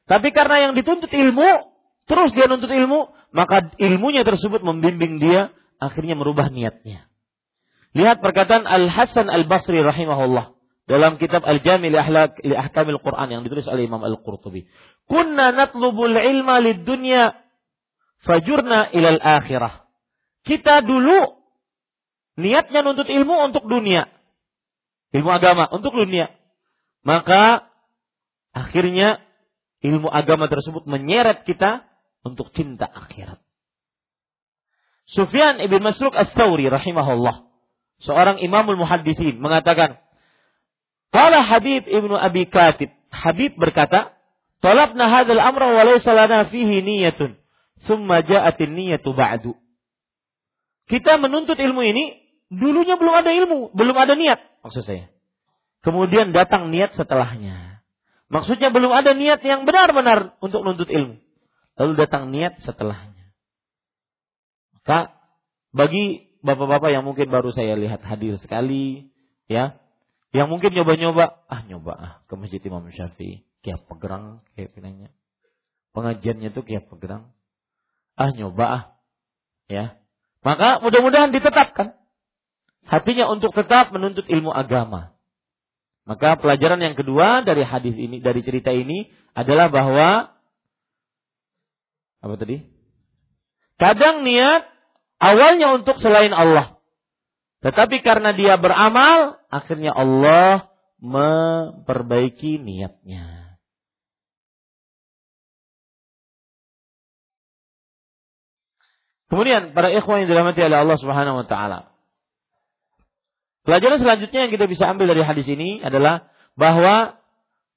Tapi 0.07 0.31
karena 0.31 0.71
yang 0.71 0.73
dituntut 0.79 1.11
ilmu, 1.11 1.67
terus 2.07 2.31
dia 2.31 2.47
nuntut 2.47 2.71
ilmu, 2.71 3.11
maka 3.35 3.75
ilmunya 3.77 4.23
tersebut 4.23 4.63
membimbing 4.63 5.19
dia 5.19 5.51
akhirnya 5.83 6.15
merubah 6.15 6.49
niatnya. 6.49 7.11
Lihat 7.97 8.23
perkataan 8.23 8.69
Al 8.69 8.87
Hasan 8.87 9.27
Al 9.29 9.49
Basri 9.49 9.81
rahimahullah 9.81 10.56
dalam 10.87 11.19
kitab 11.19 11.43
Al 11.43 11.59
Jami 11.61 11.91
li 11.91 11.99
li 12.47 12.55
Ahkamil 12.55 13.03
Quran 13.03 13.29
yang 13.29 13.43
ditulis 13.43 13.67
oleh 13.67 13.91
Imam 13.91 14.03
Al 14.07 14.23
Qurtubi. 14.23 14.71
Kunna 15.11 15.51
natlubul 15.51 16.15
ilma 16.15 16.63
lid 16.63 16.87
dunya 16.87 17.35
fajurna 18.23 18.95
ilal 18.95 19.19
akhirah. 19.19 19.87
Kita 20.47 20.87
dulu 20.87 21.43
niatnya 22.39 22.87
nuntut 22.87 23.11
ilmu 23.11 23.51
untuk 23.51 23.67
dunia. 23.67 24.07
Ilmu 25.11 25.31
agama 25.31 25.67
untuk 25.75 25.91
dunia. 25.91 26.31
Maka 27.03 27.67
akhirnya 28.55 29.23
ilmu 29.83 30.07
agama 30.07 30.47
tersebut 30.47 30.87
menyeret 30.87 31.43
kita 31.47 31.83
untuk 32.23 32.55
cinta 32.55 32.87
akhirat. 32.87 33.43
Sufyan 35.07 35.63
ibn 35.63 35.83
Masruk 35.83 36.15
as-Sawri 36.15 36.67
rahimahullah. 36.67 37.47
Seorang 38.03 38.43
imamul 38.43 38.79
muhaddithin 38.79 39.39
mengatakan. 39.39 40.03
Kala 41.15 41.43
Habib 41.47 41.87
ibnu 41.87 42.15
Abi 42.17 42.47
Katib. 42.51 42.91
Habib 43.11 43.55
berkata. 43.59 44.17
Talabna 44.65 45.13
hadal 45.13 45.39
amra 45.39 45.69
wa 45.69 45.83
laysa 45.85 46.17
lana 46.17 46.49
fihi 46.49 46.81
niyatun. 46.81 47.37
Summa 47.85 48.25
ja'atin 48.25 48.73
niyatu 48.73 49.13
ba'du. 49.13 49.55
Kita 50.87 51.19
menuntut 51.19 51.59
ilmu 51.59 51.83
ini, 51.83 52.19
dulunya 52.51 52.95
belum 52.95 53.15
ada 53.15 53.31
ilmu, 53.35 53.75
belum 53.75 53.97
ada 53.99 54.15
niat, 54.15 54.39
maksud 54.63 54.87
saya. 54.87 55.11
Kemudian 55.83 56.31
datang 56.31 56.71
niat 56.71 56.95
setelahnya. 56.95 57.83
Maksudnya 58.27 58.75
belum 58.75 58.91
ada 58.91 59.15
niat 59.15 59.39
yang 59.47 59.67
benar-benar 59.67 60.35
untuk 60.43 60.67
menuntut 60.67 60.91
ilmu. 60.91 61.23
Lalu 61.79 61.93
datang 61.95 62.35
niat 62.35 62.59
setelahnya. 62.63 63.31
Maka 64.75 65.15
bagi 65.71 66.27
bapak-bapak 66.43 66.91
yang 66.91 67.07
mungkin 67.07 67.31
baru 67.31 67.55
saya 67.55 67.79
lihat 67.79 68.03
hadir 68.03 68.39
sekali, 68.43 69.11
ya, 69.47 69.79
yang 70.37 70.53
mungkin 70.53 70.77
nyoba-nyoba, 70.77 71.49
ah 71.49 71.61
nyoba 71.65 71.93
ah 71.97 72.13
ke 72.29 72.35
masjid 72.37 72.61
Imam 72.61 72.85
Syafi'i, 72.93 73.49
kayak 73.65 73.89
pegerang 73.89 74.45
kayak 74.53 74.77
pinanya. 74.77 75.09
Pengajiannya 75.97 76.53
tuh 76.53 76.61
kayak 76.69 76.93
pegerang 76.93 77.33
ah 78.21 78.31
nyoba 78.37 78.65
ah. 78.69 78.85
Ya. 79.67 79.97
Maka 80.45 80.79
mudah-mudahan 80.85 81.33
ditetapkan 81.33 81.97
hatinya 82.87 83.27
untuk 83.33 83.51
tetap 83.57 83.91
menuntut 83.91 84.29
ilmu 84.29 84.53
agama. 84.53 85.17
Maka 86.07 86.39
pelajaran 86.39 86.79
yang 86.79 86.95
kedua 86.95 87.43
dari 87.43 87.67
hadis 87.67 87.99
ini, 87.99 88.23
dari 88.23 88.47
cerita 88.47 88.71
ini 88.71 89.11
adalah 89.35 89.67
bahwa 89.73 90.37
apa 92.23 92.35
tadi? 92.39 92.63
Kadang 93.77 94.23
niat 94.23 94.71
awalnya 95.19 95.75
untuk 95.75 95.99
selain 95.99 96.31
Allah. 96.31 96.76
Tetapi 97.65 98.05
karena 98.05 98.37
dia 98.37 98.61
beramal, 98.61 99.41
akhirnya 99.49 99.97
Allah 99.97 100.69
memperbaiki 101.01 102.61
niatnya. 102.61 103.47
Kemudian 109.27 109.75
para 109.75 109.91
ikhwan 109.91 110.23
yang 110.23 110.31
dirahmati 110.31 110.63
oleh 110.63 110.79
Allah 110.87 110.99
Subhanahu 111.03 111.43
wa 111.43 111.47
taala. 111.47 111.91
Pelajaran 113.67 113.99
selanjutnya 113.99 114.47
yang 114.47 114.53
kita 114.55 114.71
bisa 114.71 114.87
ambil 114.87 115.11
dari 115.11 115.27
hadis 115.27 115.51
ini 115.51 115.83
adalah 115.83 116.31
bahwa 116.55 117.19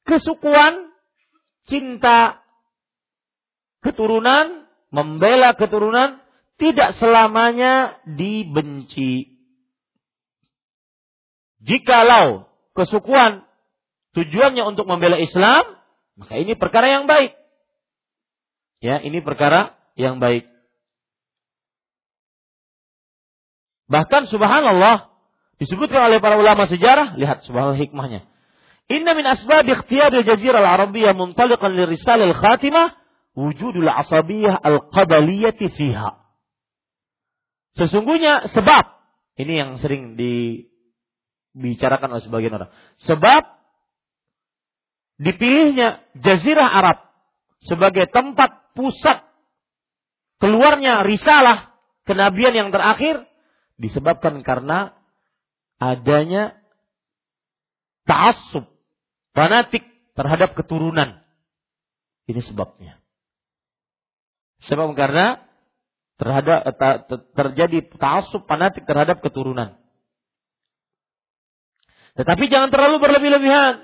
kesukuan, 0.05 0.93
cinta, 1.65 2.45
keturunan, 3.81 4.69
membela 4.93 5.57
keturunan 5.57 6.21
tidak 6.61 6.93
selamanya 7.01 7.97
dibenci. 8.05 9.38
Jikalau 11.59 12.47
kesukuan 12.75 13.43
tujuannya 14.15 14.63
untuk 14.63 14.87
membela 14.87 15.19
Islam, 15.19 15.63
maka 16.15 16.39
ini 16.39 16.55
perkara 16.55 16.87
yang 16.87 17.05
baik. 17.07 17.35
Ya, 18.79 19.03
ini 19.03 19.19
perkara 19.19 19.75
yang 19.99 20.23
baik. 20.23 20.47
Bahkan 23.91 24.31
subhanallah 24.31 25.11
disebutkan 25.59 26.07
oleh 26.07 26.23
para 26.23 26.39
ulama 26.39 26.63
sejarah, 26.69 27.19
lihat 27.19 27.43
subhanallah 27.43 27.81
hikmahnya. 27.81 28.23
Inna 28.89 29.13
min 29.13 29.27
asbab 29.27 29.67
ikhtiyar 29.67 30.13
al-jazirah 30.13 30.63
al-arabiyyah 30.63 31.13
muntaliqan 31.13 31.75
li 31.75 31.83
risalah 31.89 32.31
al-khatimah 32.31 32.95
wujudul 33.37 33.85
asabiyah 33.85 34.57
al-qabaliyati 34.57 35.69
fiha. 35.75 36.17
Sesungguhnya 37.77 38.49
sebab 38.49 38.97
ini 39.37 39.53
yang 39.59 39.71
sering 39.77 40.17
dibicarakan 41.53 42.17
oleh 42.17 42.23
sebagian 42.23 42.55
orang. 42.55 42.71
Sebab 43.03 43.43
dipilihnya 45.19 46.03
jazirah 46.15 46.69
Arab 46.69 46.97
sebagai 47.67 48.07
tempat 48.07 48.71
pusat 48.73 49.27
keluarnya 50.39 51.03
risalah 51.03 51.75
kenabian 52.07 52.55
yang 52.55 52.69
terakhir 52.71 53.27
disebabkan 53.75 54.41
karena 54.41 54.95
adanya 55.79 56.59
ta'assub, 58.07 58.67
fanatik 59.35 59.83
terhadap 60.15 60.55
keturunan. 60.55 61.23
Ini 62.27 62.41
sebabnya. 62.45 62.99
Sebab 64.67 64.91
karena 64.93 65.39
terhadap 66.19 66.75
terjadi 67.31 67.87
ta'assub 67.95 68.43
fanatik 68.43 68.83
terhadap 68.83 69.23
keturunan. 69.23 69.79
Tetapi 72.19 72.51
jangan 72.51 72.67
terlalu 72.67 72.99
berlebih-lebihan. 72.99 73.79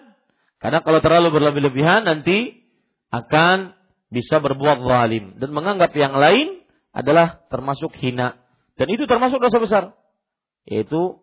Karena 0.60 0.84
kalau 0.84 0.99
terlalu 0.99 1.40
berlebih-lebihan 1.40 2.03
nanti 2.03 2.68
akan 3.16 3.72
bisa 4.12 4.44
berbuat 4.44 4.84
zalim 4.84 5.40
dan 5.40 5.56
menganggap 5.56 5.95
yang 5.95 6.12
lain 6.12 6.64
adalah 6.91 7.44
termasuk 7.48 7.95
hina 7.95 8.40
dan 8.76 8.88
itu 8.91 9.07
termasuk 9.07 9.40
dosa 9.40 9.60
besar. 9.60 9.84
yaitu 10.66 11.22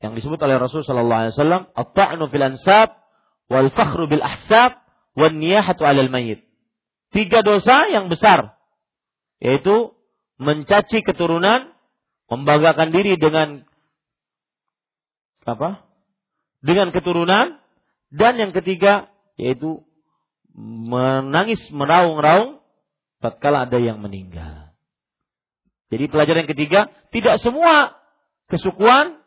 yang 0.00 0.16
disebut 0.16 0.40
oleh 0.40 0.56
Rasul 0.56 0.80
sallallahu 0.80 1.20
alaihi 1.28 1.34
wasallam 1.36 1.62
at-ta'nu 1.76 2.24
fil 2.32 2.46
ansab 2.48 2.96
wal 3.52 3.68
fakhru 3.68 4.08
bil 4.08 4.24
ahsab 4.24 4.80
wan 5.12 5.36
niyahatu 5.36 5.84
'alal 5.84 6.08
mayyit. 6.08 6.40
Tiga 7.12 7.44
dosa 7.44 7.86
yang 7.92 8.08
besar 8.08 8.56
yaitu 9.44 9.92
mencaci 10.40 11.04
keturunan, 11.04 11.70
membanggakan 12.32 12.90
diri 12.94 13.20
dengan 13.20 13.68
apa? 15.42 15.82
Dengan 16.62 16.94
keturunan 16.94 17.58
dan 18.12 18.38
yang 18.38 18.52
ketiga 18.54 19.10
yaitu 19.40 19.82
menangis 20.54 21.58
meraung-raung 21.72 22.60
tatkala 23.22 23.70
ada 23.70 23.78
yang 23.80 24.02
meninggal. 24.02 24.72
Jadi 25.92 26.08
pelajaran 26.08 26.40
yang 26.44 26.52
ketiga, 26.56 26.80
tidak 27.12 27.36
semua 27.44 27.92
kesukuan, 28.48 29.20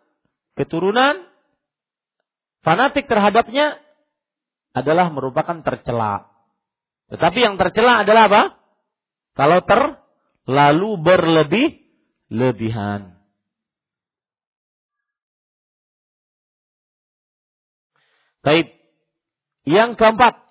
keturunan, 0.58 1.30
fanatik 2.66 3.06
terhadapnya 3.06 3.78
adalah 4.74 5.14
merupakan 5.14 5.62
tercela. 5.62 6.26
Tetapi 7.14 7.38
yang 7.38 7.62
tercela 7.62 8.02
adalah 8.02 8.26
apa? 8.28 8.44
Kalau 9.38 9.62
terlalu 9.64 10.90
berlebih-lebihan. 11.06 13.15
Baik. 18.42 18.76
Yang 19.66 19.98
keempat, 19.98 20.46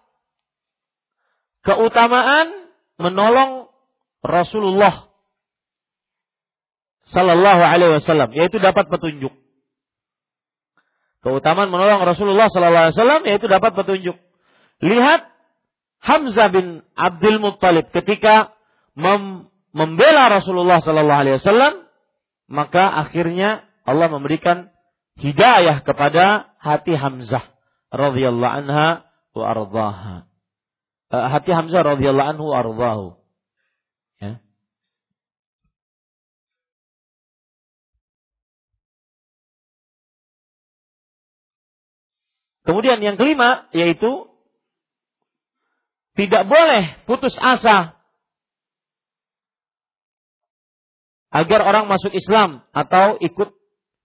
keutamaan 1.62 2.68
menolong 2.98 3.70
Rasulullah 4.24 5.08
Sallallahu 7.04 7.62
Alaihi 7.62 8.00
Wasallam, 8.00 8.30
yaitu 8.32 8.58
dapat 8.58 8.88
petunjuk. 8.88 9.30
Keutamaan 11.22 11.70
menolong 11.70 12.02
Rasulullah 12.04 12.48
Sallallahu 12.50 12.84
Alaihi 12.90 12.96
Wasallam, 12.96 13.22
yaitu 13.28 13.46
dapat 13.46 13.72
petunjuk. 13.76 14.16
Lihat 14.82 15.30
Hamzah 16.04 16.52
bin 16.52 16.84
Abdul 16.92 17.40
Muttalib 17.40 17.88
ketika 17.94 18.52
mem 18.92 19.48
membela 19.72 20.28
Rasulullah 20.28 20.82
Sallallahu 20.82 21.20
Alaihi 21.22 21.38
Wasallam, 21.40 21.86
maka 22.50 22.92
akhirnya 23.08 23.64
Allah 23.88 24.10
memberikan 24.12 24.74
hidayah 25.16 25.80
kepada 25.86 26.56
hati 26.58 26.92
Hamzah 26.98 27.53
radhiyallahu 27.94 28.56
anha 28.66 29.06
wa 29.34 29.44
ardhaha. 29.46 30.16
Eh, 31.14 31.26
hati 31.30 31.50
Hamzah 31.54 31.82
radhiyallahu 31.94 32.30
anhu 32.34 32.46
ardahu. 32.50 33.06
Ya. 34.18 34.42
Kemudian 42.66 42.98
yang 42.98 43.14
kelima 43.14 43.70
yaitu 43.70 44.26
tidak 46.14 46.46
boleh 46.46 46.98
putus 47.06 47.34
asa 47.38 47.94
agar 51.34 51.66
orang 51.66 51.90
masuk 51.90 52.14
Islam 52.14 52.62
atau 52.70 53.18
ikut 53.18 53.50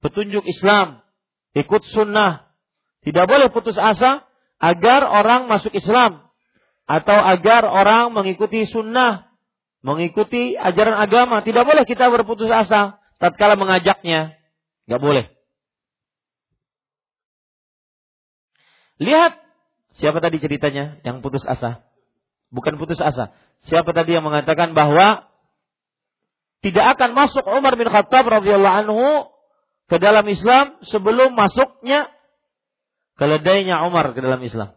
petunjuk 0.01 0.41
Islam, 0.49 1.05
ikut 1.53 1.85
sunnah. 1.93 2.48
Tidak 2.99 3.25
boleh 3.25 3.47
putus 3.51 3.79
asa 3.79 4.27
agar 4.59 5.07
orang 5.07 5.47
masuk 5.47 5.71
Islam 5.71 6.27
atau 6.89 7.15
agar 7.15 7.63
orang 7.63 8.11
mengikuti 8.11 8.67
sunnah, 8.67 9.31
mengikuti 9.79 10.57
ajaran 10.59 10.99
agama. 10.99 11.39
Tidak 11.45 11.63
boleh 11.63 11.87
kita 11.87 12.11
berputus 12.11 12.51
asa 12.51 12.99
tatkala 13.21 13.55
mengajaknya. 13.55 14.35
Gak 14.89 14.99
boleh. 14.99 15.29
Lihat 18.99 19.39
siapa 19.95 20.19
tadi 20.19 20.43
ceritanya 20.43 20.99
yang 21.07 21.23
putus 21.23 21.47
asa. 21.47 21.87
Bukan 22.51 22.75
putus 22.75 22.99
asa. 22.99 23.31
Siapa 23.69 23.95
tadi 23.95 24.17
yang 24.17 24.27
mengatakan 24.27 24.75
bahwa 24.75 25.29
tidak 26.59 26.99
akan 26.99 27.15
masuk 27.15 27.45
Umar 27.47 27.79
bin 27.79 27.87
Khattab 27.87 28.27
radhiyallahu 28.27 28.77
anhu 28.83 29.31
ke 29.87 29.95
dalam 30.01 30.27
Islam 30.27 30.75
sebelum 30.83 31.31
masuknya 31.31 32.11
keledainya 33.19 33.83
Umar 33.83 34.15
ke 34.15 34.23
dalam 34.23 34.39
Islam. 34.39 34.73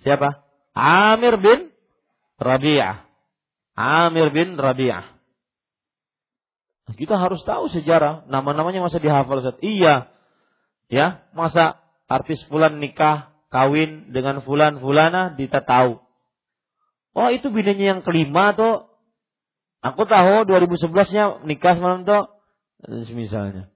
Siapa? 0.00 0.40
Amir 0.72 1.36
bin 1.36 1.68
Rabi'ah. 2.40 3.04
Amir 3.76 4.32
bin 4.32 4.56
Rabi'ah. 4.56 5.20
Kita 6.96 7.20
harus 7.20 7.44
tahu 7.46 7.70
sejarah. 7.70 8.26
Nama-namanya 8.26 8.82
masa 8.82 8.98
dihafal 8.98 9.44
Ustaz. 9.44 9.60
Iya. 9.62 10.10
Ya, 10.90 11.22
masa 11.38 11.78
artis 12.10 12.42
fulan 12.50 12.82
nikah, 12.82 13.30
kawin 13.54 14.10
dengan 14.10 14.42
fulan 14.42 14.82
fulana 14.82 15.38
kita 15.38 15.62
tahu. 15.62 16.02
Oh, 17.14 17.28
itu 17.30 17.46
bininya 17.54 17.94
yang 17.94 18.00
kelima 18.02 18.58
tuh. 18.58 18.90
Aku 19.86 20.02
tahu 20.02 20.50
2011-nya 20.50 21.46
nikah 21.46 21.78
semalam 21.78 22.02
tuh. 22.02 22.26
Misalnya. 23.14 23.70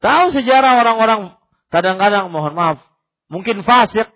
Tahu 0.00 0.26
sejarah 0.32 0.80
orang-orang 0.80 1.35
kadang-kadang 1.70 2.30
mohon 2.30 2.54
maaf, 2.54 2.78
mungkin 3.30 3.62
fasik, 3.66 4.10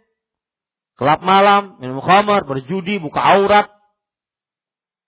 Kelab 1.01 1.25
malam, 1.25 1.81
minum 1.81 2.05
khamar, 2.05 2.45
berjudi, 2.45 3.01
buka 3.01 3.25
aurat. 3.25 3.73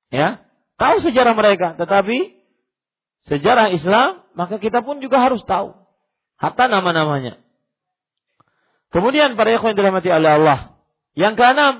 Ya, 0.08 0.40
tahu 0.80 1.04
sejarah 1.04 1.36
mereka, 1.36 1.76
tetapi 1.76 2.32
sejarah 3.28 3.68
Islam, 3.76 4.24
maka 4.32 4.56
kita 4.56 4.80
pun 4.80 5.04
juga 5.04 5.20
harus 5.20 5.44
tahu. 5.44 5.76
Hatta 6.40 6.72
nama-namanya. 6.72 7.44
Kemudian 8.88 9.36
para 9.36 9.52
ikhwan 9.52 9.76
dirahmati 9.76 10.08
oleh 10.08 10.40
Allah. 10.40 10.80
Yang 11.12 11.44
keenam, 11.44 11.74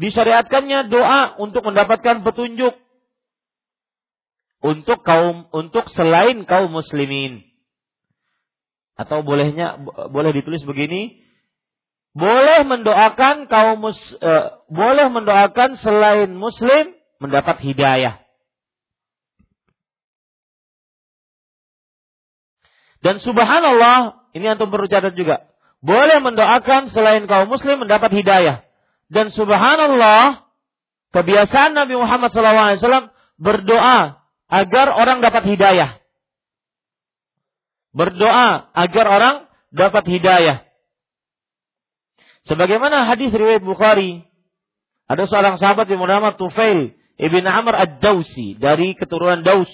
disyariatkannya 0.00 0.88
doa 0.88 1.36
untuk 1.36 1.68
mendapatkan 1.68 2.24
petunjuk 2.24 2.80
untuk 4.64 5.04
kaum 5.04 5.52
untuk 5.52 5.84
selain 5.92 6.48
kaum 6.48 6.72
muslimin. 6.72 7.44
Atau 8.94 9.24
bolehnya 9.24 9.80
boleh 10.12 10.30
ditulis 10.36 10.62
begini, 10.68 11.22
boleh 12.12 12.68
mendoakan 12.68 13.48
kaum 13.48 13.80
mus, 13.80 13.96
uh, 14.20 14.60
boleh 14.68 15.08
mendoakan 15.08 15.80
selain 15.80 16.28
muslim 16.36 16.92
mendapat 17.16 17.64
hidayah. 17.64 18.20
Dan 23.02 23.18
subhanallah, 23.18 24.30
ini 24.36 24.46
antum 24.46 24.70
perlu 24.70 24.86
catat 24.86 25.16
juga. 25.18 25.50
Boleh 25.82 26.22
mendoakan 26.22 26.92
selain 26.92 27.26
kaum 27.26 27.50
muslim 27.50 27.82
mendapat 27.82 28.14
hidayah. 28.14 28.62
Dan 29.10 29.34
subhanallah, 29.34 30.46
kebiasaan 31.10 31.74
Nabi 31.74 31.98
Muhammad 31.98 32.30
SAW 32.30 33.10
berdoa 33.40 34.22
agar 34.46 34.86
orang 34.94 35.24
dapat 35.24 35.48
hidayah. 35.48 36.01
Berdoa 37.92 38.72
agar 38.72 39.06
orang 39.08 39.36
dapat 39.68 40.04
hidayah. 40.08 40.64
Sebagaimana 42.48 43.06
hadis 43.06 43.30
riwayat 43.30 43.62
Bukhari, 43.62 44.24
ada 45.06 45.28
seorang 45.28 45.60
sahabat 45.60 45.86
yang 45.92 46.00
bernama 46.00 46.34
Tufail 46.34 46.96
ibn 47.20 47.44
Amr 47.44 47.76
ad-Dausi 47.76 48.56
dari 48.56 48.96
keturunan 48.96 49.44
Daus. 49.44 49.70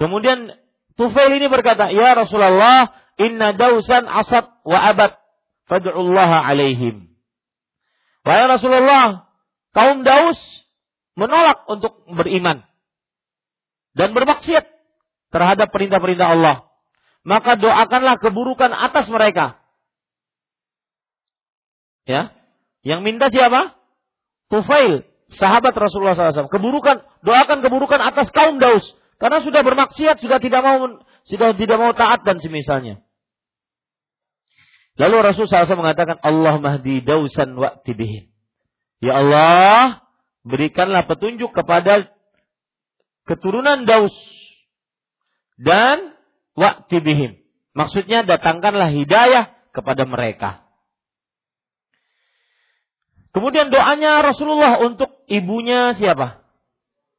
Kemudian 0.00 0.50
Tufail 0.98 1.38
ini 1.38 1.46
berkata, 1.46 1.92
"Ya 1.94 2.16
Rasulullah, 2.16 2.90
inna 3.20 3.54
Dausan 3.54 4.08
asad 4.08 4.50
wa 4.66 4.78
abad, 4.80 5.14
fad'ullah 5.70 6.42
alaihim." 6.48 7.12
Wahai 8.24 8.48
Rasulullah, 8.48 9.28
kaum 9.76 10.02
Daus 10.02 10.40
menolak 11.14 11.62
untuk 11.70 12.02
beriman 12.10 12.66
dan 13.94 14.10
bermaksiat 14.10 14.66
terhadap 15.34 15.74
perintah-perintah 15.74 16.30
Allah. 16.30 16.70
Maka 17.26 17.58
doakanlah 17.58 18.22
keburukan 18.22 18.70
atas 18.70 19.10
mereka 19.10 19.64
Ya. 22.04 22.36
Yang 22.84 23.00
minta 23.00 23.32
siapa? 23.32 23.76
Tufail, 24.52 25.08
sahabat 25.32 25.72
Rasulullah 25.72 26.12
SAW. 26.12 26.52
Keburukan, 26.52 27.00
doakan 27.24 27.64
keburukan 27.64 28.00
atas 28.00 28.28
kaum 28.28 28.60
Daus. 28.60 28.84
Karena 29.16 29.40
sudah 29.40 29.64
bermaksiat, 29.64 30.20
sudah 30.20 30.36
tidak 30.36 30.60
mau 30.60 31.00
sudah 31.24 31.56
tidak 31.56 31.78
mau 31.80 31.96
taat 31.96 32.20
dan 32.28 32.44
semisalnya. 32.44 33.00
Lalu 35.00 35.16
Rasulullah 35.24 35.64
SAW 35.64 35.80
mengatakan, 35.80 36.20
Allah 36.20 36.60
mahdi 36.60 37.00
dausan 37.00 37.56
wa 37.56 37.80
tibihin. 37.82 38.28
Ya 39.00 39.16
Allah, 39.24 40.04
berikanlah 40.44 41.08
petunjuk 41.08 41.56
kepada 41.56 42.12
keturunan 43.24 43.88
Daus 43.88 44.12
dan 45.58 46.16
wa 46.54 46.86
tibihim. 46.86 47.38
Maksudnya 47.74 48.22
datangkanlah 48.22 48.94
hidayah 48.94 49.50
kepada 49.74 50.06
mereka. 50.06 50.62
Kemudian 53.34 53.74
doanya 53.74 54.22
Rasulullah 54.22 54.78
untuk 54.78 55.10
ibunya 55.26 55.98
siapa? 55.98 56.46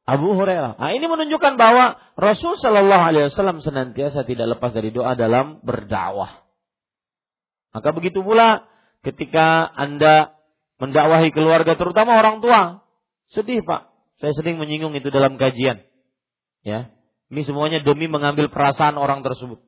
Abu 0.08 0.32
Hurairah. 0.32 0.80
Nah, 0.80 0.90
ini 0.96 1.04
menunjukkan 1.04 1.60
bahwa 1.60 2.00
Rasul 2.16 2.56
Shallallahu 2.56 3.04
Alaihi 3.04 3.28
Wasallam 3.28 3.60
senantiasa 3.60 4.24
tidak 4.24 4.56
lepas 4.56 4.72
dari 4.72 4.94
doa 4.94 5.12
dalam 5.18 5.60
berdakwah. 5.60 6.46
Maka 7.76 7.92
begitu 7.92 8.24
pula 8.24 8.64
ketika 9.04 9.66
anda 9.66 10.32
mendakwahi 10.80 11.28
keluarga, 11.34 11.76
terutama 11.76 12.16
orang 12.16 12.40
tua, 12.40 12.86
sedih 13.34 13.60
pak. 13.60 13.92
Saya 14.16 14.32
sering 14.32 14.56
menyinggung 14.56 14.96
itu 14.96 15.12
dalam 15.12 15.36
kajian. 15.36 15.84
Ya, 16.64 16.95
ini 17.30 17.42
semuanya 17.42 17.82
demi 17.82 18.06
mengambil 18.06 18.50
perasaan 18.52 18.96
orang 18.98 19.22
tersebut. 19.26 19.58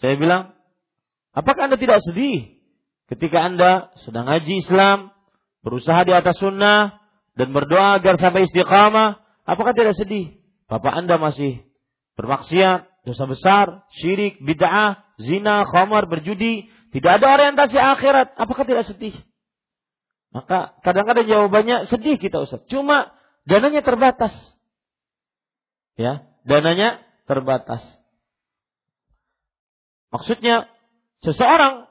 Saya 0.00 0.16
bilang, 0.20 0.52
apakah 1.32 1.70
anda 1.70 1.78
tidak 1.80 2.04
sedih 2.04 2.60
ketika 3.08 3.44
anda 3.44 3.92
sedang 4.04 4.28
ngaji 4.28 4.64
Islam, 4.64 5.12
berusaha 5.64 6.04
di 6.04 6.12
atas 6.12 6.36
sunnah, 6.36 7.00
dan 7.32 7.52
berdoa 7.56 7.96
agar 7.96 8.20
sampai 8.20 8.44
istiqamah, 8.44 9.22
Apakah 9.42 9.74
tidak 9.74 9.98
sedih? 9.98 10.38
Bapak 10.70 10.94
Anda 11.04 11.18
masih 11.18 11.66
bermaksiat, 12.14 12.86
dosa 13.02 13.24
besar, 13.26 13.66
syirik, 13.98 14.38
bid'ah, 14.38 15.02
zina, 15.18 15.66
khamar, 15.66 16.06
berjudi, 16.06 16.70
tidak 16.94 17.20
ada 17.20 17.26
orientasi 17.34 17.76
akhirat. 17.76 18.38
Apakah 18.38 18.64
tidak 18.64 18.86
sedih? 18.86 19.12
Maka 20.32 20.78
kadang-kadang 20.80 21.28
jawabannya 21.28 21.90
sedih 21.92 22.16
kita 22.16 22.40
Ustaz. 22.40 22.64
Cuma 22.70 23.12
dananya 23.44 23.84
terbatas. 23.84 24.32
Ya, 25.98 26.24
dananya 26.46 27.02
terbatas. 27.26 27.82
Maksudnya 30.12 30.68
seseorang 31.24 31.88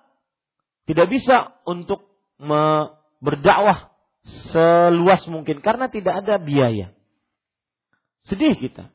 tidak 0.86 1.08
bisa 1.10 1.58
untuk 1.66 2.06
berdakwah 3.22 3.94
seluas 4.54 5.26
mungkin 5.30 5.62
karena 5.66 5.90
tidak 5.90 6.26
ada 6.26 6.38
biaya. 6.38 6.94
Sedih 8.26 8.54
kita. 8.54 8.94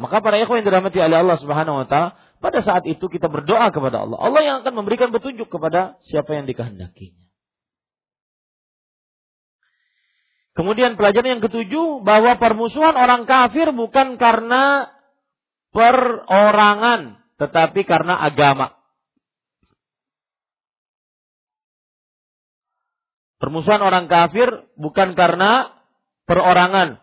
Maka 0.00 0.24
para 0.24 0.40
ikhwan 0.40 0.64
yang 0.64 0.68
dirahmati 0.72 0.96
oleh 0.96 1.18
Allah 1.20 1.36
Subhanahu 1.36 1.84
wa 1.84 1.86
taala, 1.88 2.16
pada 2.40 2.64
saat 2.64 2.88
itu 2.88 3.04
kita 3.12 3.28
berdoa 3.28 3.68
kepada 3.68 4.00
Allah. 4.00 4.16
Allah 4.16 4.40
yang 4.40 4.56
akan 4.64 4.72
memberikan 4.80 5.12
petunjuk 5.12 5.52
kepada 5.52 6.00
siapa 6.08 6.32
yang 6.32 6.48
dikehendakinya. 6.48 7.20
Kemudian 10.50 10.98
pelajaran 10.98 11.38
yang 11.38 11.44
ketujuh 11.44 12.02
bahwa 12.02 12.34
permusuhan 12.42 12.98
orang 12.98 13.22
kafir 13.22 13.70
bukan 13.70 14.18
karena 14.18 14.90
perorangan, 15.70 17.22
tetapi 17.38 17.86
karena 17.86 18.18
agama. 18.18 18.74
Permusuhan 23.40 23.80
orang 23.80 24.04
kafir 24.10 24.50
bukan 24.76 25.16
karena 25.16 25.72
perorangan, 26.28 27.00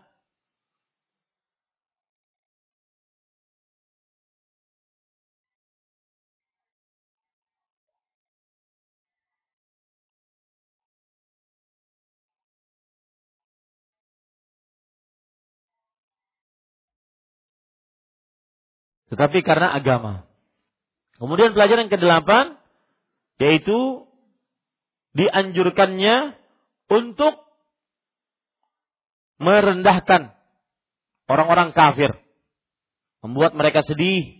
tetapi 19.08 19.40
karena 19.40 19.72
agama. 19.72 20.28
Kemudian 21.18 21.56
pelajaran 21.56 21.90
ke-8 21.90 22.30
yaitu 23.38 24.06
dianjurkannya 25.14 26.36
untuk 26.88 27.34
merendahkan 29.38 30.34
orang-orang 31.30 31.70
kafir, 31.70 32.10
membuat 33.22 33.54
mereka 33.54 33.86
sedih. 33.86 34.38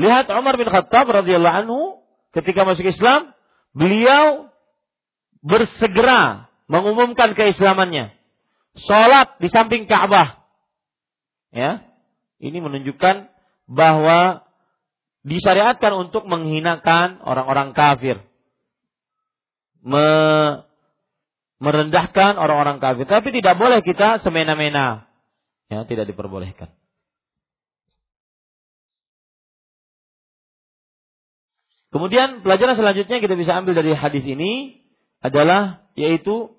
Lihat 0.00 0.32
Umar 0.32 0.56
bin 0.56 0.70
Khattab 0.70 1.08
radhiyallahu 1.12 1.58
anhu 1.66 1.80
ketika 2.32 2.64
masuk 2.64 2.88
Islam, 2.88 3.36
beliau 3.76 4.48
bersegera 5.44 6.48
mengumumkan 6.70 7.36
keislamannya. 7.36 8.14
Salat 8.80 9.36
di 9.42 9.50
samping 9.50 9.84
Ka'bah. 9.90 10.40
Ya, 11.50 11.89
ini 12.40 12.58
menunjukkan 12.58 13.28
bahwa 13.68 14.48
disyariatkan 15.22 15.92
untuk 15.94 16.24
menghinakan 16.24 17.20
orang-orang 17.20 17.76
kafir. 17.76 18.24
Me 19.84 20.08
merendahkan 21.60 22.40
orang-orang 22.40 22.80
kafir. 22.80 23.04
Tapi 23.04 23.28
tidak 23.36 23.60
boleh 23.60 23.84
kita 23.84 24.24
semena-mena. 24.24 25.04
Ya, 25.68 25.84
tidak 25.84 26.08
diperbolehkan. 26.08 26.72
Kemudian 31.90 32.40
pelajaran 32.46 32.78
selanjutnya 32.78 33.18
kita 33.18 33.34
bisa 33.34 33.60
ambil 33.60 33.74
dari 33.76 33.92
hadis 33.92 34.22
ini 34.22 34.78
adalah 35.20 35.84
yaitu 35.98 36.54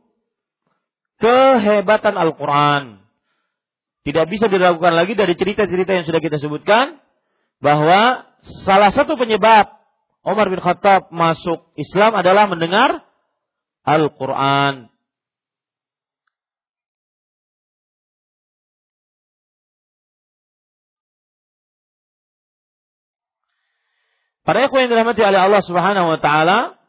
kehebatan 1.17 2.19
Al-Quran. 2.19 2.99
Tidak 4.01 4.25
bisa 4.25 4.49
dilakukan 4.49 4.97
lagi 4.97 5.13
dari 5.13 5.37
cerita-cerita 5.37 5.93
yang 5.93 6.05
sudah 6.09 6.21
kita 6.21 6.41
sebutkan 6.41 6.97
bahwa 7.61 8.25
salah 8.65 8.89
satu 8.89 9.13
penyebab 9.13 9.69
Umar 10.25 10.49
bin 10.49 10.57
Khattab 10.57 11.13
masuk 11.13 11.69
Islam 11.77 12.17
adalah 12.17 12.49
mendengar 12.49 13.05
Al-Quran. 13.85 14.89
Para 24.41 24.65
ikhwan 24.65 24.89
yang 24.89 24.91
dirahmati 24.97 25.21
oleh 25.21 25.39
Allah 25.45 25.61
Subhanahu 25.61 26.07
wa 26.09 26.19
taala, 26.19 26.80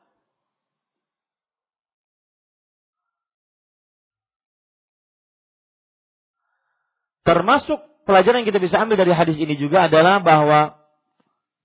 Termasuk 7.22 7.78
pelajaran 8.02 8.42
yang 8.42 8.48
kita 8.50 8.62
bisa 8.62 8.82
ambil 8.82 8.98
dari 8.98 9.14
hadis 9.14 9.38
ini 9.38 9.54
juga 9.54 9.86
adalah 9.86 10.18
bahwa 10.18 10.74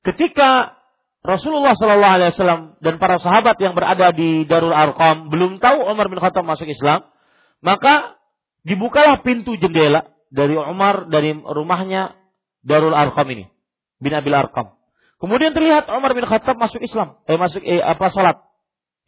ketika 0.05 0.77
Rasulullah 1.25 1.73
Shallallahu 1.75 2.15
Alaihi 2.21 2.31
Wasallam 2.37 2.61
dan 2.79 3.01
para 3.01 3.17
sahabat 3.19 3.57
yang 3.59 3.73
berada 3.73 4.13
di 4.13 4.45
Darul 4.47 4.71
Arqam 4.71 5.27
belum 5.27 5.59
tahu 5.59 5.83
Umar 5.83 6.07
bin 6.07 6.21
Khattab 6.21 6.45
masuk 6.45 6.69
Islam, 6.69 7.03
maka 7.59 8.15
dibukalah 8.63 9.19
pintu 9.25 9.57
jendela 9.59 10.07
dari 10.31 10.55
Umar 10.55 11.09
dari 11.09 11.35
rumahnya 11.35 12.15
Darul 12.63 12.95
Arqam 12.95 13.27
ini 13.33 13.49
bin 13.99 14.13
Abil 14.13 14.37
Arqam. 14.37 14.77
Kemudian 15.17 15.51
terlihat 15.57 15.89
Umar 15.89 16.13
bin 16.13 16.23
Khattab 16.23 16.55
masuk 16.55 16.79
Islam, 16.79 17.17
eh 17.25 17.35
masuk 17.35 17.65
eh, 17.65 17.81
apa 17.81 18.13
salat, 18.13 18.37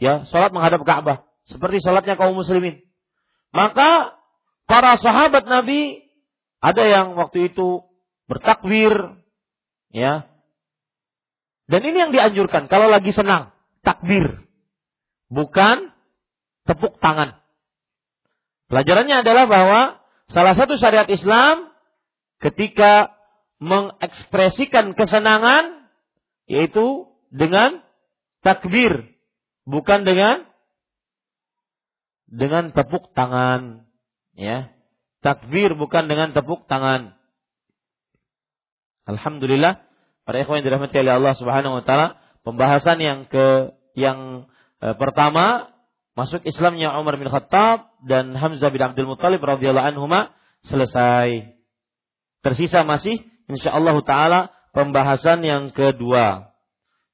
ya 0.01 0.26
salat 0.34 0.49
menghadap 0.49 0.81
Ka'bah 0.81 1.30
seperti 1.45 1.80
salatnya 1.85 2.17
kaum 2.17 2.34
muslimin. 2.34 2.81
Maka 3.53 4.17
para 4.65 4.97
sahabat 4.97 5.45
Nabi 5.45 6.09
ada 6.60 6.84
yang 6.84 7.15
waktu 7.15 7.52
itu 7.52 7.88
bertakbir, 8.27 8.91
ya. 9.95 10.27
Dan 11.69 11.81
ini 11.86 11.98
yang 11.98 12.11
dianjurkan 12.11 12.68
kalau 12.68 12.91
lagi 12.91 13.15
senang, 13.15 13.56
takbir. 13.86 14.44
Bukan 15.30 15.94
tepuk 16.65 16.98
tangan. 16.99 17.38
Pelajarannya 18.69 19.26
adalah 19.26 19.45
bahwa 19.49 19.81
salah 20.30 20.53
satu 20.57 20.77
syariat 20.77 21.10
Islam 21.10 21.69
ketika 22.41 23.14
mengekspresikan 23.60 24.94
kesenangan 24.94 25.90
yaitu 26.49 27.10
dengan 27.30 27.86
takbir, 28.41 29.06
bukan 29.69 30.02
dengan 30.06 30.49
dengan 32.30 32.73
tepuk 32.73 33.14
tangan, 33.14 33.86
ya. 34.38 34.73
Takbir 35.19 35.75
bukan 35.75 36.07
dengan 36.07 36.31
tepuk 36.31 36.63
tangan. 36.71 37.15
Alhamdulillah 39.03 39.83
para 40.23 40.45
ikhwan 40.45 40.61
yang 40.61 40.67
dirahmati 40.69 40.95
oleh 41.01 41.13
Allah 41.17 41.33
Subhanahu 41.35 41.81
wa 41.81 41.83
taala, 41.83 42.21
pembahasan 42.45 43.01
yang 43.01 43.19
ke 43.25 43.73
yang 43.97 44.47
e, 44.79 44.87
pertama 44.95 45.73
masuk 46.13 46.45
Islamnya 46.45 46.93
Umar 46.95 47.17
bin 47.17 47.27
Khattab 47.27 47.89
dan 48.05 48.37
Hamzah 48.37 48.69
bin 48.69 48.79
Abdul 48.79 49.09
Muthalib 49.09 49.41
radhiyallahu 49.41 49.97
anhuma 49.97 50.31
selesai. 50.69 51.57
Tersisa 52.45 52.85
masih 52.87 53.19
insyaallah 53.49 53.97
taala 54.05 54.53
pembahasan 54.71 55.43
yang 55.43 55.75
kedua 55.75 56.53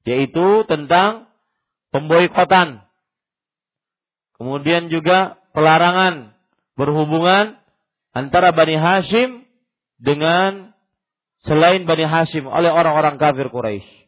yaitu 0.06 0.64
tentang 0.70 1.26
pemboikotan. 1.90 2.86
Kemudian 4.38 4.94
juga 4.94 5.42
pelarangan 5.56 6.36
berhubungan 6.78 7.58
antara 8.16 8.56
Bani 8.56 8.80
Hashim 8.80 9.44
dengan 10.00 10.72
selain 11.44 11.84
Bani 11.84 12.08
Hashim 12.08 12.48
oleh 12.48 12.72
orang-orang 12.72 13.20
kafir 13.20 13.52
Quraisy. 13.52 14.08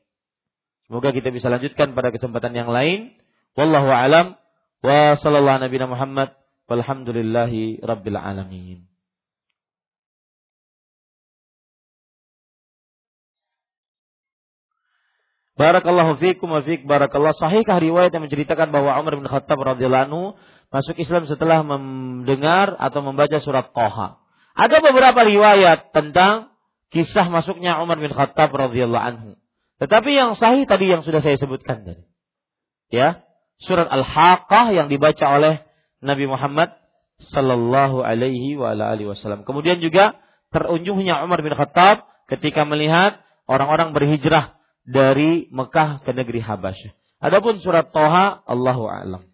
Semoga 0.88 1.12
kita 1.12 1.36
bisa 1.36 1.52
lanjutkan 1.52 1.92
pada 1.92 2.16
kesempatan 2.16 2.56
yang 2.56 2.72
lain. 2.72 3.12
Wallahu 3.60 3.92
alam 3.92 4.40
wa 4.80 5.20
sallallahu 5.20 5.60
nabi 5.60 5.78
Muhammad 5.84 6.32
Walhamdulillahi 6.68 7.84
rabbil 7.84 8.20
alamin. 8.20 8.88
Barakallahu 15.58 16.22
fiikum 16.22 16.54
wa 16.54 16.62
fiik 16.62 16.86
barakallah. 16.86 17.34
Sahihkah 17.34 17.82
riwayat 17.82 18.14
yang 18.14 18.30
menceritakan 18.30 18.70
bahwa 18.70 18.94
Umar 19.00 19.18
bin 19.18 19.26
Khattab 19.26 19.58
radhiyallahu 19.58 20.06
anhu 20.06 20.24
masuk 20.74 20.96
Islam 21.00 21.26
setelah 21.28 21.64
mendengar 21.64 22.76
atau 22.78 23.00
membaca 23.04 23.38
surat 23.40 23.72
Toha? 23.72 24.20
Ada 24.58 24.82
beberapa 24.82 25.22
riwayat 25.22 25.94
tentang 25.94 26.50
kisah 26.90 27.30
masuknya 27.30 27.78
Umar 27.84 28.02
bin 28.02 28.10
Khattab 28.10 28.50
radhiyallahu 28.50 29.06
anhu. 29.06 29.30
Tetapi 29.78 30.10
yang 30.10 30.34
sahih 30.34 30.66
tadi 30.66 30.90
yang 30.90 31.06
sudah 31.06 31.22
saya 31.22 31.38
sebutkan 31.38 31.86
tadi. 31.86 32.04
Ya, 32.90 33.22
surat 33.62 33.86
Al-Haqqah 33.86 34.74
yang 34.74 34.90
dibaca 34.90 35.26
oleh 35.38 35.62
Nabi 36.02 36.26
Muhammad 36.26 36.74
sallallahu 37.34 38.02
alaihi 38.02 38.58
wa 38.58 38.74
alihi 38.74 39.10
wasallam. 39.10 39.46
Kemudian 39.46 39.78
juga 39.82 40.18
terunjuknya 40.50 41.22
Umar 41.22 41.46
bin 41.46 41.54
Khattab 41.54 42.06
ketika 42.32 42.66
melihat 42.66 43.22
orang-orang 43.46 43.94
berhijrah 43.94 44.58
dari 44.88 45.52
Mekah 45.52 46.02
ke 46.02 46.12
negeri 46.16 46.40
Habasyah. 46.42 46.96
Adapun 47.18 47.60
surat 47.60 47.90
Toha, 47.90 48.46
Allahu 48.46 48.86
a'lam. 48.88 49.26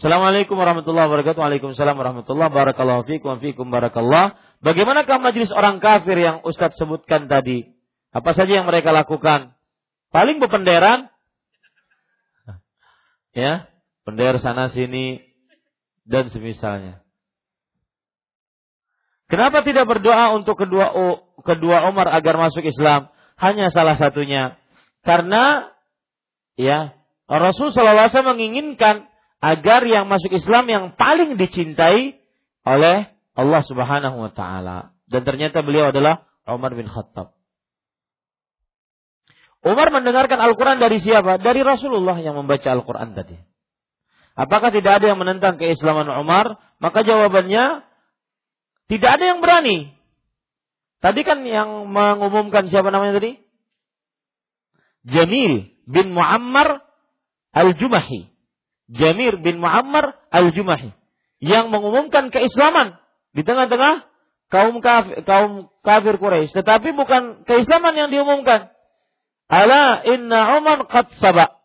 Assalamualaikum 0.00 0.56
warahmatullahi 0.56 1.06
wabarakatuh. 1.10 1.40
Waalaikumsalam 1.40 1.96
warahmatullahi 1.96 2.48
wabarakatuh. 2.48 3.08
Fikum 3.08 3.40
fikum 3.40 3.68
barakallah. 3.68 4.38
Bagaimanakah 4.62 5.18
majelis 5.20 5.52
orang 5.52 5.82
kafir 5.82 6.16
yang 6.16 6.40
Ustadz 6.46 6.78
sebutkan 6.78 7.28
tadi? 7.28 7.72
Apa 8.12 8.32
saja 8.32 8.62
yang 8.62 8.68
mereka 8.68 8.92
lakukan? 8.94 9.56
Paling 10.12 10.40
bependeran. 10.40 11.08
Ya, 13.32 13.64
pendera 14.04 14.36
sana 14.36 14.68
sini 14.68 15.24
dan 16.04 16.28
semisalnya. 16.28 17.00
Kenapa 19.24 19.64
tidak 19.64 19.88
berdoa 19.88 20.36
untuk 20.36 20.60
kedua 20.60 20.92
kedua 21.40 21.88
Umar 21.88 22.12
agar 22.12 22.36
masuk 22.36 22.60
Islam? 22.60 23.08
hanya 23.42 23.74
salah 23.74 23.98
satunya. 23.98 24.54
Karena 25.02 25.74
ya 26.54 26.94
Rasul 27.26 27.74
SAW 27.74 28.06
menginginkan 28.22 29.10
agar 29.42 29.82
yang 29.82 30.06
masuk 30.06 30.30
Islam 30.30 30.70
yang 30.70 30.84
paling 30.94 31.34
dicintai 31.34 32.14
oleh 32.62 33.10
Allah 33.34 33.62
Subhanahu 33.66 34.16
wa 34.22 34.30
taala. 34.30 34.94
Dan 35.10 35.26
ternyata 35.26 35.66
beliau 35.66 35.90
adalah 35.90 36.30
Umar 36.46 36.72
bin 36.78 36.86
Khattab. 36.86 37.34
Umar 39.62 39.94
mendengarkan 39.94 40.38
Al-Quran 40.42 40.78
dari 40.78 40.98
siapa? 40.98 41.38
Dari 41.42 41.62
Rasulullah 41.62 42.18
yang 42.18 42.38
membaca 42.38 42.66
Al-Quran 42.70 43.14
tadi. 43.14 43.38
Apakah 44.32 44.72
tidak 44.72 45.02
ada 45.02 45.12
yang 45.12 45.20
menentang 45.20 45.60
keislaman 45.60 46.08
Umar? 46.08 46.56
Maka 46.80 47.04
jawabannya, 47.04 47.84
tidak 48.88 49.10
ada 49.20 49.24
yang 49.28 49.38
berani. 49.44 49.92
Tadi 50.98 51.20
kan 51.26 51.44
yang 51.44 51.90
mengumumkan 51.90 52.70
siapa 52.70 52.90
namanya 52.90 53.22
tadi? 53.22 53.38
Jamil 55.06 55.74
bin 55.86 56.14
Muammar 56.14 56.82
Al-Jumahi. 57.52 58.31
Jamir 58.92 59.40
bin 59.40 59.58
Muammar 59.58 60.20
Al-Jumahi. 60.28 60.92
Yang 61.42 61.66
mengumumkan 61.72 62.30
keislaman 62.30 63.00
di 63.34 63.42
tengah-tengah 63.42 64.06
kaum 64.52 64.78
kafir, 64.84 65.24
kaum 65.24 65.72
kafir 65.80 66.14
Quraisy. 66.20 66.52
Tetapi 66.52 66.94
bukan 66.94 67.48
keislaman 67.48 67.96
yang 67.96 68.08
diumumkan. 68.12 68.70
Ala 69.48 70.04
inna 70.06 70.60
Umar 70.60 70.86
qad 70.86 71.10
sabak. 71.18 71.56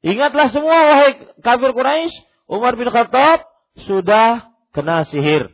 Ingatlah 0.00 0.48
semua 0.48 0.74
wahai 0.90 1.12
kafir 1.44 1.70
Quraisy, 1.76 2.16
Umar 2.48 2.74
bin 2.74 2.88
Khattab 2.88 3.44
sudah 3.84 4.48
kena 4.72 5.04
sihir. 5.06 5.52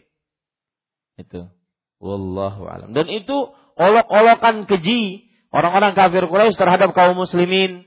Itu. 1.19 1.51
Wallahu 1.99 2.71
alam. 2.71 2.95
Dan 2.95 3.11
itu 3.11 3.53
olok-olokan 3.77 4.65
keji 4.71 5.29
orang-orang 5.51 5.93
kafir 5.93 6.25
Quraisy 6.25 6.57
terhadap 6.57 6.95
kaum 6.95 7.19
muslimin. 7.19 7.85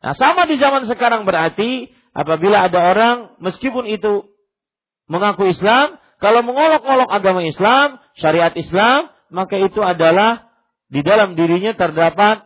Nah, 0.00 0.16
sama 0.16 0.48
di 0.48 0.56
zaman 0.56 0.88
sekarang 0.88 1.28
berarti 1.28 1.92
apabila 2.14 2.66
ada 2.66 2.90
orang 2.92 3.16
meskipun 3.42 3.86
itu 3.86 4.30
mengaku 5.10 5.50
Islam, 5.50 5.98
kalau 6.20 6.44
mengolok-olok 6.44 7.08
agama 7.10 7.42
Islam, 7.42 7.98
syariat 8.18 8.52
Islam, 8.54 9.08
maka 9.32 9.56
itu 9.56 9.80
adalah 9.80 10.52
di 10.90 11.00
dalam 11.00 11.38
dirinya 11.38 11.72
terdapat 11.72 12.44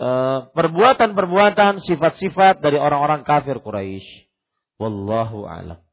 uh, 0.00 0.50
perbuatan-perbuatan, 0.50 1.84
sifat-sifat 1.84 2.64
dari 2.64 2.80
orang-orang 2.80 3.22
kafir 3.22 3.60
Quraisy. 3.60 4.28
Wallahu 4.80 5.44
alam. 5.44 5.84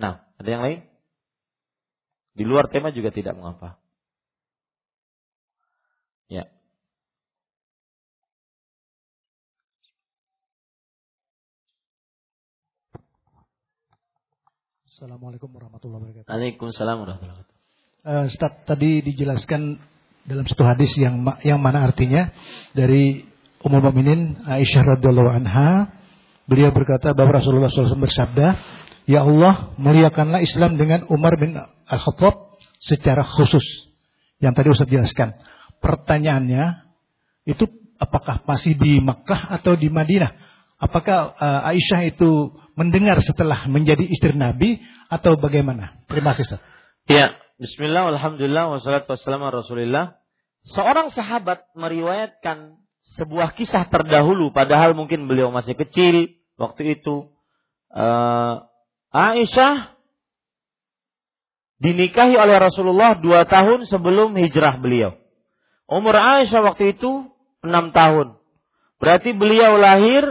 Nah, 0.00 0.24
ada 0.40 0.48
yang 0.48 0.62
lain? 0.64 0.80
Di 2.32 2.48
luar 2.48 2.72
tema 2.72 2.88
juga 2.88 3.12
tidak 3.12 3.36
mengapa. 3.36 3.76
Ya. 6.32 6.48
Assalamualaikum 15.00 15.48
warahmatullahi 15.56 16.12
wabarakatuh. 16.12 16.28
Waalaikumsalam 16.28 16.96
warahmatullahi 17.00 17.40
wabarakatuh. 17.40 18.04
Uh, 18.04 18.24
Ustaz, 18.28 18.52
tadi 18.68 19.00
dijelaskan 19.00 19.80
dalam 20.28 20.44
satu 20.44 20.60
hadis 20.60 20.92
yang 21.00 21.24
yang 21.40 21.56
mana 21.56 21.88
artinya 21.88 22.28
dari 22.76 23.24
Ummul 23.64 23.80
Mukminin 23.80 24.44
Aisyah 24.44 25.00
radhiyallahu 25.00 25.32
anha 25.32 25.88
beliau 26.44 26.68
berkata 26.76 27.16
bahwa 27.16 27.32
Rasulullah 27.40 27.72
SAW 27.72 27.96
bersabda 27.96 28.60
Ya 29.08 29.24
Allah, 29.24 29.72
muliakanlah 29.80 30.44
Islam 30.44 30.76
dengan 30.76 31.08
Umar 31.08 31.40
bin 31.40 31.56
Al-Khattab 31.88 32.60
secara 32.76 33.24
khusus. 33.24 33.64
Yang 34.36 34.52
tadi 34.52 34.68
Ustaz 34.68 34.88
jelaskan. 34.92 35.32
Pertanyaannya, 35.80 36.92
itu 37.48 37.64
apakah 37.96 38.44
masih 38.44 38.76
di 38.76 39.00
Makkah 39.00 39.48
atau 39.48 39.80
di 39.80 39.88
Madinah? 39.88 40.36
Apakah 40.76 41.32
uh, 41.40 41.68
Aisyah 41.72 42.04
itu 42.04 42.52
mendengar 42.80 43.20
setelah 43.20 43.68
menjadi 43.68 44.08
istri 44.08 44.32
Nabi 44.32 44.80
atau 45.12 45.36
bagaimana? 45.36 46.00
Terima 46.08 46.32
kasih 46.32 46.56
Ustaz. 46.56 46.60
Ya, 47.04 47.36
Bismillah, 47.60 48.08
Alhamdulillah, 48.16 48.72
wassalatu 48.72 49.12
wassalamu 49.12 49.52
Rasulillah. 49.52 50.16
Seorang 50.64 51.12
sahabat 51.12 51.68
meriwayatkan 51.76 52.80
sebuah 53.20 53.52
kisah 53.52 53.84
terdahulu, 53.92 54.48
padahal 54.48 54.96
mungkin 54.96 55.28
beliau 55.28 55.52
masih 55.52 55.76
kecil 55.76 56.40
waktu 56.56 56.96
itu. 56.96 57.28
Uh, 57.92 58.64
Aisyah 59.12 59.92
dinikahi 61.84 62.32
oleh 62.40 62.56
Rasulullah 62.56 63.18
dua 63.20 63.44
tahun 63.44 63.84
sebelum 63.84 64.32
hijrah 64.40 64.80
beliau. 64.80 65.20
Umur 65.84 66.16
Aisyah 66.16 66.64
waktu 66.64 66.96
itu 66.96 67.28
enam 67.60 67.92
tahun. 67.92 68.40
Berarti 68.96 69.36
beliau 69.36 69.76
lahir 69.76 70.24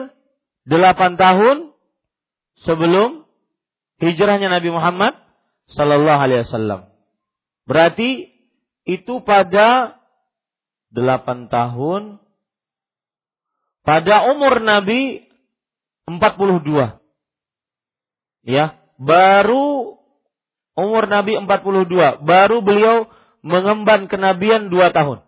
delapan 0.65 1.13
tahun 1.13 1.68
sebelum 2.63 3.23
hijrahnya 3.99 4.49
Nabi 4.51 4.69
Muhammad 4.71 5.13
Sallallahu 5.75 6.19
Alaihi 6.19 6.43
Wasallam. 6.47 6.89
Berarti 7.69 8.33
itu 8.87 9.21
pada 9.21 9.99
delapan 10.89 11.45
tahun 11.51 12.17
pada 13.85 14.25
umur 14.33 14.57
Nabi 14.65 15.29
42 16.09 16.97
ya 18.49 18.81
baru 18.97 20.01
umur 20.73 21.03
Nabi 21.05 21.37
42 21.37 22.25
baru 22.25 22.57
beliau 22.65 23.05
mengemban 23.41 24.07
kenabian 24.11 24.67
dua 24.67 24.91
tahun. 24.91 25.23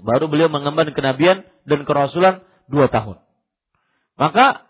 Baru 0.00 0.32
beliau 0.32 0.48
mengemban 0.48 0.94
kenabian 0.96 1.44
dan 1.68 1.84
kerasulan 1.84 2.40
dua 2.70 2.88
tahun. 2.88 3.20
Maka 4.16 4.69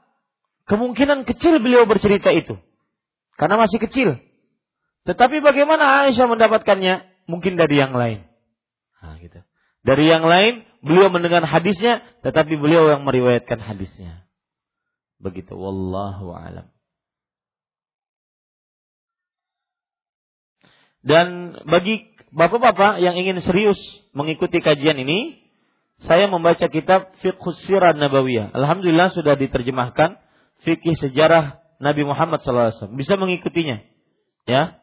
kemungkinan 0.70 1.26
kecil 1.26 1.59
beliau 1.59 1.82
bercerita 1.90 2.30
itu. 2.30 2.55
Karena 3.34 3.59
masih 3.59 3.82
kecil. 3.82 4.22
Tetapi 5.10 5.42
bagaimana 5.42 6.06
Aisyah 6.06 6.30
mendapatkannya? 6.30 7.26
Mungkin 7.26 7.59
dari 7.59 7.82
yang 7.82 7.90
lain. 7.90 8.22
Nah, 9.01 9.16
gitu. 9.18 9.40
dari 9.80 10.12
yang 10.12 10.28
lain 10.28 10.68
beliau 10.84 11.09
mendengar 11.09 11.40
hadisnya 11.40 12.05
tetapi 12.20 12.52
beliau 12.60 12.92
yang 12.92 13.02
meriwayatkan 13.02 13.59
hadisnya. 13.59 14.28
Begitu. 15.18 15.56
Wallahu 15.56 16.36
alam. 16.36 16.68
Dan 21.01 21.56
bagi 21.64 22.12
bapak-bapak 22.28 23.01
yang 23.01 23.16
ingin 23.16 23.40
serius 23.40 23.80
mengikuti 24.12 24.60
kajian 24.60 25.01
ini, 25.01 25.40
saya 26.05 26.28
membaca 26.28 26.68
kitab 26.68 27.16
Fiqh 27.24 27.40
Sirah 27.64 27.97
Nabawiyah. 27.97 28.52
Alhamdulillah 28.52 29.12
sudah 29.16 29.32
diterjemahkan 29.36 30.20
fikih 30.66 30.96
sejarah 30.98 31.60
Nabi 31.80 32.04
Muhammad 32.04 32.44
SAW. 32.44 32.92
Bisa 32.96 33.16
mengikutinya, 33.16 33.80
ya, 34.44 34.76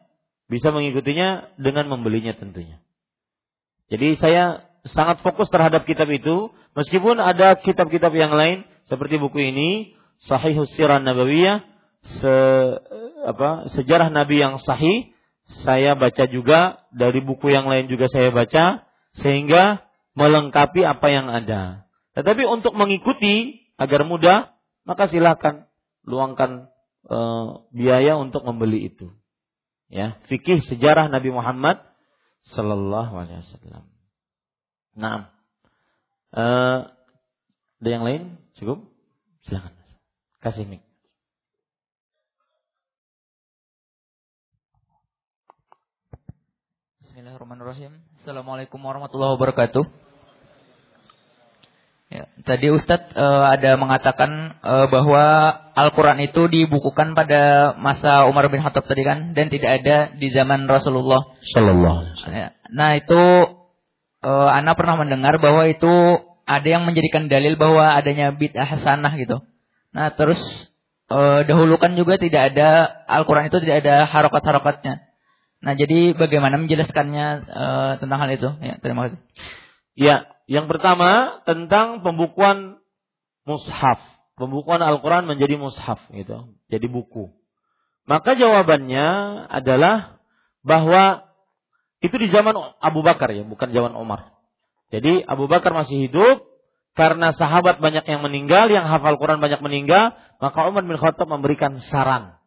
bisa 0.50 0.74
mengikutinya 0.74 1.54
dengan 1.60 1.86
membelinya 1.86 2.34
tentunya. 2.34 2.82
Jadi 3.88 4.18
saya 4.20 4.68
sangat 4.90 5.22
fokus 5.24 5.48
terhadap 5.48 5.88
kitab 5.88 6.10
itu, 6.10 6.52
meskipun 6.76 7.20
ada 7.22 7.56
kitab-kitab 7.56 8.12
yang 8.12 8.34
lain 8.34 8.66
seperti 8.90 9.16
buku 9.16 9.52
ini, 9.54 9.94
Sahih 10.18 10.58
Sirah 10.74 10.98
Nabawiyah, 10.98 11.62
se 12.18 12.34
apa 13.26 13.68
sejarah 13.74 14.08
Nabi 14.08 14.40
yang 14.40 14.62
sahih 14.62 15.12
saya 15.66 15.98
baca 15.98 16.24
juga 16.30 16.86
dari 16.94 17.20
buku 17.20 17.52
yang 17.52 17.66
lain 17.66 17.88
juga 17.90 18.06
saya 18.08 18.32
baca 18.32 18.86
sehingga 19.18 19.84
melengkapi 20.14 20.84
apa 20.84 21.06
yang 21.08 21.26
ada. 21.28 21.88
Tetapi 22.14 22.44
untuk 22.48 22.74
mengikuti 22.74 23.66
agar 23.78 24.04
mudah 24.04 24.52
maka 24.88 25.06
silakan 25.08 25.67
luangkan 26.08 26.72
e, 27.04 27.18
biaya 27.76 28.16
untuk 28.16 28.42
membeli 28.48 28.88
itu. 28.88 29.12
Ya, 29.92 30.16
fikih 30.28 30.64
sejarah 30.64 31.12
Nabi 31.12 31.28
Muhammad 31.28 31.80
sallallahu 32.56 33.12
alaihi 33.12 33.44
wasallam. 33.44 33.84
Nah, 34.96 35.28
e, 36.32 36.44
ada 37.78 37.88
yang 37.88 38.04
lain? 38.08 38.22
Cukup? 38.56 38.88
Silakan. 39.44 39.76
Kasih 40.40 40.64
mic. 40.64 40.82
Bismillahirrahmanirrahim. 47.04 47.98
Assalamualaikum 48.22 48.78
warahmatullahi 48.78 49.34
wabarakatuh. 49.36 50.07
Ya, 52.08 52.24
tadi 52.48 52.72
Ustadz 52.72 53.12
uh, 53.12 53.52
ada 53.52 53.76
mengatakan 53.76 54.56
uh, 54.64 54.88
bahwa 54.88 55.52
Al-Quran 55.76 56.24
itu 56.24 56.48
dibukukan 56.48 57.12
pada 57.12 57.76
masa 57.76 58.24
Umar 58.24 58.48
bin 58.48 58.64
Khattab 58.64 58.88
tadi 58.88 59.04
kan, 59.04 59.36
dan 59.36 59.52
tidak 59.52 59.84
ada 59.84 60.16
di 60.16 60.32
zaman 60.32 60.64
Rasulullah. 60.64 61.36
Sallallahu. 61.52 62.32
Ya, 62.32 62.56
nah 62.72 62.96
itu 62.96 63.20
uh, 64.24 64.48
Ana 64.48 64.72
pernah 64.72 64.96
mendengar 64.96 65.36
bahwa 65.36 65.68
itu 65.68 66.24
ada 66.48 66.64
yang 66.64 66.88
menjadikan 66.88 67.28
dalil 67.28 67.60
bahwa 67.60 67.92
adanya 67.92 68.32
bid'ah 68.32 68.64
hasanah 68.64 69.12
gitu. 69.20 69.44
Nah 69.92 70.08
terus 70.16 70.40
uh, 71.12 71.44
dahulukan 71.44 71.92
juga 71.92 72.16
tidak 72.16 72.56
ada 72.56 72.88
Al-Quran 73.04 73.52
itu 73.52 73.60
tidak 73.60 73.84
ada 73.84 74.08
harokat-harokatnya. 74.08 75.04
Nah, 75.58 75.74
jadi 75.74 76.14
bagaimana 76.14 76.54
menjelaskannya 76.54 77.26
uh, 77.50 77.92
tentang 77.98 78.18
hal 78.22 78.30
itu? 78.30 78.48
Ya, 78.62 78.78
terima 78.78 79.10
kasih. 79.10 79.18
Ya, 79.98 80.30
yang 80.48 80.64
pertama 80.64 81.44
tentang 81.44 82.00
pembukuan 82.00 82.80
mushaf. 83.44 84.00
Pembukuan 84.38 84.80
Al-Quran 84.80 85.28
menjadi 85.28 85.60
mushaf 85.60 86.00
gitu. 86.08 86.56
Jadi 86.72 86.86
buku. 86.88 87.28
Maka 88.08 88.32
jawabannya 88.32 89.06
adalah 89.52 90.24
bahwa 90.64 91.28
itu 92.00 92.16
di 92.16 92.32
zaman 92.32 92.56
Abu 92.80 93.04
Bakar 93.04 93.28
ya, 93.36 93.44
bukan 93.44 93.68
zaman 93.68 93.92
Umar. 93.92 94.32
Jadi 94.88 95.20
Abu 95.28 95.52
Bakar 95.52 95.76
masih 95.76 96.08
hidup 96.08 96.48
karena 96.96 97.36
sahabat 97.36 97.78
banyak 97.78 98.08
yang 98.08 98.24
meninggal, 98.24 98.72
yang 98.72 98.88
hafal 98.88 99.20
Quran 99.20 99.44
banyak 99.44 99.60
meninggal, 99.60 100.16
maka 100.40 100.58
Umar 100.64 100.82
bin 100.82 100.96
Khattab 100.96 101.28
memberikan 101.28 101.78
saran 101.84 102.40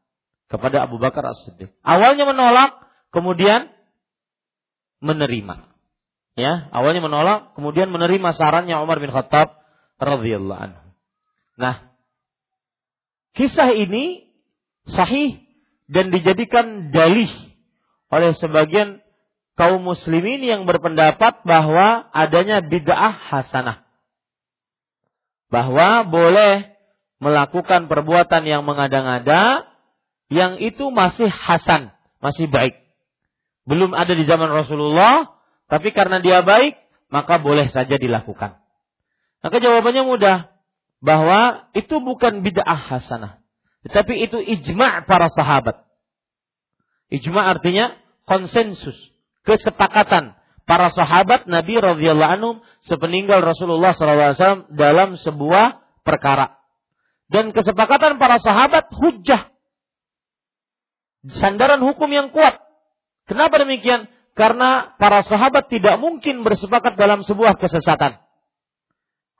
kepada 0.49 0.89
Abu 0.89 0.97
Bakar 0.97 1.23
As-Siddiq. 1.23 1.71
Awalnya 1.85 2.25
menolak, 2.27 2.81
kemudian 3.13 3.71
menerima. 4.99 5.70
Ya, 6.39 6.71
awalnya 6.71 7.03
menolak, 7.03 7.53
kemudian 7.59 7.91
menerima 7.91 8.31
sarannya 8.35 8.79
Umar 8.79 9.03
bin 9.03 9.11
Khattab 9.11 9.51
radhiyallahu 9.99 10.59
anhu. 10.59 10.83
Nah, 11.59 11.91
kisah 13.35 13.75
ini 13.75 14.31
sahih 14.87 15.43
dan 15.91 16.09
dijadikan 16.09 16.89
dalih 16.95 17.29
oleh 18.07 18.31
sebagian 18.39 19.03
kaum 19.59 19.83
muslimin 19.83 20.39
yang 20.39 20.63
berpendapat 20.63 21.43
bahwa 21.43 22.07
adanya 22.15 22.63
bid'ah 22.63 23.11
hasanah. 23.11 23.83
Bahwa 25.51 26.07
boleh 26.07 26.79
melakukan 27.19 27.91
perbuatan 27.91 28.47
yang 28.47 28.63
mengada-ngada 28.63 29.67
yang 30.31 30.63
itu 30.63 30.87
masih 30.95 31.27
hasan, 31.27 31.91
masih 32.23 32.47
baik 32.47 32.81
belum 33.69 33.93
ada 33.93 34.13
di 34.17 34.25
zaman 34.25 34.49
Rasulullah, 34.49 35.29
tapi 35.71 35.95
karena 35.95 36.19
dia 36.19 36.43
baik, 36.43 36.75
maka 37.07 37.39
boleh 37.39 37.71
saja 37.71 37.95
dilakukan. 37.95 38.59
Maka 39.39 39.57
jawabannya 39.63 40.03
mudah, 40.03 40.37
bahwa 40.99 41.71
itu 41.71 41.95
bukan 42.03 42.43
bid'ah 42.43 42.91
hasanah, 42.91 43.39
tetapi 43.87 44.27
itu 44.27 44.37
ijma' 44.43 45.07
para 45.07 45.31
sahabat. 45.31 45.87
Ijma' 47.07 47.47
artinya 47.47 47.95
konsensus, 48.27 48.99
kesepakatan 49.47 50.35
para 50.67 50.91
sahabat 50.91 51.47
Nabi 51.47 51.79
radhiyallahu 51.79 52.59
sepeninggal 52.91 53.39
Rasulullah 53.39 53.95
SAW 53.95 54.75
dalam 54.75 55.15
sebuah 55.15 55.79
perkara. 56.03 56.59
Dan 57.31 57.55
kesepakatan 57.55 58.19
para 58.19 58.43
sahabat 58.43 58.91
hujah. 58.91 59.55
Sandaran 61.31 61.79
hukum 61.79 62.11
yang 62.11 62.27
kuat 62.35 62.59
Kenapa 63.31 63.63
demikian? 63.63 64.11
Karena 64.31 64.95
para 64.95 65.27
sahabat 65.27 65.67
tidak 65.67 65.99
mungkin 65.99 66.47
bersepakat 66.47 66.95
dalam 66.95 67.21
sebuah 67.27 67.59
kesesatan. 67.59 68.19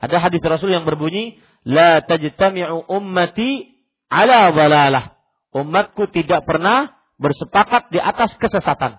Ada 0.01 0.17
hadis 0.17 0.41
Rasul 0.43 0.73
yang 0.73 0.83
berbunyi, 0.83 1.39
La 1.63 2.01
tajtami'u 2.01 2.89
ummati 2.89 3.71
ala 4.09 4.49
walalah. 4.51 5.15
Umatku 5.53 6.09
tidak 6.09 6.43
pernah 6.47 6.95
bersepakat 7.21 7.93
di 7.93 7.99
atas 8.01 8.33
kesesatan. 8.41 8.97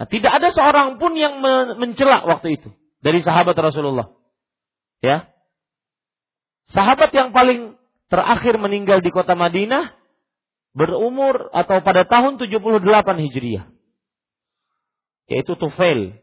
Nah, 0.00 0.06
tidak 0.10 0.32
ada 0.42 0.48
seorang 0.50 0.98
pun 0.98 1.14
yang 1.14 1.38
mencela 1.78 2.26
waktu 2.26 2.58
itu 2.58 2.74
dari 2.98 3.22
sahabat 3.22 3.54
Rasulullah. 3.54 4.10
Ya. 4.98 5.30
Sahabat 6.72 7.14
yang 7.14 7.30
paling 7.30 7.78
terakhir 8.10 8.56
meninggal 8.58 9.04
di 9.04 9.12
kota 9.14 9.36
Madinah 9.38 9.92
berumur 10.72 11.52
atau 11.52 11.84
pada 11.84 12.08
tahun 12.08 12.40
78 12.40 12.82
Hijriah. 13.28 13.68
Yaitu 15.32 15.56
Tufail. 15.56 16.20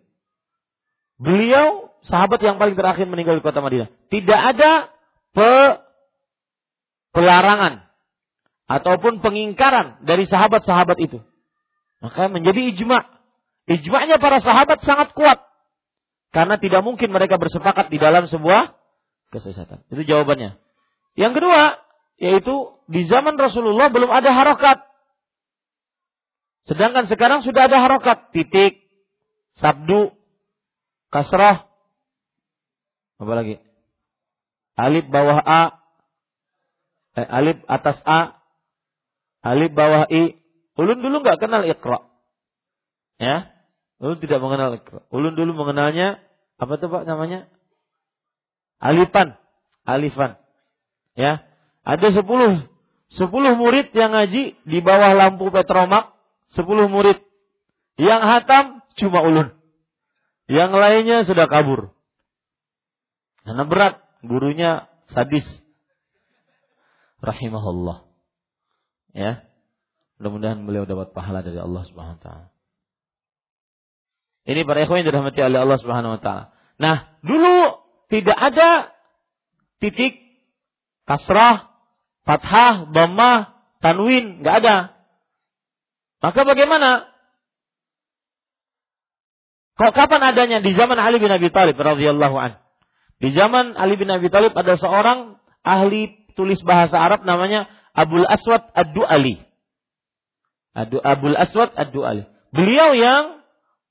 Beliau 1.18 1.90
sahabat 2.06 2.40
yang 2.46 2.62
paling 2.62 2.78
terakhir 2.78 3.10
meninggal 3.10 3.42
di 3.42 3.44
kota 3.44 3.60
Madinah. 3.60 3.90
Tidak 4.14 4.40
ada 4.40 4.94
pe 5.34 5.52
pelarangan 7.10 7.90
ataupun 8.70 9.26
pengingkaran 9.26 10.06
dari 10.06 10.30
sahabat-sahabat 10.30 11.02
itu. 11.02 11.20
Maka 12.00 12.30
menjadi 12.30 12.70
ijma. 12.70 13.02
Ijma'nya 13.66 14.22
para 14.22 14.40
sahabat 14.40 14.86
sangat 14.86 15.12
kuat. 15.18 15.42
Karena 16.30 16.62
tidak 16.62 16.86
mungkin 16.86 17.10
mereka 17.10 17.42
bersepakat 17.42 17.90
di 17.90 17.98
dalam 17.98 18.30
sebuah 18.30 18.78
kesesatan. 19.34 19.82
Itu 19.90 20.06
jawabannya. 20.06 20.62
Yang 21.18 21.34
kedua, 21.42 21.62
yaitu 22.22 22.56
di 22.86 23.10
zaman 23.10 23.36
Rasulullah 23.36 23.90
belum 23.90 24.14
ada 24.14 24.30
harokat. 24.30 24.86
Sedangkan 26.70 27.10
sekarang 27.10 27.42
sudah 27.42 27.66
ada 27.66 27.82
harokat. 27.82 28.30
Titik, 28.30 28.89
sabdu, 29.60 30.16
kasrah, 31.12 31.68
apa 33.20 33.34
lagi? 33.36 33.60
Alif 34.80 35.12
bawah 35.12 35.40
A, 35.44 35.62
eh, 37.20 37.28
alif 37.28 37.60
atas 37.68 38.00
A, 38.08 38.40
alif 39.44 39.76
bawah 39.76 40.08
I. 40.08 40.40
Ulun 40.80 41.04
dulu 41.04 41.20
nggak 41.20 41.44
kenal 41.44 41.68
ikra. 41.68 42.08
Ya, 43.20 43.52
ulun 44.00 44.24
tidak 44.24 44.40
mengenal 44.40 44.80
ikra. 44.80 45.04
Ulun 45.12 45.36
dulu 45.36 45.52
mengenalnya 45.52 46.24
apa 46.56 46.80
tuh 46.80 46.88
pak 46.88 47.04
namanya? 47.04 47.52
Alifan, 48.80 49.36
alifan. 49.84 50.40
Ya, 51.20 51.44
ada 51.84 52.08
sepuluh, 52.16 52.64
sepuluh 53.12 53.60
murid 53.60 53.92
yang 53.92 54.16
ngaji 54.16 54.56
di 54.64 54.80
bawah 54.80 55.12
lampu 55.20 55.52
petromak, 55.52 56.16
sepuluh 56.56 56.88
murid. 56.88 57.20
Yang 58.00 58.22
hatam 58.24 58.79
cuma 59.00 59.24
ulun. 59.24 59.56
Yang 60.52 60.72
lainnya 60.76 61.18
sudah 61.24 61.48
kabur. 61.48 61.96
Karena 63.48 63.64
berat, 63.66 64.04
gurunya 64.22 64.92
sadis. 65.10 65.48
Rahimahullah. 67.24 68.06
Ya. 69.16 69.48
Mudah-mudahan 70.20 70.68
beliau 70.68 70.84
dapat 70.84 71.16
pahala 71.16 71.40
dari 71.40 71.58
Allah 71.58 71.84
Subhanahu 71.88 72.20
wa 72.20 72.24
taala. 72.24 72.48
Ini 74.44 74.68
para 74.68 74.84
ikhwan 74.84 75.04
yang 75.04 75.08
dirahmati 75.14 75.40
oleh 75.40 75.60
Allah 75.64 75.80
Subhanahu 75.80 76.16
wa 76.20 76.22
taala. 76.22 76.44
Nah, 76.76 77.16
dulu 77.24 77.80
tidak 78.12 78.36
ada 78.36 78.92
titik 79.80 80.20
kasrah 81.08 81.70
fathah, 82.30 82.94
dhammah, 82.94 83.58
tanwin, 83.82 84.46
nggak 84.46 84.56
ada. 84.62 84.78
Maka 86.22 86.46
bagaimana? 86.46 87.10
Kok 89.80 89.96
kapan 89.96 90.36
adanya? 90.36 90.60
Di 90.60 90.76
zaman 90.76 91.00
Ali 91.00 91.24
bin 91.24 91.32
Abi 91.32 91.48
Thalib 91.56 91.80
radhiyallahu 91.80 92.36
an. 92.36 92.60
Di 93.24 93.32
zaman 93.32 93.80
Ali 93.80 93.96
bin 93.96 94.12
Abi 94.12 94.28
Thalib 94.28 94.52
ada 94.52 94.76
seorang 94.76 95.40
ahli 95.64 96.28
tulis 96.36 96.60
bahasa 96.68 97.00
Arab 97.00 97.24
namanya 97.24 97.72
Abul 97.96 98.28
Aswad 98.28 98.76
Ad-Du'ali. 98.76 99.40
Abul 100.76 101.36
Aswad 101.40 101.72
Ad-Du'ali. 101.80 102.28
Beliau 102.52 102.92
yang 102.92 103.40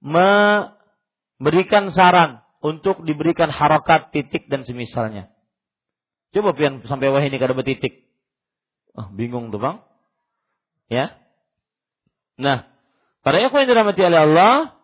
memberikan 0.04 1.88
saran 1.96 2.44
untuk 2.60 3.08
diberikan 3.08 3.48
harokat, 3.48 4.12
titik 4.12 4.44
dan 4.52 4.68
semisalnya. 4.68 5.32
Coba 6.36 6.52
pian 6.52 6.84
sampai 6.84 7.08
wah 7.08 7.24
ini 7.24 7.40
kada 7.40 7.56
titik. 7.64 8.04
Ah, 8.92 9.08
bingung 9.08 9.48
tuh 9.48 9.56
bang. 9.62 9.80
Ya. 10.92 11.16
Nah, 12.36 12.68
para 13.24 13.40
ikhwan 13.40 13.64
yang 13.64 13.72
dirahmati 13.72 14.02
oleh 14.04 14.20
Allah, 14.28 14.77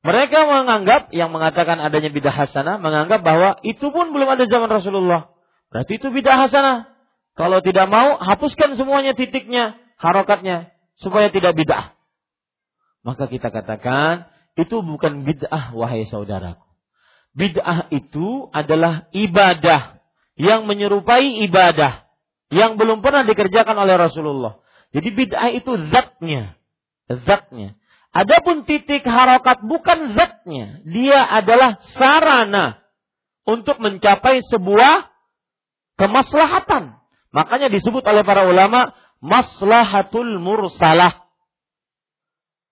mereka 0.00 0.48
menganggap 0.48 1.12
yang 1.12 1.28
mengatakan 1.28 1.76
adanya 1.76 2.08
bidah 2.08 2.32
hasanah 2.32 2.80
menganggap 2.80 3.20
bahwa 3.20 3.60
itu 3.60 3.84
pun 3.92 4.16
belum 4.16 4.32
ada 4.32 4.48
zaman 4.48 4.72
Rasulullah. 4.72 5.28
Berarti 5.68 6.00
itu 6.00 6.08
bidah 6.08 6.48
hasanah. 6.48 6.88
Kalau 7.36 7.60
tidak 7.60 7.86
mau, 7.88 8.16
hapuskan 8.16 8.80
semuanya 8.80 9.12
titiknya, 9.12 9.76
harokatnya, 10.00 10.72
supaya 10.98 11.32
tidak 11.32 11.56
bid'ah. 11.56 11.96
Maka 13.00 13.28
kita 13.32 13.48
katakan, 13.48 14.28
itu 14.60 14.84
bukan 14.84 15.24
bid'ah, 15.24 15.72
wahai 15.72 16.04
saudaraku. 16.08 16.64
Bid'ah 17.32 17.88
itu 17.94 18.50
adalah 18.50 19.08
ibadah 19.14 20.02
yang 20.36 20.68
menyerupai 20.68 21.44
ibadah 21.48 22.08
yang 22.50 22.76
belum 22.76 23.00
pernah 23.00 23.22
dikerjakan 23.24 23.76
oleh 23.78 23.94
Rasulullah. 23.96 24.58
Jadi 24.90 25.08
bid'ah 25.14 25.54
itu 25.54 25.72
zatnya. 25.88 26.58
Zatnya. 27.06 27.79
Adapun 28.10 28.66
titik 28.66 29.06
harokat 29.06 29.62
bukan 29.62 30.18
zatnya. 30.18 30.82
Dia 30.82 31.22
adalah 31.30 31.78
sarana 31.94 32.82
untuk 33.46 33.78
mencapai 33.78 34.42
sebuah 34.50 35.06
kemaslahatan. 35.94 36.98
Makanya 37.30 37.70
disebut 37.70 38.02
oleh 38.02 38.26
para 38.26 38.50
ulama 38.50 38.90
maslahatul 39.22 40.42
mursalah. 40.42 41.30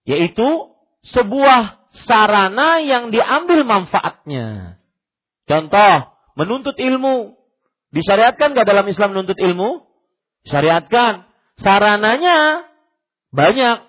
Yaitu 0.03 0.75
sebuah 1.07 1.87
sarana 2.03 2.83
yang 2.83 3.15
diambil 3.15 3.63
manfaatnya. 3.63 4.79
Contoh, 5.47 5.95
menuntut 6.35 6.75
ilmu. 6.75 7.39
Disyariatkan 7.95 8.59
gak 8.59 8.67
dalam 8.67 8.91
Islam 8.91 9.15
menuntut 9.15 9.39
ilmu? 9.39 9.87
Syariatkan. 10.51 11.31
Sarananya 11.63 12.67
banyak. 13.31 13.87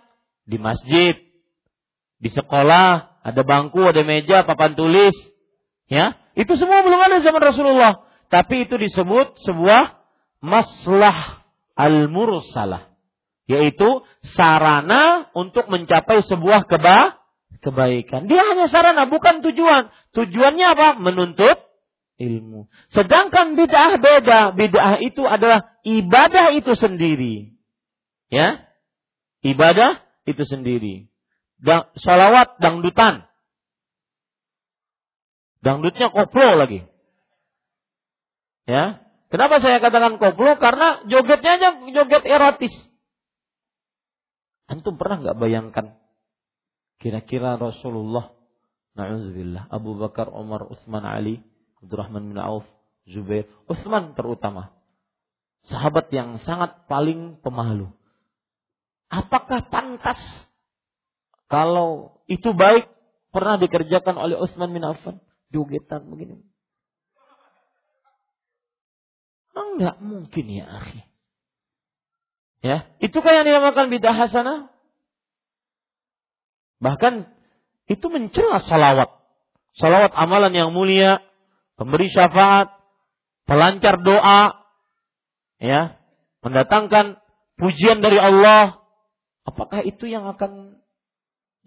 Di 0.49 0.57
masjid, 0.57 1.28
di 2.19 2.29
sekolah, 2.31 3.19
ada 3.23 3.41
bangku, 3.47 3.79
ada 3.87 4.03
meja, 4.03 4.43
papan 4.43 4.75
tulis. 4.75 5.15
Ya, 5.89 6.19
itu 6.35 6.53
semua 6.59 6.85
belum 6.85 6.99
ada 6.99 7.23
zaman 7.23 7.41
Rasulullah. 7.41 8.05
Tapi 8.29 8.69
itu 8.69 8.77
disebut 8.77 9.41
sebuah 9.41 9.97
maslah 10.43 11.41
al-mursalah. 11.73 12.93
Yaitu 13.49 14.05
sarana 14.37 15.33
untuk 15.33 15.65
mencapai 15.73 16.21
sebuah 16.21 16.69
keba 16.69 17.17
kebaikan. 17.65 18.29
Dia 18.29 18.45
hanya 18.45 18.69
sarana, 18.69 19.09
bukan 19.09 19.41
tujuan. 19.41 19.89
Tujuannya 20.13 20.65
apa? 20.69 20.87
Menuntut 21.01 21.57
ilmu. 22.21 22.69
Sedangkan 22.93 23.57
bid'ah 23.57 23.97
beda. 23.97 24.53
Bid'ah 24.53 25.01
itu 25.01 25.25
adalah 25.25 25.81
ibadah 25.81 26.53
itu 26.53 26.77
sendiri. 26.77 27.57
Ya? 28.29 28.69
Ibadah 29.41 29.97
itu 30.29 30.45
sendiri. 30.45 31.08
Dan 31.59 31.91
salawat 31.99 32.55
dangdutan. 32.63 33.27
Dangdutnya 35.59 36.07
koplo 36.07 36.55
lagi. 36.55 36.87
Ya. 38.63 39.03
Kenapa 39.27 39.59
saya 39.59 39.83
katakan 39.83 40.17
koplo? 40.17 40.55
Karena 40.55 41.03
jogetnya 41.05 41.51
aja 41.59 41.69
joget 41.91 42.23
erotis. 42.23 42.73
Antum 44.69 44.95
pernah 44.95 45.19
nggak 45.19 45.37
bayangkan 45.37 45.99
kira-kira 46.99 47.55
Rasulullah, 47.55 48.29
Nauzubillah, 48.93 49.71
Abu 49.71 49.95
Bakar, 49.95 50.29
Umar, 50.29 50.67
Utsman, 50.67 51.07
Ali, 51.07 51.39
Abdurrahman 51.79 52.35
bin 52.35 52.37
Auf, 52.37 52.67
Zubair, 53.07 53.47
Utsman 53.65 54.13
terutama. 54.13 54.75
Sahabat 55.65 56.11
yang 56.11 56.39
sangat 56.43 56.85
paling 56.91 57.39
pemalu. 57.41 57.89
Apakah 59.09 59.65
pantas 59.73 60.19
kalau 61.49 62.21
itu 62.29 62.53
baik 62.53 62.85
pernah 63.33 63.57
dikerjakan 63.57 64.15
oleh 64.15 64.37
Utsman 64.37 64.69
bin 64.69 64.85
Affan? 64.85 65.17
Jogetan 65.49 66.05
begini. 66.13 66.45
Enggak 69.57 69.97
mungkin 69.99 70.45
ya 70.45 70.65
akhi. 70.69 71.01
Ya, 72.59 72.77
itu 72.99 73.17
kan 73.23 73.33
yang 73.33 73.45
dinamakan 73.47 73.87
bidah 73.87 74.13
hasanah. 74.13 74.69
Bahkan 76.83 77.27
itu 77.87 78.05
mencela 78.11 78.59
salawat. 78.63 79.09
Salawat 79.79 80.11
amalan 80.11 80.51
yang 80.51 80.69
mulia, 80.75 81.23
pemberi 81.79 82.11
syafaat, 82.11 82.67
pelancar 83.47 84.03
doa, 84.03 84.59
ya, 85.63 85.95
mendatangkan 86.43 87.23
pujian 87.55 88.03
dari 88.03 88.19
Allah. 88.19 88.83
Apakah 89.47 89.81
itu 89.87 90.05
yang 90.11 90.27
akan 90.27 90.78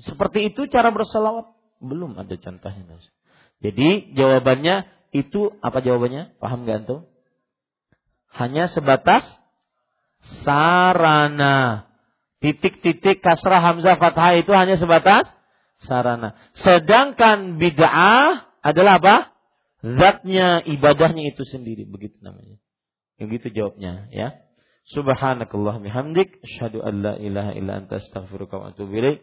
seperti 0.02 0.52
itu 0.52 0.66
cara 0.68 0.90
bersalawat? 0.90 1.54
Belum 1.82 2.14
ada 2.18 2.34
contohnya. 2.38 2.98
Jadi 3.62 4.14
jawabannya 4.14 4.90
itu 5.14 5.54
apa 5.62 5.82
jawabannya? 5.82 6.38
Paham 6.42 6.66
gak 6.66 6.84
antum? 6.84 7.12
hanya 8.32 8.68
sebatas 8.72 9.24
sarana. 10.44 11.88
Titik-titik 12.42 13.22
kasrah 13.22 13.62
hamzah 13.62 14.00
fathah 14.02 14.34
itu 14.34 14.50
hanya 14.50 14.74
sebatas 14.74 15.30
sarana. 15.86 16.34
Sedangkan 16.58 17.60
bid'ah 17.60 18.50
adalah 18.64 18.98
apa? 18.98 19.16
Zatnya, 19.82 20.62
ibadahnya 20.66 21.30
itu 21.34 21.46
sendiri. 21.46 21.86
Begitu 21.86 22.18
namanya. 22.18 22.58
Begitu 23.18 23.54
jawabnya 23.54 24.10
ya. 24.10 24.42
Subhanakallah 24.90 25.78
bihamdik. 25.78 26.42
Asyhadu 26.42 26.82
an 26.82 26.94
la 27.02 27.14
ilaha 27.18 27.54
illa 27.54 27.72
anta 27.78 28.02
astaghfiruka 28.02 28.58
wa 28.58 28.74
atubu 28.74 28.90
ilaik. 28.98 29.22